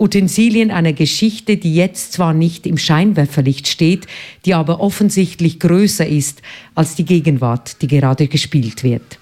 Utensilien 0.00 0.70
einer 0.70 0.94
Geschichte, 0.94 1.58
die 1.58 1.74
jetzt 1.74 2.14
zwar 2.14 2.32
nicht 2.32 2.66
im 2.66 2.78
Scheinwerferlicht 2.78 3.68
steht, 3.68 4.06
die 4.46 4.54
aber 4.54 4.80
offensichtlich 4.80 5.60
größer 5.60 6.06
ist 6.06 6.40
als 6.74 6.94
die 6.94 7.04
Gegenwart, 7.04 7.82
die 7.82 7.86
gerade 7.86 8.26
gespielt 8.26 8.82
wird. 8.82 9.18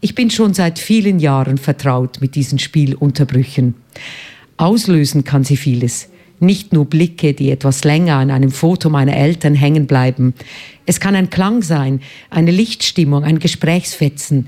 Ich 0.00 0.14
bin 0.14 0.30
schon 0.30 0.54
seit 0.54 0.78
vielen 0.78 1.18
Jahren 1.18 1.58
vertraut 1.58 2.18
mit 2.20 2.34
diesen 2.34 2.58
Spielunterbrüchen. 2.58 3.74
Auslösen 4.56 5.24
kann 5.24 5.44
sie 5.44 5.56
vieles. 5.56 6.08
Nicht 6.38 6.72
nur 6.72 6.86
Blicke, 6.86 7.34
die 7.34 7.50
etwas 7.50 7.84
länger 7.84 8.16
an 8.16 8.30
einem 8.30 8.50
Foto 8.50 8.88
meiner 8.88 9.16
Eltern 9.16 9.54
hängen 9.54 9.86
bleiben. 9.86 10.34
Es 10.86 11.00
kann 11.00 11.14
ein 11.14 11.30
Klang 11.30 11.62
sein, 11.62 12.00
eine 12.30 12.50
Lichtstimmung, 12.50 13.24
ein 13.24 13.38
Gesprächsfetzen. 13.38 14.46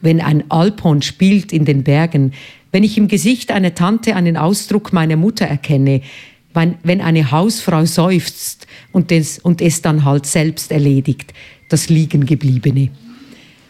Wenn 0.00 0.20
ein 0.20 0.50
Alphorn 0.50 1.02
spielt 1.02 1.52
in 1.52 1.64
den 1.64 1.82
Bergen, 1.82 2.32
wenn 2.74 2.82
ich 2.82 2.98
im 2.98 3.06
Gesicht 3.06 3.52
einer 3.52 3.76
Tante 3.76 4.16
einen 4.16 4.36
Ausdruck 4.36 4.92
meiner 4.92 5.14
Mutter 5.14 5.44
erkenne, 5.44 6.00
wenn 6.54 7.00
eine 7.00 7.30
Hausfrau 7.30 7.84
seufzt 7.84 8.66
und 8.90 9.12
es, 9.12 9.38
und 9.38 9.62
es 9.62 9.80
dann 9.80 10.04
halt 10.04 10.26
selbst 10.26 10.72
erledigt, 10.72 11.32
das 11.68 11.88
Liegengebliebene. 11.88 12.90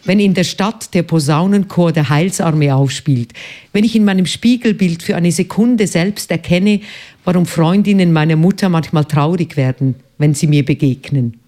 Wenn 0.05 0.19
in 0.19 0.33
der 0.33 0.43
Stadt 0.43 0.95
der 0.95 1.03
Posaunenchor 1.03 1.91
der 1.91 2.09
Heilsarmee 2.09 2.71
aufspielt, 2.71 3.33
wenn 3.73 3.83
ich 3.83 3.95
in 3.95 4.05
meinem 4.05 4.25
Spiegelbild 4.25 5.03
für 5.03 5.15
eine 5.15 5.31
Sekunde 5.31 5.85
selbst 5.85 6.31
erkenne, 6.31 6.79
warum 7.25 7.45
Freundinnen 7.45 8.11
meiner 8.11 8.35
Mutter 8.35 8.69
manchmal 8.69 9.05
traurig 9.05 9.55
werden, 9.55 9.93
wenn 10.17 10.33
sie 10.33 10.47
mir 10.47 10.65
begegnen 10.65 11.39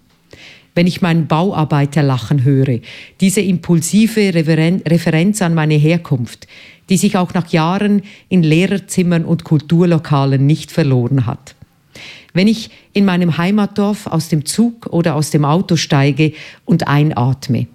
wenn 0.78 0.86
ich 0.86 1.02
meinen 1.02 1.26
Bauarbeiter 1.26 2.04
lachen 2.04 2.44
höre, 2.44 2.82
diese 3.20 3.42
impulsive 3.42 4.36
Referenz 4.36 5.42
an 5.42 5.56
meine 5.56 5.74
Herkunft, 5.74 6.46
die 6.90 6.98
sich 6.98 7.18
auch 7.18 7.34
nach 7.34 7.50
Jahren 7.50 8.04
in 8.30 8.44
Lehrerzimmern 8.44 9.26
und 9.26 9.44
Kulturlokalen 9.44 10.46
nicht 10.46 10.72
verloren 10.72 11.26
hat. 11.26 11.56
Wenn 12.34 12.48
ich 12.48 12.70
in 12.94 13.06
meinem 13.06 13.38
Heimatdorf 13.38 14.08
aus 14.08 14.30
dem 14.30 14.46
Zug 14.46 14.88
oder 14.88 15.16
aus 15.16 15.32
dem 15.32 15.46
Auto 15.46 15.76
steige 15.76 16.34
und 16.66 16.88
einatme. 16.88 17.68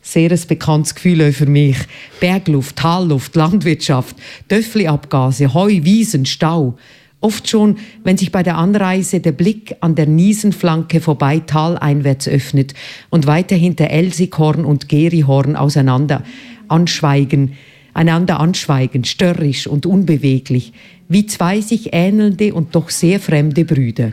Sehr 0.00 0.32
ein 0.32 0.40
bekanntes 0.48 0.94
Gefühl 0.94 1.32
für 1.32 1.46
mich. 1.46 1.76
Bergluft, 2.18 2.76
Talluft, 2.76 3.36
Landwirtschaft, 3.36 4.16
Döffliabgase, 4.50 5.54
Heu, 5.54 5.84
Wiesen, 5.84 6.26
Stau. 6.26 6.76
Oft 7.20 7.48
schon, 7.48 7.76
wenn 8.02 8.16
sich 8.16 8.32
bei 8.32 8.42
der 8.42 8.56
Anreise 8.56 9.20
der 9.20 9.30
Blick 9.30 9.76
an 9.80 9.94
der 9.94 10.06
Niesenflanke 10.06 11.00
vorbei 11.00 11.38
taleinwärts 11.38 12.26
öffnet 12.26 12.74
und 13.10 13.28
weiter 13.28 13.54
hinter 13.54 13.90
Elsighorn 13.90 14.64
und 14.64 14.88
Gerihorn 14.88 15.54
auseinander 15.54 16.24
anschweigen, 16.66 17.52
einander 17.94 18.40
anschweigen, 18.40 19.04
störrisch 19.04 19.66
und 19.66 19.86
unbeweglich, 19.86 20.72
wie 21.08 21.26
zwei 21.26 21.60
sich 21.60 21.90
ähnelnde 21.92 22.54
und 22.54 22.74
doch 22.74 22.90
sehr 22.90 23.20
fremde 23.20 23.64
Brüder. 23.64 24.12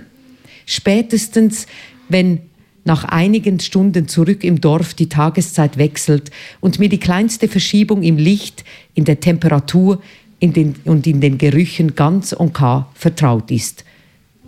Spätestens, 0.66 1.66
wenn 2.10 2.40
nach 2.84 3.04
einigen 3.04 3.60
Stunden 3.60 4.08
zurück 4.08 4.44
im 4.44 4.62
Dorf 4.62 4.94
die 4.94 5.10
Tageszeit 5.10 5.78
wechselt 5.78 6.32
und 6.60 6.80
mir 6.80 6.90
die 6.90 7.00
kleinste 7.00 7.48
Verschiebung 7.48 8.04
im 8.04 8.18
Licht, 8.18 8.64
in 8.96 9.06
der 9.06 9.20
Temperatur 9.20 10.02
in 10.40 10.54
den, 10.54 10.76
und 10.86 11.06
in 11.06 11.22
den 11.22 11.38
Gerüchen 11.38 11.96
ganz 11.96 12.34
und 12.34 12.54
gar 12.54 12.92
vertraut 12.96 13.52
ist. 13.52 13.84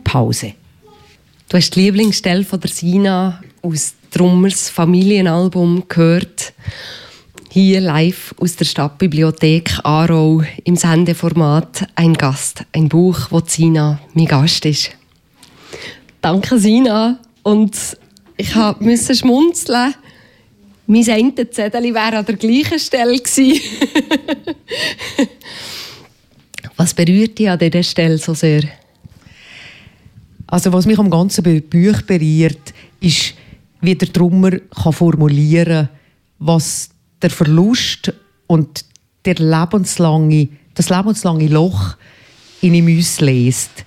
Pause. 0.03 0.53
Du 1.49 1.57
hast 1.57 1.75
die 1.75 1.81
Lieblingsstelle 1.81 2.43
von 2.43 2.59
der 2.59 2.69
Sina 2.69 3.41
aus 3.61 3.93
Drummers 4.11 4.69
Familienalbum 4.69 5.83
gehört 5.87 6.53
hier 7.53 7.81
live 7.81 8.33
aus 8.39 8.55
der 8.55 8.63
Stadtbibliothek 8.63 9.79
Aarau 9.83 10.41
im 10.63 10.77
Sendeformat 10.77 11.85
«Ein 11.95 12.13
Gast», 12.13 12.63
ein 12.71 12.87
Buch, 12.87 13.27
wo 13.29 13.41
Sina 13.45 13.99
mein 14.13 14.27
Gast 14.27 14.65
ist. 14.65 14.91
Danke, 16.21 16.57
Sina. 16.57 17.19
Und 17.43 17.75
ich 18.37 18.55
musste 18.79 19.13
schmunzeln. 19.15 19.93
Mein 20.87 21.05
Entenzettel 21.05 21.83
wäre 21.93 22.19
an 22.19 22.25
der 22.25 22.37
gleichen 22.37 22.79
Stelle 22.79 23.19
gewesen. 23.19 23.59
Was 26.77 26.93
berührt 26.93 27.37
dich 27.37 27.49
an 27.49 27.59
dieser 27.59 27.83
Stelle 27.83 28.17
so 28.17 28.33
sehr? 28.33 28.63
Also 30.47 30.71
was 30.71 30.85
mich 30.85 30.99
am 30.99 31.09
ganzen 31.09 31.43
Buch 31.43 32.01
berührt, 32.03 32.73
ist, 33.01 33.33
wie 33.81 33.95
der 33.95 34.11
Trummer 34.11 34.51
formulieren 34.73 35.87
kann, 35.87 35.89
was 36.39 36.90
der 37.21 37.29
Verlust 37.29 38.13
und 38.47 38.85
der 39.25 39.35
lebenslange, 39.35 40.49
das 40.73 40.89
lebenslange 40.89 41.47
Loch 41.47 41.95
in 42.61 42.73
ihm 42.73 42.97
auslässt. 42.97 43.85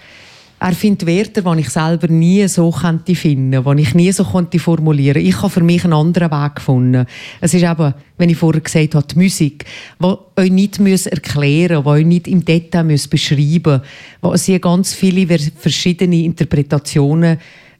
Er 0.61 0.73
findet 0.73 1.07
Wörter, 1.07 1.43
die 1.43 1.61
ich 1.61 1.69
selber 1.69 2.09
nie 2.09 2.47
so 2.49 2.73
finden, 2.73 3.77
die 3.77 3.83
ich 3.83 3.95
nie 3.95 4.13
so 4.13 4.25
konnte 4.25 4.59
formulieren. 4.59 5.21
Ich 5.21 5.37
habe 5.37 5.51
für 5.51 5.63
mich 5.63 5.85
einen 5.85 5.93
anderen 5.93 6.31
Weg 6.31 6.55
gefunden. 6.55 7.05
Es 7.41 7.53
ist 7.53 7.65
eben, 7.65 7.93
wenn 8.17 8.31
ich 8.31 8.39
vorher 8.39 8.63
gesagt 8.63 8.95
habe, 8.95 9.07
die 9.07 9.19
Musik, 9.19 9.67
die 10.01 10.17
euch 10.37 10.51
nicht 10.51 10.79
erklären 10.79 11.83
muss, 11.83 11.85
die 11.85 11.91
euch 11.91 12.07
nicht 12.07 12.29
im 12.29 12.45
Detail 12.47 12.85
beschreiben 13.11 13.83
muss, 14.23 14.45
die 14.45 14.59
ganz 14.59 14.95
viele 14.95 15.39
verschiedene 15.39 16.23
Interpretationen 16.23 17.39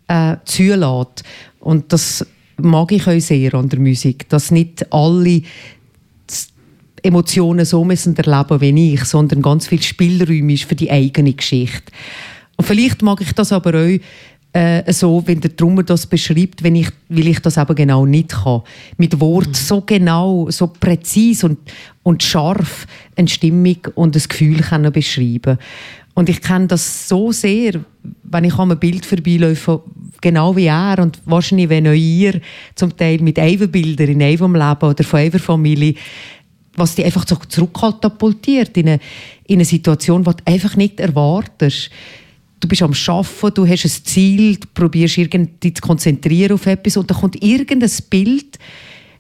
äh, 0.09 0.37
zulässt. 0.45 1.25
Und 1.61 1.91
das 1.91 2.27
mag 2.59 2.93
ich 2.93 3.07
euch 3.07 3.27
sehr 3.27 3.55
an 3.55 3.69
der 3.69 3.81
Musik, 3.81 4.29
dass 4.29 4.51
nicht 4.51 4.93
alle 4.93 5.43
Emotionen 7.03 7.67
so 7.67 7.85
müssen 7.85 8.17
erleben 8.17 8.61
wie 8.61 8.95
ich, 8.95 9.05
sondern 9.05 9.43
ganz 9.43 9.67
viel 9.67 9.83
Spielraum 9.83 10.49
ist 10.49 10.65
für 10.65 10.75
die 10.75 10.91
eigene 10.91 11.35
Geschichte. 11.35 11.93
Und 12.57 12.65
vielleicht 12.65 13.03
mag 13.03 13.21
ich 13.21 13.33
das 13.33 13.53
aber 13.53 13.75
auch 13.75 13.99
äh, 14.55 14.93
so, 14.93 15.23
wenn 15.27 15.41
der 15.41 15.51
Drummer 15.51 15.83
das 15.83 16.07
beschreibt, 16.07 16.63
wenn 16.63 16.77
ich, 16.77 16.89
weil 17.09 17.27
ich 17.27 17.41
das 17.41 17.59
aber 17.59 17.75
genau 17.75 18.07
nicht 18.07 18.31
kann. 18.31 18.63
Mit 18.97 19.21
Wort 19.21 19.49
mhm. 19.49 19.55
so 19.55 19.81
genau, 19.81 20.49
so 20.49 20.69
präzise 20.69 21.47
und, 21.47 21.59
und 22.05 22.23
scharf 22.23 22.87
eine 23.17 23.29
Stimmung 23.29 23.79
und 23.97 24.17
ein 24.17 24.23
Gefühl 24.27 24.61
können 24.61 24.93
beschreiben 24.93 25.59
Und 26.15 26.29
ich 26.29 26.41
kenne 26.41 26.69
das 26.69 27.09
so 27.09 27.33
sehr, 27.33 27.81
wenn 28.23 28.45
ich 28.45 28.55
an 28.55 28.71
einem 28.71 28.79
Bild 28.79 29.05
vorbeilaufe, 29.05 29.83
genau 30.25 30.57
wie 30.57 30.67
er 30.67 30.99
und 31.01 31.21
wahrscheinlich, 31.27 31.69
wenn 31.69 31.87
auch 31.87 31.93
ihr 31.93 32.41
zum 32.75 32.97
Teil 32.97 33.21
mit 33.21 33.39
Evenbildern 33.39 34.09
in 34.09 34.21
Evom 34.23 34.55
leben 34.55 34.89
oder 34.89 35.05
von 35.05 35.21
Ever-Familie, 35.21 35.95
was 36.77 36.95
dich 36.95 37.05
einfach 37.05 37.29
so 37.29 37.37
zurückkatapultiert 37.37 38.77
in 38.79 38.89
eine, 38.89 39.01
in 39.45 39.57
eine 39.57 39.65
Situation, 39.67 40.25
die 40.25 40.31
du 40.31 40.43
einfach 40.47 40.77
nicht 40.77 40.99
erwartest. 40.99 41.91
Du 42.59 42.67
bist 42.67 42.83
am 42.83 42.95
Arbeiten, 42.95 43.55
du 43.55 43.69
hast 43.69 43.85
ein 43.85 44.05
Ziel, 44.05 44.57
du 44.57 44.67
probierst 44.73 45.19
irgendwie 45.19 45.75
zu 45.75 45.83
konzentrieren 45.83 46.55
auf 46.55 46.67
etwas 46.67 46.97
und 46.97 47.11
dann 47.11 47.19
kommt 47.19 47.43
irgendein 47.43 47.91
Bild, 48.09 48.59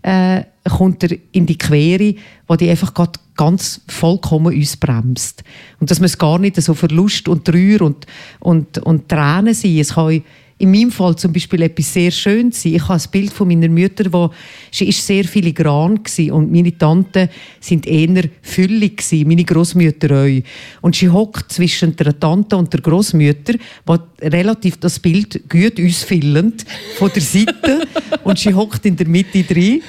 äh, 0.00 0.42
kommt 0.64 1.02
er 1.02 1.18
in 1.32 1.44
die 1.44 1.58
Quere, 1.58 2.14
wo 2.48 2.56
die 2.56 2.70
einfach 2.70 2.94
ganz 3.36 3.82
vollkommen 3.88 4.54
uns 4.54 4.78
bremst. 4.78 5.44
Und 5.80 5.90
dass 5.90 6.00
man 6.00 6.06
es 6.06 6.16
gar 6.16 6.38
nicht 6.38 6.56
so 6.56 6.72
Verlust 6.72 7.28
und 7.28 7.44
Trauer 7.44 7.82
und, 7.82 8.06
und, 8.40 8.78
und 8.78 9.08
Tränen 9.08 9.52
sein. 9.52 9.78
Es 9.78 9.94
kann 9.94 10.22
in 10.64 10.70
meinem 10.70 10.90
Fall 10.90 11.14
zum 11.16 11.32
Beispiel 11.32 11.62
etwas 11.62 11.92
sehr 11.92 12.10
Schönes 12.10 12.62
sein. 12.62 12.74
Ich 12.74 12.82
habe 12.88 12.94
ein 12.94 13.10
Bild 13.10 13.32
von 13.32 13.46
meiner 13.46 13.68
Mutter, 13.68 14.10
wo 14.10 14.30
sie 14.70 14.88
ist 14.88 15.06
sehr 15.06 15.24
filigran 15.24 16.00
war 16.00 16.34
und 16.34 16.50
meine 16.50 16.76
Tanten 16.76 17.28
sind 17.60 17.86
eher 17.86 18.24
füllig 18.40 18.96
gewesen, 18.96 19.28
meine 19.28 19.44
Großmütter 19.44 20.24
auch. 20.24 20.42
Und 20.80 20.96
sie 20.96 21.10
hockt 21.10 21.52
zwischen 21.52 21.94
der 21.96 22.18
Tante 22.18 22.56
und 22.56 22.72
der 22.72 22.80
Großmütter, 22.80 23.54
wo 23.84 23.98
relativ 24.22 24.78
das 24.78 24.98
Bild 24.98 25.48
gut 25.50 25.78
ausfüllend 25.78 26.64
von 26.96 27.10
der 27.14 27.22
Seite 27.22 27.86
und 28.24 28.38
sie 28.38 28.54
hockt 28.54 28.86
in 28.86 28.96
der 28.96 29.06
Mitte 29.06 29.42
drin 29.42 29.82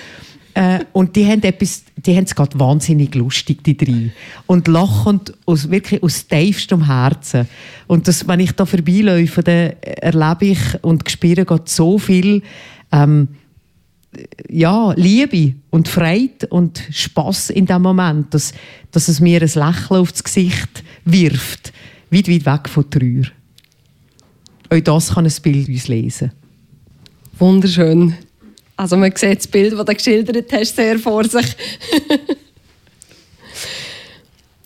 äh, 0.56 0.86
und 0.94 1.18
die 1.18 1.28
haben 1.28 1.44
etwas, 1.44 1.84
die 1.98 2.16
haben 2.16 2.24
es 2.24 2.34
gerade 2.34 2.58
wahnsinnig 2.58 3.14
lustig, 3.14 3.62
die 3.66 3.76
drei. 3.76 4.12
Und 4.48 4.70
lachen 4.70 5.20
aus, 5.46 5.70
wirklich 5.70 6.02
aus 6.02 6.28
tiefstem 6.28 6.86
Herzen. 6.86 7.48
Und 7.88 8.08
das, 8.08 8.26
wenn 8.26 8.40
ich 8.40 8.54
da 8.54 8.66
vorbeiläufe, 8.66 9.44
dann 9.44 9.74
erlebe 9.82 10.46
ich 10.46 10.60
und 10.82 11.10
spüre 11.12 11.44
gerade 11.44 11.66
so 11.66 12.00
viel, 12.00 12.42
ähm, 12.94 13.28
ja, 14.50 14.94
Liebe 14.94 15.56
und 15.72 15.90
Freude 15.90 16.48
und 16.50 16.82
Spaß 16.90 17.50
in 17.50 17.66
dem 17.66 17.82
Moment, 17.82 18.34
dass, 18.34 18.54
dass 18.92 19.10
es 19.10 19.20
mir 19.20 19.42
ein 19.42 19.52
Lächeln 19.54 20.00
aufs 20.00 20.24
Gesicht 20.24 20.86
wirft, 21.04 21.74
weit, 22.12 22.30
weit 22.30 22.46
weg 22.46 22.70
von 22.70 22.90
Trauer. 22.90 23.26
Auch 24.70 24.80
das 24.82 25.14
kann 25.14 25.26
ein 25.26 25.34
Bild 25.44 25.68
uns 25.68 25.90
lesen. 25.90 26.32
Wunderschön. 27.38 28.16
Also 28.78 28.98
man 28.98 29.14
sieht 29.16 29.40
das 29.40 29.48
Bild, 29.48 29.74
das 29.74 29.86
du 29.86 29.94
geschildert 29.96 30.52
hast, 30.52 30.76
sehr 30.76 31.00
vor 31.00 31.24
sich. 31.24 31.46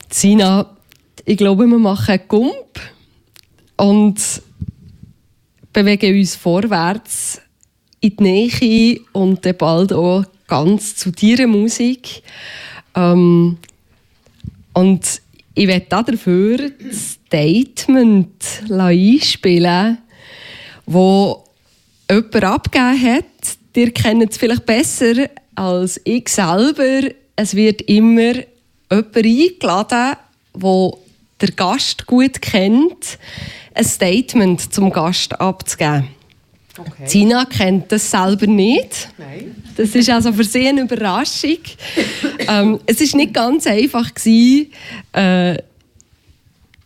Sina, 0.10 0.76
ich 1.26 1.38
glaube, 1.38 1.68
wir 1.68 1.78
machen 1.78 2.12
einen 2.12 2.28
Gump 2.28 2.80
und 3.78 4.20
bewegen 5.72 6.18
uns 6.18 6.36
vorwärts 6.36 7.42
in 8.02 8.16
die 8.18 8.24
Nähe 8.24 9.00
und 9.12 9.46
dann 9.46 9.58
bald 9.58 9.94
auch 9.94 10.26
ganz 10.48 10.96
zu 10.96 11.12
deiner 11.12 11.48
Musik. 11.48 12.24
Ähm, 12.96 13.58
und 14.74 15.22
ich 15.54 15.68
werde 15.68 15.86
dafür 15.90 16.72
das 16.72 17.20
Statement 17.26 18.44
einspielen, 18.70 19.98
das 20.86 20.96
jemand 22.10 22.44
abgegeben 22.44 23.16
hat, 23.16 23.59
Ihr 23.80 23.92
kennt 23.94 24.30
es 24.30 24.38
vielleicht 24.38 24.66
besser 24.66 25.30
als 25.56 26.02
ich 26.04 26.28
selber. 26.28 27.12
Es 27.38 27.56
wird 27.56 27.82
immer 27.84 28.34
jemand 28.92 29.16
eingeladen, 29.16 30.18
der 30.54 30.92
der 31.40 31.52
Gast 31.52 32.06
gut 32.06 32.42
kennt, 32.42 33.18
ein 33.74 33.86
Statement 33.86 34.74
zum 34.74 34.92
Gast 34.92 35.40
abzugeben. 35.40 36.10
Okay. 36.78 37.06
Zina 37.06 37.46
kennt 37.46 37.90
das 37.90 38.12
selber 38.12 38.48
nicht. 38.48 39.08
Nein. 39.18 39.56
Das 39.78 39.96
ist 39.96 40.10
also 40.10 40.34
für 40.34 40.44
sie 40.44 40.68
eine 40.68 40.82
Überraschung. 40.82 41.60
ähm, 42.50 42.82
es 42.86 43.00
ist 43.00 43.16
nicht 43.16 43.34
ganz 43.34 43.66
einfach 43.66 44.14
gewesen, 44.14 44.74
äh, 45.14 45.58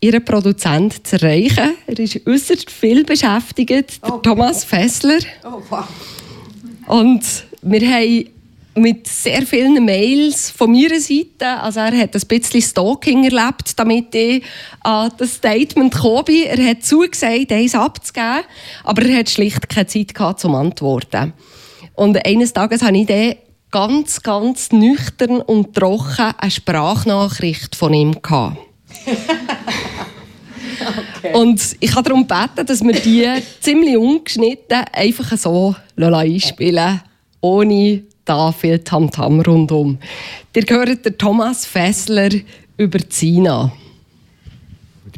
ihren 0.00 0.24
Produzent 0.24 1.04
zu 1.04 1.16
erreichen. 1.16 1.74
Er 1.88 1.98
ist 1.98 2.24
äußerst 2.24 2.70
viel 2.70 3.02
beschäftigt, 3.02 3.98
oh. 4.02 4.18
Thomas 4.18 4.64
Fessler. 4.64 5.18
Oh, 5.42 5.60
wow. 5.68 5.88
Und 6.86 7.44
wir 7.62 7.88
haben 7.88 8.30
mit 8.76 9.06
sehr 9.06 9.42
vielen 9.42 9.84
Mails 9.84 10.50
von 10.50 10.72
meiner 10.72 10.98
Seite, 10.98 11.60
also 11.60 11.80
er 11.80 11.96
hat 11.96 12.14
ein 12.14 12.28
bisschen 12.28 12.60
Stalking 12.60 13.24
erlebt, 13.24 13.78
damit 13.78 14.14
ich 14.14 14.42
an 14.80 15.12
das 15.16 15.34
Statement 15.34 15.94
gekommen 15.94 16.24
bin. 16.24 16.46
Er 16.46 16.70
hat 16.70 16.82
zugesagt, 16.82 17.52
eins 17.52 17.74
abzugeben, 17.74 18.42
aber 18.82 19.02
er 19.02 19.18
hat 19.18 19.30
schlicht 19.30 19.68
keine 19.68 19.86
Zeit 19.86 20.14
gehabt 20.14 20.40
zum 20.40 20.54
Antworten. 20.54 21.32
Und 21.94 22.24
eines 22.26 22.52
Tages 22.52 22.82
habe 22.82 22.98
ich 22.98 23.06
dann 23.06 23.34
ganz, 23.70 24.22
ganz 24.22 24.72
nüchtern 24.72 25.40
und 25.40 25.74
trocken 25.74 26.34
eine 26.36 26.50
Sprachnachricht 26.50 27.76
von 27.76 27.94
ihm 27.94 28.20
gehabt. 28.20 28.58
Okay. 31.18 31.34
Und 31.34 31.76
ich 31.80 31.94
habe 31.94 32.08
darum 32.08 32.26
gebeten, 32.26 32.66
dass 32.66 32.82
wir 32.82 32.92
die 32.92 33.26
ziemlich 33.60 33.96
ungeschnitten 33.96 34.84
einfach 34.92 35.36
so 35.36 35.74
einspielen 35.96 37.00
ohne 37.40 38.02
da 38.24 38.52
viel 38.52 38.78
Tamtam 38.78 39.40
rundum. 39.40 39.98
Ihr 40.56 40.62
gehört 40.62 41.04
der 41.04 41.18
Thomas 41.18 41.66
Fessler 41.66 42.30
über 42.78 42.98
Zina. 43.10 43.72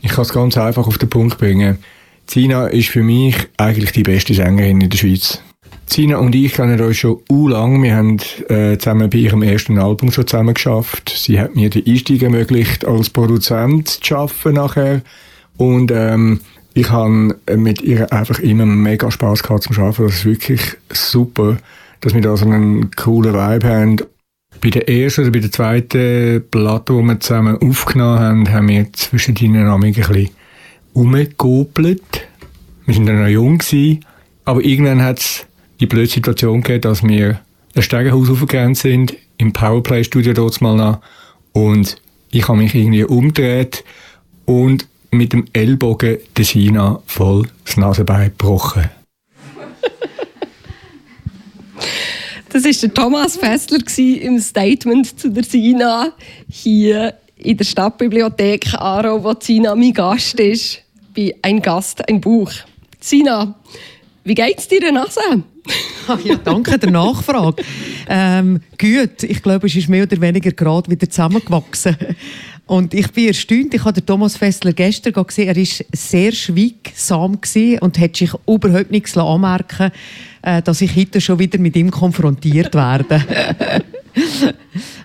Ich 0.03 0.11
kann 0.11 0.23
es 0.23 0.33
ganz 0.33 0.57
einfach 0.57 0.87
auf 0.87 0.99
den 0.99 1.09
Punkt 1.09 1.39
bringen. 1.39 1.79
Zina 2.27 2.67
ist 2.67 2.89
für 2.89 3.03
mich 3.03 3.37
eigentlich 3.57 3.93
die 3.93 4.03
beste 4.03 4.35
Sängerin 4.35 4.81
in 4.81 4.91
der 4.91 4.99
Schweiz. 4.99 5.41
Zina 5.87 6.19
und 6.19 6.35
ich 6.35 6.55
kennen 6.55 6.81
uns 6.81 6.97
schon 6.97 7.21
u 7.31 7.47
lang. 7.47 7.81
Wir 7.83 7.95
haben 7.95 8.19
äh, 8.49 8.77
zusammen 8.77 9.09
bei 9.09 9.19
ihrem 9.19 9.43
ersten 9.43 9.79
Album 9.79 10.11
schon 10.11 10.27
zusammen 10.27 10.55
geschafft. 10.55 11.15
Sie 11.17 11.39
hat 11.39 11.55
mir 11.55 11.71
den 11.71 11.87
Einstieg 11.87 12.23
ermöglicht, 12.23 12.85
als 12.85 13.09
Produzent 13.09 13.89
zu 13.89 14.17
arbeiten 14.17 14.55
nachher. 14.55 15.03
Und 15.57 15.91
ähm, 15.91 16.41
ich 16.75 16.91
habe 16.91 17.37
mit 17.57 17.81
ihr 17.81 18.13
einfach 18.13 18.39
immer 18.41 18.67
mega 18.67 19.11
Spaß 19.11 19.43
gehabt 19.43 19.63
zum 19.63 19.79
Arbeiten. 19.79 20.05
Das 20.05 20.17
ist 20.17 20.25
wirklich 20.27 20.61
super, 20.93 21.57
dass 22.01 22.15
wir 22.15 22.21
da 22.21 22.37
so 22.37 22.45
einen 22.45 22.91
coolen 22.93 23.33
Vibe 23.33 23.69
haben. 23.69 23.97
Bei 24.61 24.71
der 24.71 24.89
ersten 24.89 25.23
oder 25.23 25.31
bei 25.31 25.41
der 25.41 25.53
zweiten 25.53 26.45
Platte, 26.51 26.93
die 26.93 27.03
wir 27.03 27.21
zusammen 27.21 27.59
aufgenommen 27.59 28.19
haben, 28.19 28.53
haben 28.53 28.69
wir 28.69 28.93
zwischen 28.93 29.35
den 29.35 29.57
ein 29.57 29.81
bisschen 29.81 30.31
umgekopelt. 30.93 32.03
Wir 32.87 32.97
waren 32.97 33.07
dann 33.07 33.23
noch 33.23 33.29
jung, 33.29 33.59
gewesen, 33.59 34.05
aber 34.45 34.63
irgendwann 34.63 35.03
hat 35.03 35.19
es 35.19 35.47
die 35.81 35.87
blöde 35.87 36.09
Situation 36.09 36.63
gegeben, 36.63 36.83
dass 36.83 37.03
wir 37.03 37.41
ein 37.75 37.83
Stegenhaus 37.83 38.31
aufgegangen 38.31 38.75
sind, 38.75 39.15
im 39.39 39.53
Powerplay-Studio 39.53 40.33
dort 40.33 40.61
mal 40.61 40.77
nach. 40.77 41.01
Und 41.53 41.97
ich 42.31 42.49
habe 42.49 42.59
mich 42.59 42.75
irgendwie 42.75 43.05
umgedreht 43.05 43.85
und 44.47 44.87
mit 45.17 45.33
dem 45.33 45.47
Ellbogen 45.53 46.19
der 46.37 46.45
Sina 46.45 47.01
voll 47.07 47.49
das 47.65 47.77
Nasenbein 47.77 48.31
gebrochen. 48.31 48.91
Das 52.49 52.65
war 52.65 52.73
der 52.73 52.95
Thomas 52.95 53.37
Fessler 53.37 53.81
im 53.99 54.41
Statement 54.41 55.19
zu 55.19 55.31
der 55.31 55.45
Sina 55.45 56.13
hier 56.49 57.15
in 57.37 57.57
der 57.57 57.65
Stadtbibliothek 57.65 58.73
Aarau, 58.75 59.23
wo 59.23 59.35
Sina 59.39 59.75
mein 59.75 59.93
Gast 59.93 60.41
ist. 60.41 60.83
Bei 61.15 61.35
Ein 61.43 61.61
Gast, 61.61 62.09
ein 62.09 62.21
Buch. 62.21 62.51
Sina, 63.01 63.55
wie 64.27 64.35
geht's 64.35 64.69
dir 64.69 64.93
Nase? 64.93 65.21
Ach 66.09 66.21
ja, 66.25 66.37
danke 66.37 66.79
der 66.79 66.91
Nachfrage. 66.91 67.63
Ähm, 68.09 68.61
gut, 68.79 69.23
ich 69.23 69.43
glaube, 69.43 69.67
es 69.67 69.75
ist 69.75 69.89
mehr 69.89 70.05
oder 70.05 70.21
weniger 70.21 70.53
gerade 70.53 70.91
wieder 70.91 71.09
zusammengewachsen. 71.09 71.97
Und 72.67 72.95
ich 72.95 73.11
bin 73.13 73.29
erstaunt, 73.29 73.75
ich 73.75 73.85
habe 73.85 74.05
Thomas 74.05 74.37
Fessler 74.37 74.73
gestern 74.73 75.13
gesehen, 75.13 75.49
er 75.49 75.57
war 75.57 75.87
sehr 75.93 76.33
schweigsam 76.33 77.39
und 77.81 77.99
hat 77.99 78.17
sich 78.17 78.33
überhaupt 78.47 78.91
nichts 78.91 79.17
anmerken 79.17 79.93
äh, 80.47 80.63
dass 80.63 80.81
ich 80.81 80.97
heute 80.97 81.21
schon 81.21 81.41
wieder 81.41 81.59
mit 81.59 81.75
ihm 81.77 81.91
konfrontiert 81.91 82.73
werde. 82.75 83.21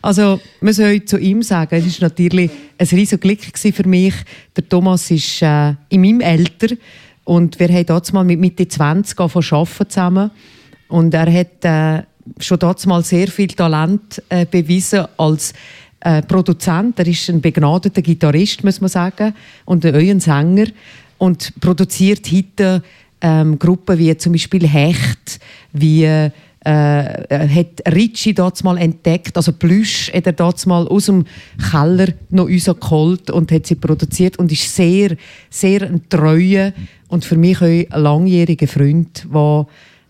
also, 0.01 0.39
man 0.61 0.73
soll 0.73 1.03
zu 1.03 1.17
ihm 1.17 1.41
sagen, 1.41 1.75
es 1.75 1.87
ist 1.87 2.01
natürlich 2.01 2.51
ein 2.77 2.87
riesiges 2.87 3.19
Glück 3.19 3.39
für 3.57 3.87
mich. 3.87 4.13
Der 4.55 4.69
Thomas 4.69 5.09
ist 5.09 5.41
äh, 5.41 5.73
in 5.89 6.01
meinem 6.01 6.21
Alter 6.21 6.75
und 7.31 7.57
wir 7.61 7.69
haben 7.69 7.85
dort 7.85 8.11
mal 8.11 8.25
mit 8.25 8.41
Mitte 8.41 8.67
20 8.67 9.17
arbeiten 9.17 9.89
zusammen. 9.89 10.31
Und 10.89 11.13
er 11.13 11.31
hat 11.31 11.63
äh, 11.63 12.03
schon 12.39 12.59
dort 12.59 12.85
mal 12.85 13.05
sehr 13.05 13.29
viel 13.29 13.47
Talent 13.47 14.21
äh, 14.27 14.45
bewiesen 14.45 15.05
als 15.15 15.53
äh, 16.01 16.21
Produzent, 16.23 16.99
er 16.99 17.07
ist 17.07 17.29
ein 17.29 17.39
begnadeter 17.39 18.01
Gitarrist, 18.01 18.65
muss 18.65 18.81
man 18.81 18.89
sagen, 18.89 19.33
und 19.63 19.85
ein 19.85 20.19
Sänger 20.19 20.65
und 21.19 21.53
produziert 21.61 22.29
heute 22.33 22.83
ähm, 23.21 23.57
Gruppen 23.57 23.97
wie 23.97 24.17
zum 24.17 24.33
Beispiel 24.33 24.67
Hecht, 24.67 25.39
wie 25.71 26.29
äh, 26.63 27.23
äh, 27.23 27.49
hat 27.49 27.93
Ritchie 27.93 28.35
dort 28.35 28.63
mal 28.63 28.77
entdeckt, 28.77 29.35
also 29.35 29.51
Plüsch 29.51 30.13
hat 30.13 30.27
er 30.27 30.33
dort 30.33 30.63
mal 30.67 30.87
aus 30.87 31.07
dem 31.07 31.25
Keller 31.71 32.09
noch 32.29 32.45
uns 32.45 32.65
geholt 32.65 33.31
und 33.31 33.51
hat 33.51 33.65
sie 33.65 33.75
produziert 33.75 34.37
und 34.37 34.51
ist 34.51 34.75
sehr, 34.75 35.15
sehr 35.49 35.81
ein 35.81 36.07
treuer 36.07 36.71
und 37.07 37.25
für 37.25 37.35
mich 37.35 37.57
auch 37.57 37.65
ein 37.65 37.87
langjähriger 37.89 38.67
Freund, 38.67 39.25
der 39.33 39.65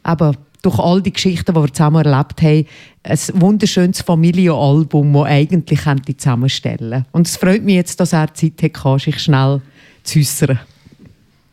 eben 0.06 0.38
durch 0.62 0.78
all 0.78 1.02
die 1.02 1.14
Geschichten, 1.14 1.54
die 1.54 1.60
wir 1.60 1.74
zusammen 1.74 2.06
erlebt 2.06 2.42
haben, 2.42 2.66
ein 3.04 3.20
wunderschönes 3.42 4.02
Familienalbum, 4.02 5.14
das 5.14 5.26
eigentlich 5.26 5.80
zusammenstellen. 6.18 7.06
Und 7.14 7.28
es 7.28 7.38
freut 7.38 7.64
mich 7.64 7.76
jetzt, 7.76 8.00
dass 8.00 8.12
er 8.12 8.34
Zeit 8.34 8.62
hatte, 8.62 9.00
sich 9.00 9.20
schnell 9.20 9.62
zu 10.04 10.20
äußern 10.20 10.60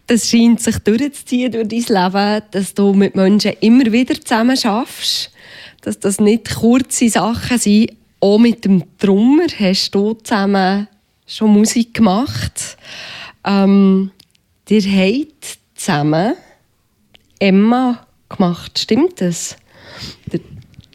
das 0.08 0.30
scheint 0.30 0.60
sich 0.60 0.78
durchzuziehen 0.78 1.52
durch 1.52 1.68
dein 1.68 1.80
Leben, 1.80 2.42
dass 2.50 2.74
du 2.74 2.94
mit 2.94 3.14
Menschen 3.14 3.52
immer 3.60 3.92
wieder 3.92 4.18
zusammen 4.20 4.56
schaffst, 4.56 5.30
dass 5.82 6.00
das 6.00 6.18
nicht 6.18 6.56
kurze 6.56 7.08
Sachen 7.10 7.58
sind. 7.58 7.92
Auch 8.18 8.38
mit 8.38 8.64
dem 8.64 8.82
Drummer 8.98 9.46
hast 9.60 9.94
du 9.94 10.14
zusammen 10.14 10.88
schon 11.26 11.52
Musik 11.52 11.94
gemacht. 11.94 12.78
Ähm, 13.44 14.10
ihr 14.68 14.82
habt 14.82 15.58
zusammen 15.74 16.34
Emma 17.38 18.04
gemacht, 18.28 18.78
stimmt 18.78 19.20
das? 19.20 19.56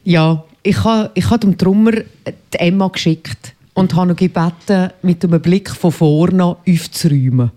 ja, 0.04 0.44
ich 0.64 0.84
habe 0.84 1.12
ich 1.14 1.30
ha 1.30 1.38
dem 1.38 1.56
Drummer 1.56 1.92
die 1.92 2.58
Emma 2.58 2.88
geschickt 2.88 3.54
und 3.74 3.96
habe 3.96 4.16
gebeten, 4.16 4.92
mit 5.02 5.24
einem 5.24 5.42
Blick 5.42 5.70
von 5.70 5.92
vorne 5.92 6.58
aufzuräumen 6.68 7.52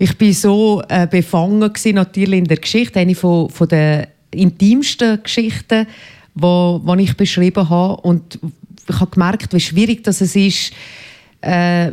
ich 0.00 0.16
bin 0.16 0.32
so 0.32 0.82
äh, 0.88 1.06
befangen 1.06 1.60
gewesen, 1.60 1.96
natürlich 1.96 2.38
in 2.38 2.46
der 2.46 2.56
Geschichte, 2.56 2.98
eine 2.98 3.14
von, 3.14 3.50
von 3.50 3.68
den 3.68 4.06
intimsten 4.30 5.22
Geschichten, 5.22 5.86
wo, 6.34 6.80
wo 6.82 6.94
ich 6.94 7.14
beschrieben 7.18 7.68
habe 7.68 8.00
und 8.00 8.38
ich 8.88 8.98
habe 8.98 9.10
gemerkt, 9.10 9.52
wie 9.52 9.60
schwierig 9.60 10.02
das 10.02 10.22
ist, 10.22 10.72
äh, 11.42 11.92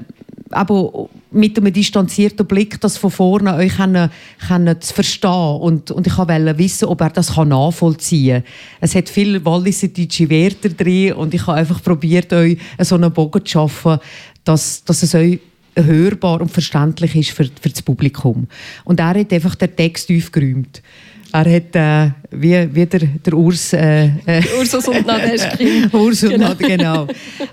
aber 0.52 1.10
mit 1.32 1.58
einem 1.58 1.74
distanzierten 1.74 2.46
Blick 2.48 2.80
das 2.80 2.98
von 2.98 3.12
vorne 3.12 3.56
euch 3.56 3.76
können, 3.76 4.10
können 4.48 4.80
zu 4.80 4.94
verstehen 4.94 5.58
und, 5.60 5.92
und 5.92 6.08
ich 6.08 6.18
wollte 6.18 6.58
wissen, 6.58 6.86
ob 6.86 7.02
er 7.02 7.10
das 7.10 7.36
nachvollziehen 7.36 8.42
kann. 8.42 8.54
Es 8.80 8.96
hat 8.96 9.10
viele 9.10 9.44
walliser-deutsche 9.44 10.30
Wörter 10.30 10.70
drin 10.70 11.12
und 11.12 11.34
ich 11.34 11.46
habe 11.46 11.58
einfach 11.58 11.84
probiert, 11.84 12.32
euch 12.32 12.58
so 12.80 12.96
einen 12.96 13.12
Bogen 13.12 13.46
zu 13.46 13.52
schaffen, 13.52 14.00
dass, 14.46 14.86
dass 14.86 15.04
es 15.04 15.14
euch 15.14 15.40
hörbar 15.86 16.42
und 16.42 16.52
verständlich 16.52 17.16
ist 17.16 17.32
für, 17.32 17.46
für 17.46 17.70
das 17.70 17.82
Publikum. 17.82 18.48
Und 18.84 19.00
er 19.00 19.20
hat 19.20 19.34
einfach 19.34 19.56
den 19.56 19.76
Text 19.76 20.12
aufgeräumt. 20.12 20.82
Er 21.34 21.56
hat, 21.56 21.76
äh, 21.76 22.12
wie, 22.32 22.74
wie 22.74 22.86
der, 22.86 23.00
der 23.00 23.34
Urs... 23.34 23.74
Äh, 23.74 24.10
Ursus 24.58 24.88
und 24.88 25.06
Nadeschkin. 25.06 25.90
Urs 25.92 26.24
und 26.24 26.32
genau. 26.32 26.56
genau. 26.56 27.08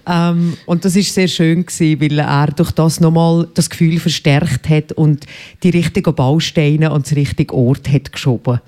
ähm, 0.09 0.57
und 0.66 0.85
das 0.85 0.95
war 0.95 1.03
sehr 1.03 1.29
schön, 1.29 1.66
gewesen, 1.66 2.01
weil 2.01 2.18
er 2.18 2.47
durch 2.49 2.70
das 2.72 3.01
nochmal 3.01 3.49
das 3.55 3.68
Gefühl 3.68 3.99
verstärkt 3.99 4.68
hat 4.68 4.93
und 4.93 5.27
die 5.62 5.70
richtigen 5.70 6.14
Bausteine 6.14 6.93
und 6.93 7.07
das 7.07 7.16
richtige 7.16 7.55
Ort 7.55 7.91
hat 7.91 8.12
geschoben. 8.12 8.61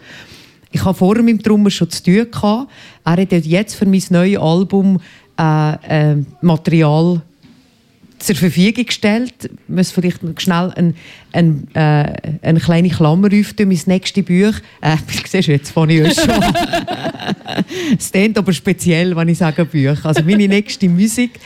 Ich 0.72 0.84
habe 0.84 0.98
vorher 0.98 1.22
mit 1.22 1.38
dem 1.38 1.42
Drummer 1.42 1.70
schon 1.70 1.88
zu 1.88 2.02
tun 2.02 2.30
gehabt. 2.30 2.70
Er 3.04 3.16
hat 3.16 3.32
jetzt 3.32 3.76
für 3.76 3.86
mein 3.86 4.02
neues 4.10 4.38
Album 4.38 5.00
äh, 5.38 6.12
äh, 6.12 6.16
Material 6.42 7.22
zur 8.18 8.36
Verfügung 8.36 8.86
gestellt. 8.86 9.34
Ich 9.44 9.50
muss 9.68 9.90
vielleicht 9.90 10.20
schnell 10.40 10.72
ein, 10.76 10.94
ein, 11.32 11.68
äh, 11.74 12.12
eine 12.42 12.60
kleine 12.60 12.88
Klammer 12.88 13.28
öffnen, 13.32 13.68
mein 13.68 13.80
nächstes 13.86 14.24
Buch. 14.24 14.54
Äh, 14.80 14.96
siehst 15.26 15.48
du, 15.48 15.52
jetzt 15.52 15.70
fange 15.70 16.08
ich 16.08 16.14
schon 16.14 16.28
Es 17.98 18.10
klingt 18.10 18.38
aber 18.38 18.52
speziell, 18.52 19.14
wenn 19.16 19.28
ich 19.28 19.38
sage 19.38 19.64
Buch. 19.64 20.04
Also 20.04 20.22
meine 20.22 20.48
nächste 20.48 20.88
Musik 20.88 21.38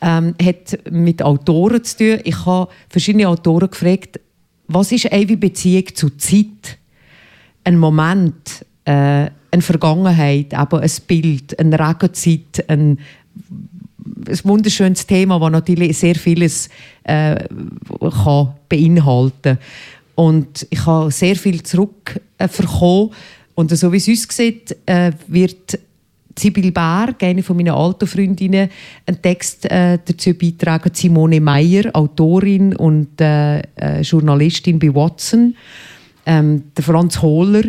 ähm, 0.00 0.34
hat 0.42 0.78
mit 0.90 1.22
Autoren 1.22 1.82
zu 1.84 1.96
tun. 1.96 2.20
Ich 2.24 2.46
habe 2.46 2.70
verschiedene 2.88 3.28
Autoren 3.28 3.70
gefragt, 3.70 4.20
was 4.66 4.92
ist 4.92 5.10
eine 5.10 5.36
Beziehung 5.36 5.94
zur 5.94 6.16
Zeit? 6.18 6.78
Ein 7.64 7.78
Moment, 7.78 8.64
äh, 8.84 9.30
eine 9.50 9.62
Vergangenheit, 9.62 10.52
eben 10.52 10.80
ein 10.80 10.90
Bild, 11.06 11.58
eine 11.58 11.78
Regenzeit, 11.78 12.68
ein 12.68 12.98
ein 14.28 14.38
wunderschönes 14.44 15.06
Thema, 15.06 15.40
das 15.40 15.50
natürlich 15.50 15.96
sehr 15.98 16.14
vieles 16.14 16.68
äh, 17.04 17.36
kann 18.00 18.54
beinhalten 18.68 19.58
Und 20.14 20.66
ich 20.70 20.84
habe 20.84 21.10
sehr 21.10 21.36
viel 21.36 21.62
zurück 21.62 22.20
äh, 22.38 22.48
Und 23.54 23.76
so 23.76 23.92
wie 23.92 23.96
es 23.96 24.08
uns 24.08 24.26
sieht, 24.30 24.76
äh, 24.86 25.12
wird 25.26 25.78
Sibyl 26.38 26.70
Berg, 26.70 27.22
eine 27.22 27.42
von 27.42 27.56
meinen 27.56 27.74
alten 27.74 28.06
Freundinnen, 28.06 28.68
einen 29.06 29.22
Text 29.22 29.64
äh, 29.70 29.98
dazu 30.04 30.34
beitragen. 30.34 30.90
Simone 30.94 31.40
Meyer, 31.40 31.90
Autorin 31.94 32.76
und 32.76 33.20
äh, 33.20 33.60
äh, 33.76 34.02
Journalistin 34.02 34.78
bei 34.78 34.94
Watson. 34.94 35.56
Ähm, 36.26 36.64
der 36.76 36.84
Franz 36.84 37.20
Hohler 37.20 37.64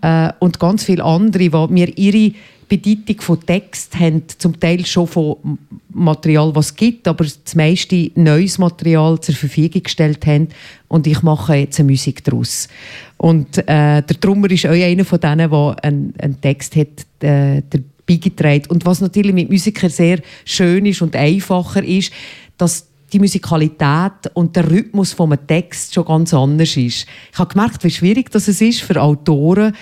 äh, 0.00 0.32
und 0.38 0.58
ganz 0.58 0.84
viele 0.84 1.04
andere, 1.04 1.50
die 1.50 1.72
mir 1.74 1.98
ihre 1.98 2.34
Bedeutung 2.68 3.20
von 3.20 3.40
Text 3.40 3.98
haben 3.98 4.22
zum 4.38 4.58
Teil 4.58 4.84
schon 4.84 5.06
von 5.06 5.58
Material, 5.90 6.54
was 6.54 6.66
es 6.66 6.76
gibt, 6.76 7.06
aber 7.08 7.24
das 7.24 7.54
meiste 7.54 8.10
neues 8.14 8.58
Material 8.58 9.20
zur 9.20 9.34
Verfügung 9.34 9.82
gestellt 9.82 10.26
haben 10.26 10.48
und 10.88 11.06
ich 11.06 11.22
mache 11.22 11.54
jetzt 11.54 11.78
eine 11.78 11.90
Musik 11.90 12.24
daraus. 12.24 12.68
Und 13.16 13.58
äh, 13.58 14.02
der 14.02 14.16
Drummer 14.20 14.50
ist 14.50 14.66
auch 14.66 14.70
einer 14.70 15.04
von 15.04 15.20
denen, 15.20 15.50
der 15.50 15.76
einen, 15.82 16.14
einen 16.18 16.40
Text 16.40 16.76
hat, 16.76 17.06
äh, 17.20 17.62
beigetragen. 18.06 18.66
Und 18.68 18.84
was 18.86 19.00
natürlich 19.00 19.34
mit 19.34 19.50
Musikern 19.50 19.90
sehr 19.90 20.20
schön 20.44 20.86
ist 20.86 21.02
und 21.02 21.16
einfacher 21.16 21.82
ist, 21.82 22.12
dass 22.56 22.86
die 23.12 23.18
Musikalität 23.18 24.30
und 24.34 24.56
der 24.56 24.68
Rhythmus 24.70 25.12
vom 25.12 25.34
Text 25.46 25.94
schon 25.94 26.04
ganz 26.04 26.34
anders 26.34 26.76
ist. 26.76 27.06
Ich 27.32 27.38
habe 27.38 27.52
gemerkt, 27.52 27.84
wie 27.84 27.90
schwierig 27.90 28.30
das 28.30 28.48
ist 28.48 28.82
für 28.82 29.00
Autoren, 29.00 29.74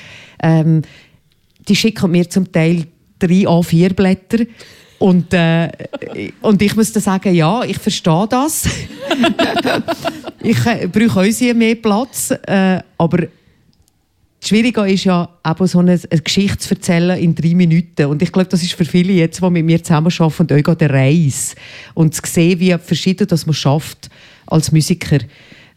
ähm, 0.43 0.82
die 1.68 1.76
schicken 1.76 2.10
mir 2.10 2.28
zum 2.28 2.50
Teil 2.50 2.86
drei 3.18 3.46
A4-Blätter. 3.46 4.44
Und, 4.98 5.34
äh, 5.34 5.68
und 6.40 6.62
ich 6.62 6.76
muss 6.76 6.92
dann 6.92 7.02
sagen, 7.02 7.34
ja, 7.34 7.62
ich 7.64 7.78
verstehe 7.78 8.26
das. 8.28 8.64
ich 10.42 10.66
äh, 10.66 10.86
brauche 10.86 11.20
auch 11.20 11.54
mehr 11.54 11.74
Platz. 11.74 12.30
Äh, 12.30 12.80
aber 12.96 13.28
Schwierige 14.46 14.86
ist 14.86 15.04
ja, 15.04 15.28
eben 15.46 15.66
so 15.66 15.78
eine, 15.78 15.92
eine, 16.10 16.20
Geschichte 16.20 16.58
zu 16.58 16.74
erzählen 16.74 17.18
in 17.18 17.34
drei 17.34 17.54
Minuten. 17.54 18.06
Und 18.06 18.20
ich 18.20 18.30
glaube, 18.30 18.48
das 18.48 18.62
ist 18.62 18.74
für 18.74 18.84
viele 18.84 19.14
jetzt, 19.14 19.40
die 19.40 19.50
mit 19.50 19.64
mir 19.64 19.82
zusammenarbeiten 19.82 20.66
an 20.66 20.78
der 20.78 20.90
Reise. 20.90 21.54
Und 21.94 22.14
zu 22.14 22.22
sehen, 22.26 22.60
wie 22.60 22.76
verschieden 22.78 23.26
das 23.26 23.46
man 23.46 23.54
schafft 23.54 24.10
als 24.46 24.70
Musiker. 24.70 25.18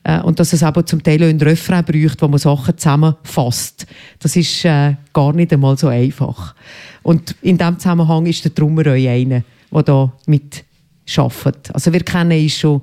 Äh, 0.07 0.21
und 0.21 0.39
dass 0.39 0.53
es 0.53 0.63
aber 0.63 0.85
zum 0.85 1.03
Teil 1.03 1.21
auch 1.21 1.27
einen 1.27 1.41
Refrain 1.41 1.83
braucht, 1.83 2.21
wo 2.21 2.29
man 2.29 2.39
Sachen 2.39 2.77
zusammenfasst. 2.77 3.85
Das 4.19 4.37
ist 4.37 4.63
äh, 4.63 4.95
gar 5.11 5.33
nicht 5.33 5.51
einmal 5.51 5.77
so 5.77 5.89
einfach. 5.89 6.55
Und 7.03 7.35
in 7.41 7.57
diesem 7.57 7.77
Zusammenhang 7.77 8.25
ist 8.25 8.45
der 8.45 8.51
Drummer 8.51 8.83
auch 8.83 8.93
einer, 8.93 9.43
der 9.69 9.83
da 9.83 10.13
mit 10.25 10.63
arbeitet. 11.17 11.73
Also 11.73 11.91
wir 11.91 12.01
kennen 12.01 12.31
ihn 12.31 12.49
schon 12.49 12.81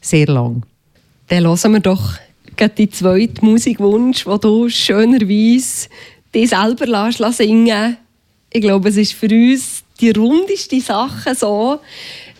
sehr 0.00 0.26
lang. 0.26 0.64
Dann 1.28 1.44
hören 1.44 1.72
wir 1.72 1.80
doch 1.80 2.14
die 2.76 2.90
zweite 2.90 3.44
Musikwunsch, 3.44 4.26
wo 4.26 4.36
du 4.36 4.68
schönerweise 4.68 5.88
dich 6.34 6.50
selber 6.50 6.86
lässt, 6.86 7.36
singen 7.36 7.96
Ich 8.52 8.60
glaube, 8.60 8.88
es 8.88 8.96
ist 8.96 9.12
für 9.12 9.28
uns 9.28 9.84
die 10.00 10.10
rundeste 10.10 10.80
Sache 10.80 11.36
so, 11.36 11.78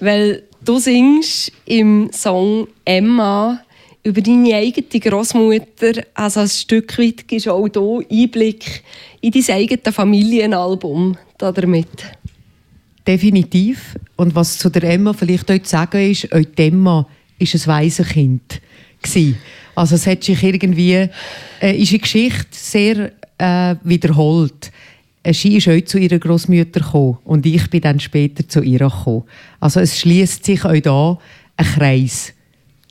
weil 0.00 0.42
du 0.64 0.78
singst 0.78 1.52
im 1.66 2.10
Song 2.12 2.66
«Emma» 2.84 3.60
über 4.04 4.20
deine 4.20 4.54
eigene 4.54 5.00
Großmutter, 5.00 6.02
also 6.12 6.40
ein 6.40 6.48
Stück 6.48 6.98
weit 6.98 7.26
gibst 7.26 7.48
auch 7.48 7.66
hier 7.66 8.04
Einblick 8.10 8.82
in 9.22 9.32
dein 9.32 9.56
eigenes 9.56 9.94
Familienalbum 9.94 11.16
damit. 11.38 11.88
Definitiv. 13.06 13.96
Und 14.16 14.34
was 14.34 14.58
zu 14.58 14.68
der 14.68 14.84
Emma 14.84 15.14
vielleicht 15.14 15.50
heute 15.50 15.66
sagen 15.66 16.10
ist, 16.10 16.30
auch 16.32 16.38
die 16.38 16.62
Emma 16.62 17.08
ist 17.38 17.54
ein 17.54 17.66
Waisenkind 17.66 18.60
Also 19.74 19.94
es 19.94 20.06
hat 20.06 20.22
sich 20.22 20.42
irgendwie, 20.42 21.08
äh, 21.60 21.76
ist 21.76 21.92
die 21.92 21.98
Geschichte 21.98 22.46
sehr 22.50 23.12
äh, 23.38 23.76
wiederholt. 23.84 24.70
Äh, 25.22 25.32
sie 25.32 25.56
ist 25.56 25.66
heute 25.66 25.86
zu 25.86 25.98
ihrer 25.98 26.18
Großmutter 26.18 26.80
gekommen 26.80 27.18
und 27.24 27.46
ich 27.46 27.68
bin 27.70 27.80
dann 27.80 28.00
später 28.00 28.46
zu 28.46 28.60
ihr 28.60 28.80
gekommen. 28.80 29.24
Also 29.60 29.80
es 29.80 29.98
schließt 29.98 30.44
sich 30.44 30.64
auch 30.64 30.80
da 30.80 31.18
ein 31.56 31.66
Kreis 31.66 32.33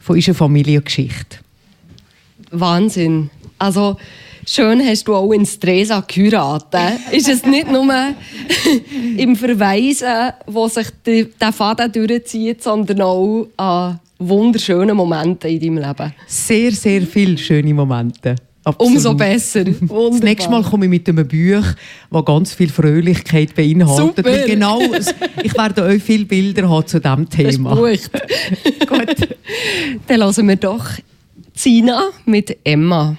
von 0.03 0.17
unserer 0.17 0.35
Familiengeschichte. 0.35 1.37
Wahnsinn. 2.51 3.29
Also 3.57 3.95
schön 4.45 4.85
hast 4.85 5.07
du 5.07 5.15
auch 5.15 5.31
in 5.31 5.45
Stresa 5.45 6.01
geheiratet. 6.01 6.99
ist 7.11 7.29
es 7.29 7.45
nicht 7.45 7.71
nur 7.71 7.85
im 9.17 9.35
Verweisen, 9.37 10.33
wo 10.45 10.67
sich 10.67 10.87
der 11.05 11.53
Faden 11.53 11.91
durchzieht, 11.91 12.61
sondern 12.61 13.01
auch 13.01 13.47
an 13.55 13.99
wunderschönen 14.19 14.97
Momenten 14.97 15.49
in 15.49 15.59
deinem 15.59 15.77
Leben? 15.77 16.13
Sehr, 16.27 16.73
sehr 16.73 17.03
viele 17.03 17.37
schöne 17.37 17.73
Momente. 17.73 18.35
Absolut. 18.65 18.93
Umso 18.95 19.13
besser. 19.13 19.63
Das 19.65 19.81
Wunderbar. 19.89 20.19
nächste 20.29 20.49
Mal 20.49 20.63
komme 20.63 20.85
ich 20.85 20.89
mit 20.89 21.09
einem 21.09 21.27
Buch, 21.27 21.65
das 22.11 22.25
ganz 22.25 22.53
viel 22.53 22.69
Fröhlichkeit 22.69 23.53
beinhaltet. 23.55 24.15
Super. 24.25 24.45
Genau, 24.47 24.79
ich 25.43 25.53
werde 25.57 25.83
euch 25.83 26.01
viele 26.01 26.25
Bilder 26.25 26.69
haben 26.69 26.87
zu 26.87 26.99
diesem 26.99 27.27
Das 27.29 27.39
ist 27.39 27.55
Thema. 27.57 27.75
gut. 27.75 27.99
Dann 30.07 30.21
hören 30.21 30.47
wir 30.47 30.55
doch 30.55 30.85
Zina 31.53 32.03
mit 32.25 32.57
Emma. 32.63 33.17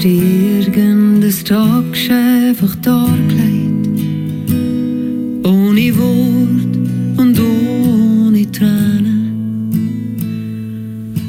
Hast 0.00 0.06
irgendein 0.06 1.44
Tag 1.44 1.84
einfach 2.10 2.74
dargelegt. 2.76 3.88
Ohne 5.44 5.98
Wort 5.98 6.76
und 7.18 7.38
ohne 7.38 8.50
Tränen. 8.50 9.72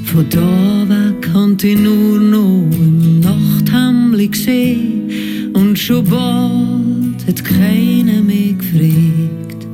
Von 0.06 0.26
da 0.30 0.88
weg 0.88 1.34
konnte 1.34 1.68
ich 1.68 1.80
nur 1.80 2.20
noch 2.20 2.66
im 2.72 3.20
Nachthimmel 3.20 4.34
sehen. 4.34 5.52
Und 5.54 5.78
schon 5.78 6.06
bald 6.06 7.28
hat 7.28 7.44
keiner 7.44 8.22
mehr 8.22 8.54
gefragt. 8.54 9.68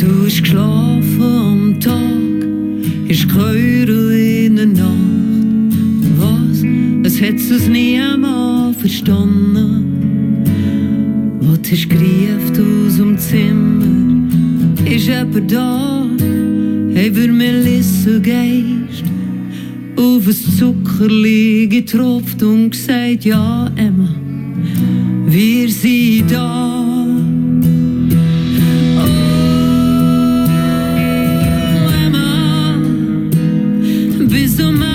Du 0.00 0.26
hast 0.26 0.42
geschlafen 0.42 1.22
am 1.22 1.80
Tag, 1.80 2.46
hast 3.08 3.28
gehört 3.28 3.88
in 3.88 4.56
der 4.56 4.66
Nacht. 4.66 4.91
Was? 7.22 7.50
Es 7.52 7.68
nie 7.68 8.00
einmal 8.00 8.74
verstanden. 8.74 10.42
Was 11.40 11.70
hast 11.70 11.88
gerufen 11.88 12.86
aus 12.86 12.96
dem 12.96 13.16
Zimmer? 13.16 13.86
Ist 14.90 15.06
jemand 15.06 15.52
da? 15.52 16.04
Hey, 16.94 17.14
wir 17.14 17.32
Melissa 17.32 18.18
Geist 18.18 19.04
auf 19.94 20.26
ein 20.26 20.32
Zuckerli 20.58 21.68
getropft 21.68 22.42
und 22.42 22.70
gesagt, 22.70 23.24
ja, 23.24 23.70
Emma, 23.76 24.08
wir 25.26 25.68
sind 25.68 26.28
da. 26.28 27.06
Oh, 28.98 29.06
Emma, 32.04 32.80
bis 34.28 34.60
um 34.60 34.82
einen 34.82 34.91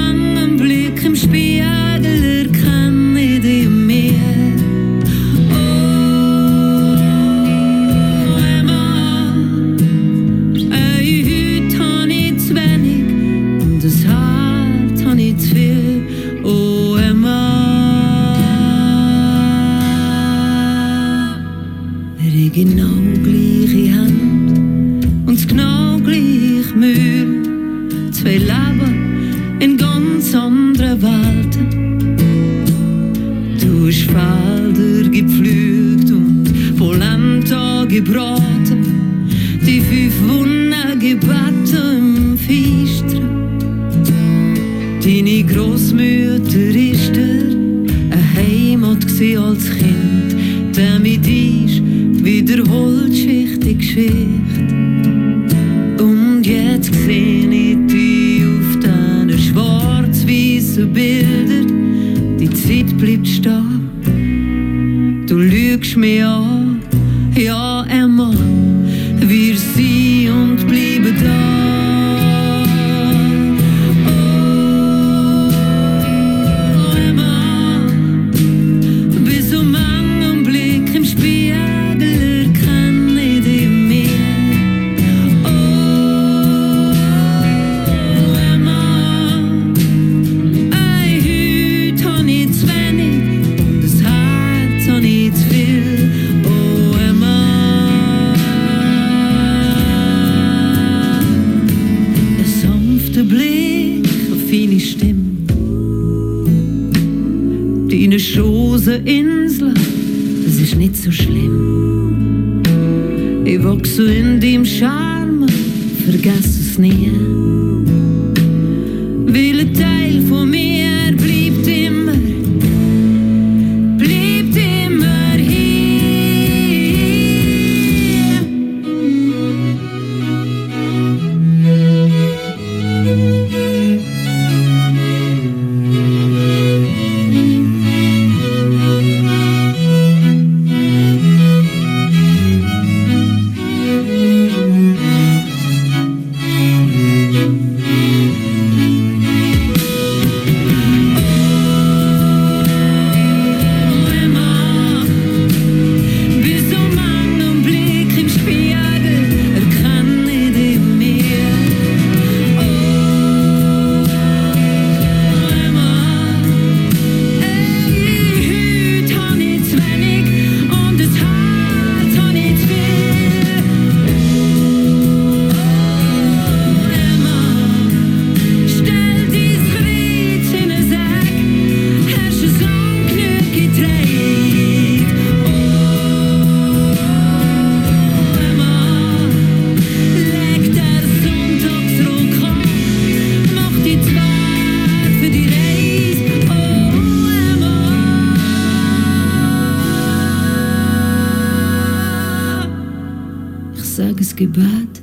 ich 204.19 204.27
sag 204.27 204.31
es 204.31 204.35
Gebet 204.35 205.01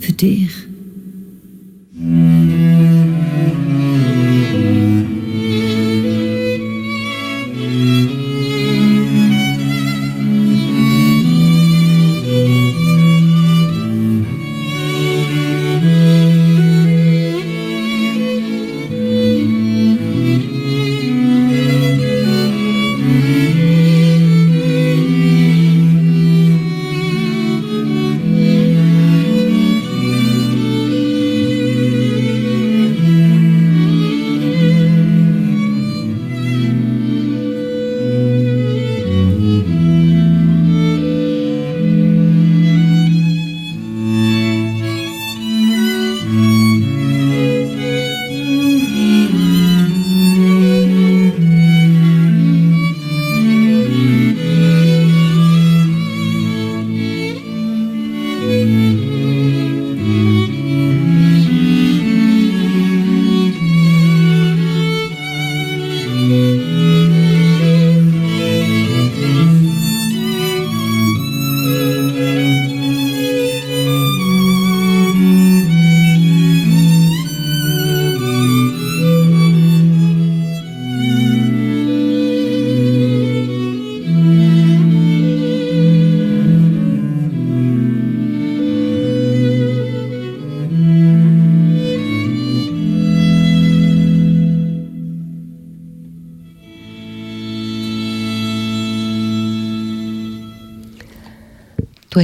für 0.00 0.12
dich. 0.12 0.65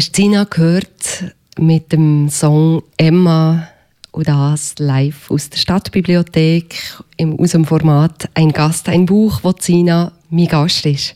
Hast 0.02 0.16
Sina 0.16 0.42
gehört 0.42 1.32
mit 1.58 1.92
dem 1.92 2.28
Song 2.28 2.82
Emma 2.96 3.68
und 4.10 4.26
das 4.26 4.74
live 4.78 5.30
aus 5.30 5.48
der 5.48 5.58
Stadtbibliothek 5.58 6.74
im, 7.18 7.38
aus 7.38 7.52
dem 7.52 7.64
Format 7.64 8.28
Ein 8.34 8.50
Gast, 8.50 8.88
ein 8.88 9.06
Buch, 9.06 9.38
wo 9.44 9.54
Sina 9.56 10.10
mein 10.28 10.48
Gast 10.48 10.84
ist. 10.86 11.14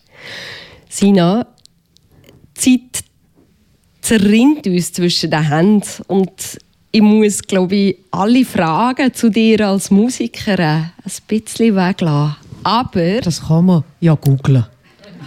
Sina, 0.89 1.49
die 2.64 2.80
Zeit 2.93 3.05
zerrinnt 4.03 4.68
uns 4.68 4.93
zwischen 4.93 5.32
den 5.32 5.49
Händen 5.49 5.89
und 6.07 6.57
ich 6.93 7.03
muss, 7.03 7.43
glaube 7.43 7.74
ich, 7.74 7.97
alle 8.12 8.45
Fragen 8.45 9.12
zu 9.12 9.30
dir 9.30 9.66
als 9.66 9.91
Musikerin 9.91 10.64
ein 10.64 10.93
bisschen 11.26 11.74
weglassen. 11.74 12.37
Aber... 12.62 13.20
Das 13.20 13.49
kann 13.49 13.66
man 13.66 13.82
ja 13.99 14.14
googlen. 14.14 14.64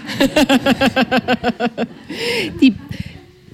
die 2.61 2.73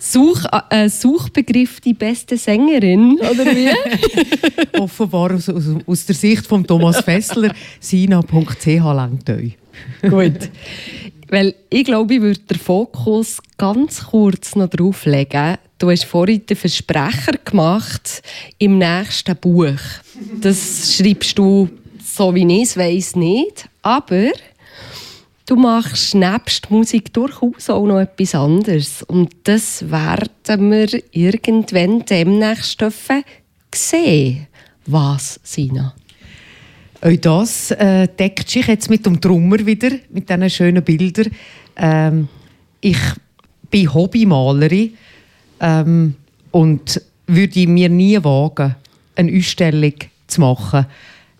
Such, 0.08 0.45
äh, 0.70 0.88
Suchbegriff 0.88 1.82
die 1.82 1.95
beste 1.95 2.38
Sängerin, 2.38 3.18
oder 3.20 3.45
wie? 3.45 3.70
Offenbar 4.80 5.34
aus, 5.34 5.49
aus, 5.49 5.64
aus, 5.86 6.06
der 6.06 6.14
Sicht 6.14 6.45
von 6.45 6.66
Thomas 6.66 7.01
Fessler, 7.01 7.51
sina.ch 7.80 8.66
langt 8.66 9.28
euch. 9.32 9.58
Gut. 10.03 10.51
Weil 11.30 11.56
ich 11.72 11.86
glaube, 11.86 12.14
ich 12.14 12.22
würde 12.22 12.39
den 12.39 12.60
Fokus 12.60 13.41
ganz 13.58 14.06
kurz 14.06 14.56
noch 14.56 14.70
drauf 14.70 15.06
legen. 15.06 15.58
Du 15.80 15.89
hast 15.89 16.06
vorhin 16.06 16.45
den 16.45 16.56
Versprecher 16.56 17.34
gemacht 17.43 18.22
im 18.60 18.78
nächsten 18.78 19.36
Buch. 19.36 19.80
Das 20.39 20.95
schreibst 20.95 21.38
du, 21.39 21.68
so 22.03 22.34
wie 22.36 22.62
ich 22.62 22.70
es 22.70 22.78
weiss, 22.78 23.16
nicht. 23.16 23.68
Aber 23.82 24.30
du 25.46 25.56
machst 25.56 26.16
nebst 26.16 26.70
Musik 26.72 27.14
durchaus 27.14 27.70
auch 27.70 27.86
noch 27.86 28.00
etwas 28.00 28.36
anderes. 28.36 29.04
Und 29.04 29.36
das 29.43 29.89
werden 29.89 30.72
wir 30.72 30.88
irgendwann 31.12 32.06
demnächst 32.06 32.84
sehen. 33.74 34.48
Was, 34.86 35.39
Sina? 35.43 35.93
Auch 37.02 37.16
das 37.18 37.72
äh, 37.72 38.08
deckt 38.08 38.50
sich 38.50 38.68
jetzt 38.68 38.89
mit 38.89 39.06
dem 39.06 39.20
Trummer 39.22 39.64
wieder, 39.66 39.91
mit 40.10 40.30
diesen 40.30 40.50
schönen 40.50 40.84
Bildern. 40.84 41.32
Ähm, 41.76 42.28
ich 42.82 42.98
bin 43.70 43.93
Hobbymalerin 43.93 44.93
ähm, 45.60 46.16
und 46.52 47.02
würde 47.28 47.68
mir 47.68 47.89
nie 47.89 48.24
wagen, 48.24 48.76
eine 49.16 49.38
Ausstellung 49.38 49.93
zu 50.28 50.41
machen, 50.41 50.86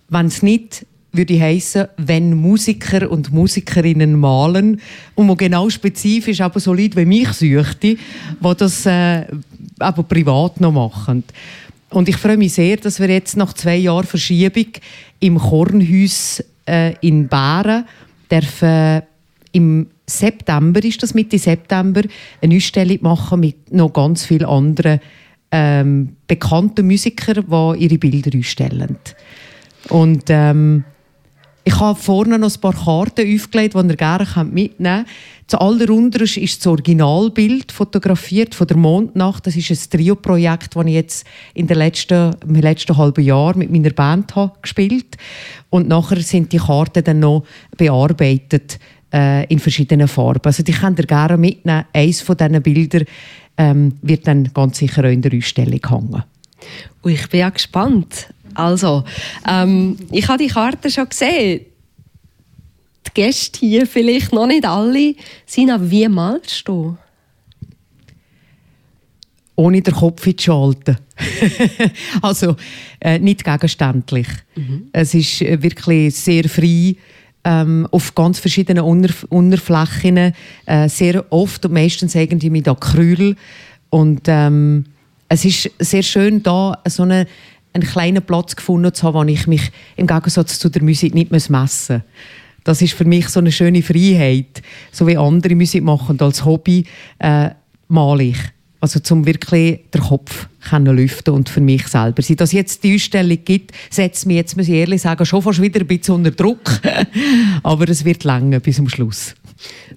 wenn 0.10 0.26
es 0.28 0.44
nicht 0.44 0.86
würde 1.18 1.40
heißen, 1.40 1.88
wenn 1.98 2.36
Musiker 2.36 3.10
und 3.10 3.32
Musikerinnen 3.32 4.20
malen 4.20 4.82
und 5.16 5.28
man 5.28 5.38
genau 5.38 5.70
spezifisch 5.70 6.42
aber 6.42 6.60
so 6.60 6.74
Leute 6.74 6.98
wie 6.98 7.06
mich 7.06 7.30
suchte, 7.30 7.98
die 7.98 7.98
das 8.58 8.86
äh, 8.86 9.26
aber 9.80 10.04
privat 10.04 10.62
noch 10.62 10.72
machen. 10.72 11.24
Und 11.90 12.10
ich 12.10 12.18
freue 12.18 12.38
mich 12.38 12.54
sehr, 12.54 12.78
dass 12.78 13.00
wir 13.00 13.10
jetzt 13.10 13.38
nach 13.38 13.54
zwei 13.54 13.78
Jahren 13.78 14.06
Verschiebung 14.06 14.68
im 15.20 15.38
Kornhaus 15.38 16.44
äh, 16.66 16.94
in 17.02 17.28
Bären 17.28 17.86
dürfen 18.30 19.04
im 19.52 19.88
September, 20.08 20.84
ist 20.84 21.02
das 21.02 21.14
Mitte 21.14 21.40
September, 21.40 22.02
eine 22.42 22.56
Ausstellung 22.56 22.98
machen 23.02 23.40
mit 23.40 23.74
noch 23.74 23.94
ganz 23.94 24.26
vielen 24.26 24.46
anderen 24.46 25.00
ähm, 25.52 26.18
bekannten 26.28 26.86
Musikern, 26.86 27.46
die 27.48 27.84
ihre 27.84 27.98
Bilder 27.98 28.38
ausstellen. 28.38 28.98
Und 29.90 30.26
ähm, 30.30 30.84
ich 31.68 31.80
habe 31.80 32.00
vorne 32.00 32.38
noch 32.38 32.54
ein 32.54 32.62
paar 32.62 32.74
Karten 32.74 33.34
aufgelegt, 33.34 33.74
die 33.74 33.88
ihr 33.88 33.96
gerne 33.96 34.28
mitnehmen 34.52 35.06
könnt. 35.06 35.08
Zu 35.48 35.60
allerunterst 35.60 36.38
ist 36.38 36.60
das 36.60 36.68
Originalbild 36.68 37.72
fotografiert 37.72 38.54
von 38.54 38.68
der 38.68 38.78
Mondnacht. 38.78 39.46
Das 39.46 39.56
ist 39.56 39.72
ein 39.72 39.90
Trio-Projekt, 39.90 40.76
das 40.76 40.86
ich 40.86 40.94
jetzt 40.94 41.28
in 41.56 41.66
den 41.66 41.78
letzten, 41.78 42.36
im 42.48 42.56
letzten 42.56 42.96
halben 42.96 43.24
Jahr 43.24 43.58
mit 43.58 43.72
meiner 43.72 43.90
Band 43.90 44.36
habe 44.36 44.54
gespielt 44.62 45.18
Und 45.72 45.88
nachher 45.88 46.22
sind 46.22 46.52
die 46.54 46.58
Karten 46.58 47.04
dann 47.04 47.20
noch 47.20 47.46
bearbeitet 47.78 48.80
äh, 49.12 49.46
in 49.46 49.60
verschiedenen 49.60 50.08
Farben. 50.08 50.46
Also 50.46 50.62
die 50.62 50.72
könnt 50.72 51.00
ihr 51.00 51.06
gerne 51.06 51.38
mitnehmen. 51.38 51.86
Eines 51.94 52.22
von 52.22 52.38
diesen 52.38 52.62
Bildern 52.62 53.06
ähm, 53.58 53.94
wird 54.04 54.28
dann 54.28 54.52
ganz 54.54 54.78
sicher 54.78 55.04
auch 55.04 55.12
in 55.12 55.22
der 55.22 55.36
Ausstellung 55.36 55.80
hängen. 55.88 56.24
Und 57.02 57.12
ich 57.12 57.28
bin 57.30 57.40
ja 57.40 57.50
gespannt. 57.50 58.30
Also, 58.56 59.04
ähm, 59.48 59.98
ich 60.12 60.28
habe 60.28 60.44
die 60.44 60.50
Karte 60.50 60.90
schon 60.90 61.10
gesehen. 61.10 61.62
Die 63.08 63.12
Gäste 63.14 63.60
hier, 63.60 63.86
vielleicht 63.86 64.34
noch 64.34 64.48
nicht 64.48 64.66
alle, 64.66 65.16
sind 65.46 65.92
wie 65.92 66.08
malst 66.08 66.68
du? 66.68 66.98
Ohne 69.56 69.82
den 69.82 69.94
Kopf 69.94 70.24
zu 70.24 70.34
schalten. 70.38 70.98
also 72.22 72.56
äh, 73.00 73.20
nicht 73.20 73.44
gegenständlich. 73.44 74.28
Mhm. 74.56 74.90
Es 74.92 75.14
ist 75.14 75.42
äh, 75.42 75.62
wirklich 75.62 76.16
sehr 76.16 76.50
frei 76.50 76.96
ähm, 77.46 77.88
auf 77.92 78.16
ganz 78.16 78.40
verschiedenen 78.40 78.84
Unterf 78.84 79.26
Unterflächen, 79.30 80.34
äh, 80.66 80.90
sehr 80.90 81.32
oft 81.32 81.66
und 81.66 81.74
meistens 81.74 82.16
irgendwie 82.16 82.50
mit 82.50 82.68
Acryl. 82.68 83.36
Und 83.90 84.24
ähm, 84.26 84.86
es 85.30 85.46
ist 85.46 85.72
sehr 85.80 86.04
schön, 86.04 86.44
da 86.44 86.82
so 86.88 87.04
eine 87.04 87.28
einen 87.76 87.88
kleinen 87.88 88.24
Platz 88.24 88.56
gefunden 88.56 88.94
zu 88.94 89.06
haben, 89.06 89.16
wo 89.16 89.24
ich 89.32 89.48
mich 89.48 89.72
im 89.98 90.08
Gegensatz 90.08 90.60
zu 90.60 90.70
der 90.70 90.82
Musik 90.82 91.14
nicht 91.14 91.32
messen 91.32 91.60
muss. 91.60 91.90
Das 92.64 92.82
ist 92.82 92.94
für 92.94 93.06
mich 93.06 93.30
so 93.30 93.40
eine 93.40 93.52
schöne 93.52 93.84
Freiheit. 93.84 94.64
So 94.92 95.06
wie 95.06 95.18
andere 95.18 95.56
Musik 95.56 95.84
machen 95.84 96.20
als 96.20 96.46
Hobby, 96.46 96.86
äh, 97.20 97.52
male 97.90 98.24
ich. 98.24 98.38
Also 98.82 99.00
zum 99.00 99.26
wirklich 99.26 99.82
den 99.94 100.02
Kopf 100.02 100.48
können 100.70 100.96
lüften 100.96 101.34
und 101.34 101.50
für 101.50 101.62
mich 101.62 101.88
selber 101.88 102.22
sein. 102.22 102.38
Dass 102.38 102.52
jetzt 102.52 102.84
die 102.84 102.96
Ausstellung 102.96 103.38
gibt, 103.44 103.72
setzt 103.90 104.26
mich 104.26 104.38
jetzt, 104.38 104.58
muss 104.58 104.68
ich 104.68 104.74
ehrlich 104.74 105.02
sagen, 105.02 105.26
schon 105.26 105.42
fast 105.42 105.62
wieder 105.62 105.82
ein 105.82 105.88
bisschen 105.88 106.16
unter 106.16 106.32
Druck. 106.32 106.82
Aber 107.64 107.90
es 107.90 108.06
wird 108.06 108.24
länger 108.24 108.60
bis 108.60 108.78
zum 108.78 108.90
Schluss. 108.90 109.36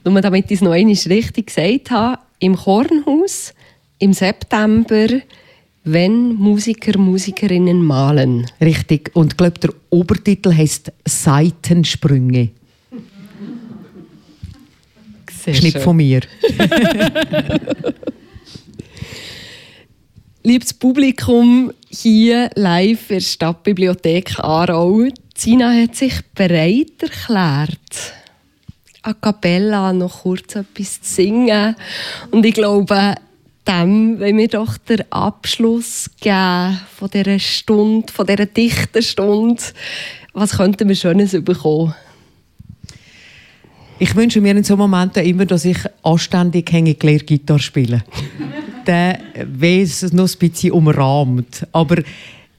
Nur 0.05 0.21
damit 0.21 0.47
ich 0.47 0.57
es 0.57 0.61
noch 0.61 0.73
einmal 0.73 0.95
richtig 0.95 1.47
gesagt 1.47 1.91
habe, 1.91 2.21
im 2.39 2.57
Kornhaus 2.57 3.55
im 3.99 4.13
September 4.13 5.09
wenn 5.93 6.35
Musiker, 6.35 6.99
Musikerinnen 6.99 7.83
malen. 7.83 8.47
Richtig. 8.61 9.11
Und 9.15 9.33
ich 9.33 9.37
glaube, 9.37 9.59
der 9.59 9.71
Obertitel 9.91 10.53
heißt 10.55 10.93
Seitensprünge. 11.05 12.51
Sehr 15.45 15.55
Schnitt 15.55 15.73
schön. 15.73 15.83
von 15.83 15.97
mir. 15.97 16.21
Liebes 20.43 20.73
Publikum, 20.75 21.73
hier 21.89 22.51
live 22.55 23.11
in 23.11 23.17
der 23.17 23.21
Stadtbibliothek 23.21 24.39
Aarau. 24.39 25.07
Zina 25.35 25.73
hat 25.73 25.95
sich 25.95 26.15
bereit 26.35 27.03
erklärt, 27.03 28.15
a 29.03 29.13
cappella 29.15 29.93
noch 29.93 30.23
kurz 30.23 30.57
etwas 30.57 31.03
zu 31.03 31.15
singen. 31.15 31.77
Und 32.31 32.45
ich 32.47 32.55
glaube, 32.55 33.15
dem 33.69 34.19
wollen 34.19 34.39
wir 34.39 34.49
doch 34.49 34.79
den 34.79 35.05
Abschluss 35.13 36.11
geben 36.21 36.81
von 36.97 37.11
dieser 37.11 37.39
Stunde, 37.39 38.11
von 38.13 38.27
dieser 38.27 38.47
dichten 38.47 39.03
Stunde. 39.03 39.63
Was 40.33 40.57
könnten 40.57 40.89
wir 40.89 40.97
Schönes 40.97 41.33
bekommen? 41.45 41.95
Ich 43.99 44.15
wünsche 44.15 44.41
mir 44.41 44.57
in 44.57 44.65
so 44.65 44.77
Momenten 44.77 45.25
immer, 45.25 45.45
dass 45.45 45.65
ich 45.65 45.79
anständig 46.03 46.73
hänge 46.73 46.95
Gitarre 46.95 47.59
spiele. 47.59 48.05
Der 48.87 49.19
wäre 49.35 49.83
es 49.83 50.13
noch 50.13 50.29
ein 50.29 50.39
bisschen 50.39 50.73
umrahmt. 50.73 51.67
Aber 51.73 51.97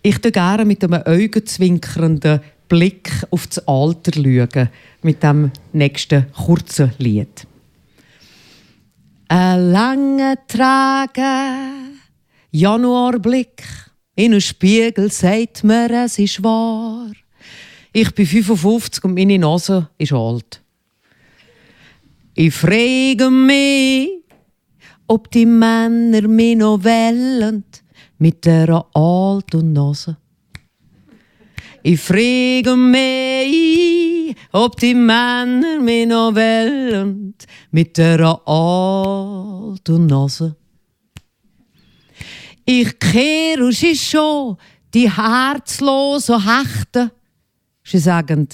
ich 0.03 0.16
schaue 0.16 0.32
gerne 0.32 0.66
mit 0.66 0.84
einem 0.84 1.01
augenzwinkernden 1.01 2.41
Blick 2.68 3.10
auf 3.32 3.47
das 3.47 3.68
Alter 3.68 4.12
schauen, 4.14 4.70
mit 5.01 5.24
dem 5.24 5.51
nächsten 5.74 6.26
kurzen 6.34 6.91
Lied. 6.99 7.47
Ein 9.32 9.71
langer 9.71 10.38
Tragen, 10.47 12.01
Januarblick, 12.49 13.63
in 14.15 14.32
einem 14.32 14.41
Spiegel 14.41 15.11
sagt 15.11 15.63
mir, 15.63 15.91
es 16.03 16.17
ist 16.17 16.43
wahr. 16.43 17.11
Ich 17.93 18.11
bin 18.15 18.25
55 18.25 19.03
und 19.03 19.13
meine 19.13 19.38
Nase 19.38 19.88
ist 19.99 20.13
alt. 20.13 20.63
Ich 22.34 22.55
frage 22.55 23.30
mich, 23.30 24.09
ob 25.05 25.30
die 25.30 25.45
Männer 25.45 26.27
mich 26.27 26.57
noch 26.57 26.84
wollen 26.84 27.63
mit 28.17 28.43
der 28.45 28.84
alten 28.95 29.73
Nase. 29.73 30.17
Ich 31.84 32.01
frage 32.01 32.75
mich, 32.75 34.09
ob 34.51 34.80
die 34.80 34.95
Männer 34.95 35.80
mich 35.80 36.07
noch 36.07 36.36
wollen 36.36 37.34
mit 37.71 37.97
der 37.97 38.19
alten 38.47 40.05
Nase. 40.07 40.55
Ich 42.65 42.99
kehre 42.99 43.71
sie 43.71 43.95
schon 43.95 44.57
die 44.93 45.09
herzlosen 45.09 46.43
Hechten. 46.45 47.11
Sie 47.84 47.97
sagen, 47.97 48.47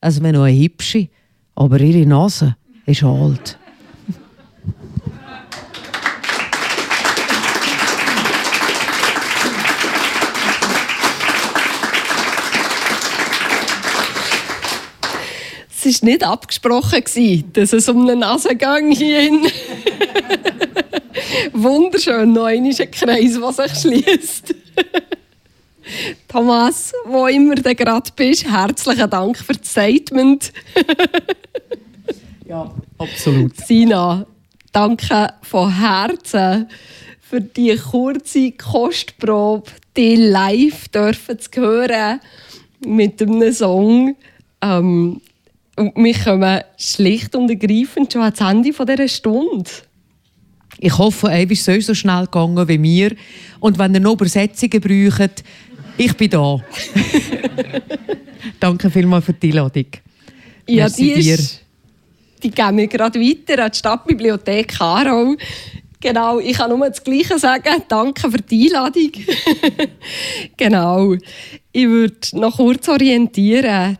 es 0.00 0.22
wäre 0.22 0.32
noch 0.32 0.44
eine 0.44 0.58
hübsche, 0.58 1.08
aber 1.54 1.80
ihre 1.80 2.06
Nase 2.06 2.56
ist 2.86 3.02
alt. 3.02 3.57
War 15.88 16.08
nicht 16.08 16.24
abgesprochen, 16.24 17.02
dass 17.52 17.72
es 17.72 17.88
um 17.88 18.02
einen 18.02 18.20
Nasengang 18.20 18.90
hier 18.90 19.30
Wunderschön, 21.52 22.32
noch 22.32 22.44
ein 22.44 22.70
Kreis, 22.70 23.38
der 23.40 23.52
sich 23.52 23.80
schließt. 23.80 24.54
Thomas, 26.28 26.92
wo 27.06 27.26
immer 27.26 27.54
du 27.54 27.74
gerade 27.74 28.10
bist, 28.14 28.48
herzlichen 28.48 29.10
Dank 29.10 29.38
für 29.38 29.54
das 29.54 29.70
Statement. 29.70 30.52
ja, 32.46 32.70
absolut. 32.98 33.56
Sina, 33.56 34.26
danke 34.72 35.32
von 35.42 35.74
Herzen 35.74 36.68
für 37.20 37.40
die 37.40 37.76
kurze 37.76 38.52
Kostprobe, 38.52 39.70
die 39.96 40.16
live 40.16 40.88
dürfen 40.88 41.38
zu 41.38 41.60
hören 41.60 42.20
mit 42.80 43.20
einem 43.20 43.52
Song. 43.52 44.16
Ähm, 44.62 45.20
und 45.78 45.96
wir 45.96 46.14
kommen 46.14 46.60
schlicht 46.76 47.34
und 47.34 47.50
ergreifend 47.50 48.12
schon 48.12 48.22
ans 48.22 48.40
Ende 48.40 48.72
dieser 48.72 49.08
Stunde. 49.08 49.70
Ich 50.80 50.96
hoffe, 50.96 51.28
Eve 51.28 51.54
ist 51.54 51.64
so 51.64 51.94
schnell 51.94 52.24
gegangen 52.24 52.68
wie 52.68 52.78
mir. 52.78 53.16
Und 53.58 53.78
wenn 53.78 53.94
ihr 53.94 54.00
noch 54.00 54.12
Übersetzungen 54.12 54.80
braucht, 54.80 55.42
ich 55.96 56.16
bin 56.16 56.30
da. 56.30 56.60
Danke 58.60 58.90
vielmals 58.90 59.24
für 59.24 59.32
die 59.32 59.50
Einladung. 59.50 59.86
Ja, 60.68 60.84
Merci 60.84 61.14
die, 61.14 61.20
dir. 61.20 61.34
Ist, 61.34 61.64
die 62.42 62.50
geben 62.50 62.76
wir 62.76 62.86
gerade 62.86 63.20
weiter 63.20 63.64
an 63.64 63.70
die 63.72 63.78
Stadtbibliothek 63.78 64.80
Aarau. 64.80 65.34
Genau, 66.00 66.38
ich 66.38 66.56
kann 66.56 66.70
nur 66.70 66.88
das 66.88 67.02
Gleiche 67.02 67.38
sagen. 67.38 67.82
Danke 67.88 68.30
für 68.30 68.38
die 68.38 68.66
Einladung. 68.66 69.10
genau. 70.56 71.14
Ich 71.72 71.86
würde 71.86 72.16
noch 72.34 72.56
kurz 72.56 72.88
orientieren. 72.88 73.98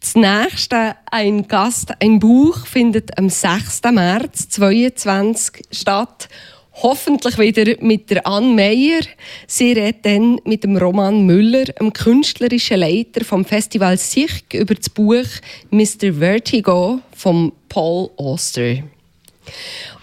Das 0.00 0.14
nächste, 0.14 0.96
ein 1.10 1.46
Gast, 1.46 1.92
ein 2.00 2.18
Buch, 2.20 2.66
findet 2.66 3.18
am 3.18 3.28
6. 3.28 3.82
März 3.92 4.48
2022 4.48 5.66
statt. 5.70 6.30
Hoffentlich 6.72 7.36
wieder 7.36 7.74
mit 7.82 8.08
der 8.08 8.26
Anne 8.26 8.54
Meyer. 8.54 9.02
Sie 9.46 9.72
redet 9.72 10.06
dann 10.06 10.40
mit 10.44 10.64
dem 10.64 10.78
Roman 10.78 11.26
Müller, 11.26 11.64
dem 11.64 11.92
künstlerischen 11.92 12.78
Leiter 12.78 13.26
vom 13.26 13.44
Festival 13.44 13.98
Sich, 13.98 14.42
über 14.54 14.74
das 14.74 14.88
Buch 14.88 15.26
Mr. 15.70 16.14
Vertigo 16.18 17.00
von 17.14 17.52
Paul 17.68 18.08
Auster. 18.16 18.76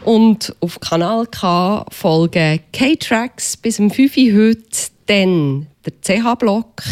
Und 0.06 0.56
auf 0.60 0.80
Kanal 0.80 1.26
K 1.26 1.84
folgen 1.90 2.60
K-Tracks 2.72 3.58
bis 3.58 3.80
um 3.80 3.90
5 3.90 4.16
Uhr 4.16 4.34
heute, 4.34 4.92
dann 5.08 5.68
der 5.86 5.94
CH-Block, 6.02 6.84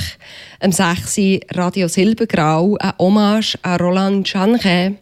am 0.59 0.71
6. 0.71 1.19
Radio 1.53 1.87
Silbergrau, 1.87 2.77
ein 2.79 2.93
Hommage 2.99 3.57
an 3.61 3.79
Roland 3.79 4.31
Janche 4.31 4.95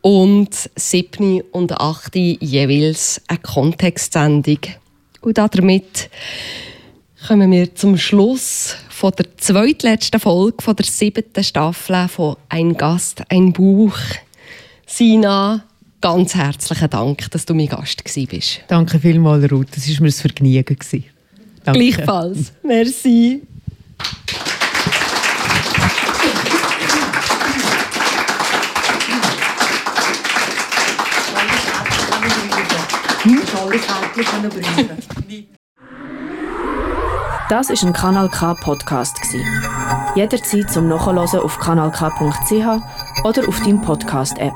und 0.00 0.50
7. 0.76 1.42
und 1.52 1.72
8. 1.72 2.14
jeweils 2.14 3.20
eine 3.28 3.38
Kontextsendung. 3.38 4.58
Und 5.20 5.38
damit 5.38 6.10
kommen 7.26 7.50
wir 7.50 7.74
zum 7.74 7.96
Schluss 7.96 8.76
von 8.90 9.12
der 9.12 9.36
zweitletzten 9.38 10.20
Folge 10.20 10.62
von 10.62 10.76
der 10.76 10.86
siebten 10.86 11.42
Staffel 11.42 12.08
von 12.08 12.36
«Ein 12.48 12.76
Gast, 12.76 13.22
ein 13.30 13.52
Buch». 13.52 13.98
Sina, 14.86 15.64
ganz 16.00 16.34
herzlichen 16.34 16.90
Dank, 16.90 17.30
dass 17.30 17.46
du 17.46 17.54
mein 17.54 17.68
Gast 17.68 18.04
bist. 18.04 18.60
Danke 18.68 18.98
vielmals, 18.98 19.50
Ruth. 19.50 19.68
Das 19.74 19.88
war 19.88 20.02
mir 20.02 20.08
ein 20.08 20.12
Vergnügen. 20.12 20.76
Danke. 21.64 21.80
Gleichfalls. 21.80 22.52
Merci. 22.62 23.40
Das 37.48 37.70
ist 37.70 37.82
ein 37.82 37.92
Kanal 37.92 38.28
K 38.28 38.54
Podcast 38.54 39.16
Jederzeit 40.14 40.70
zum 40.70 40.88
Nachhören 40.88 41.18
auf 41.40 41.58
kanalk.ch 41.58 43.24
oder 43.24 43.48
auf 43.48 43.60
deinem 43.60 43.82
Podcast 43.82 44.38
App. 44.38 44.54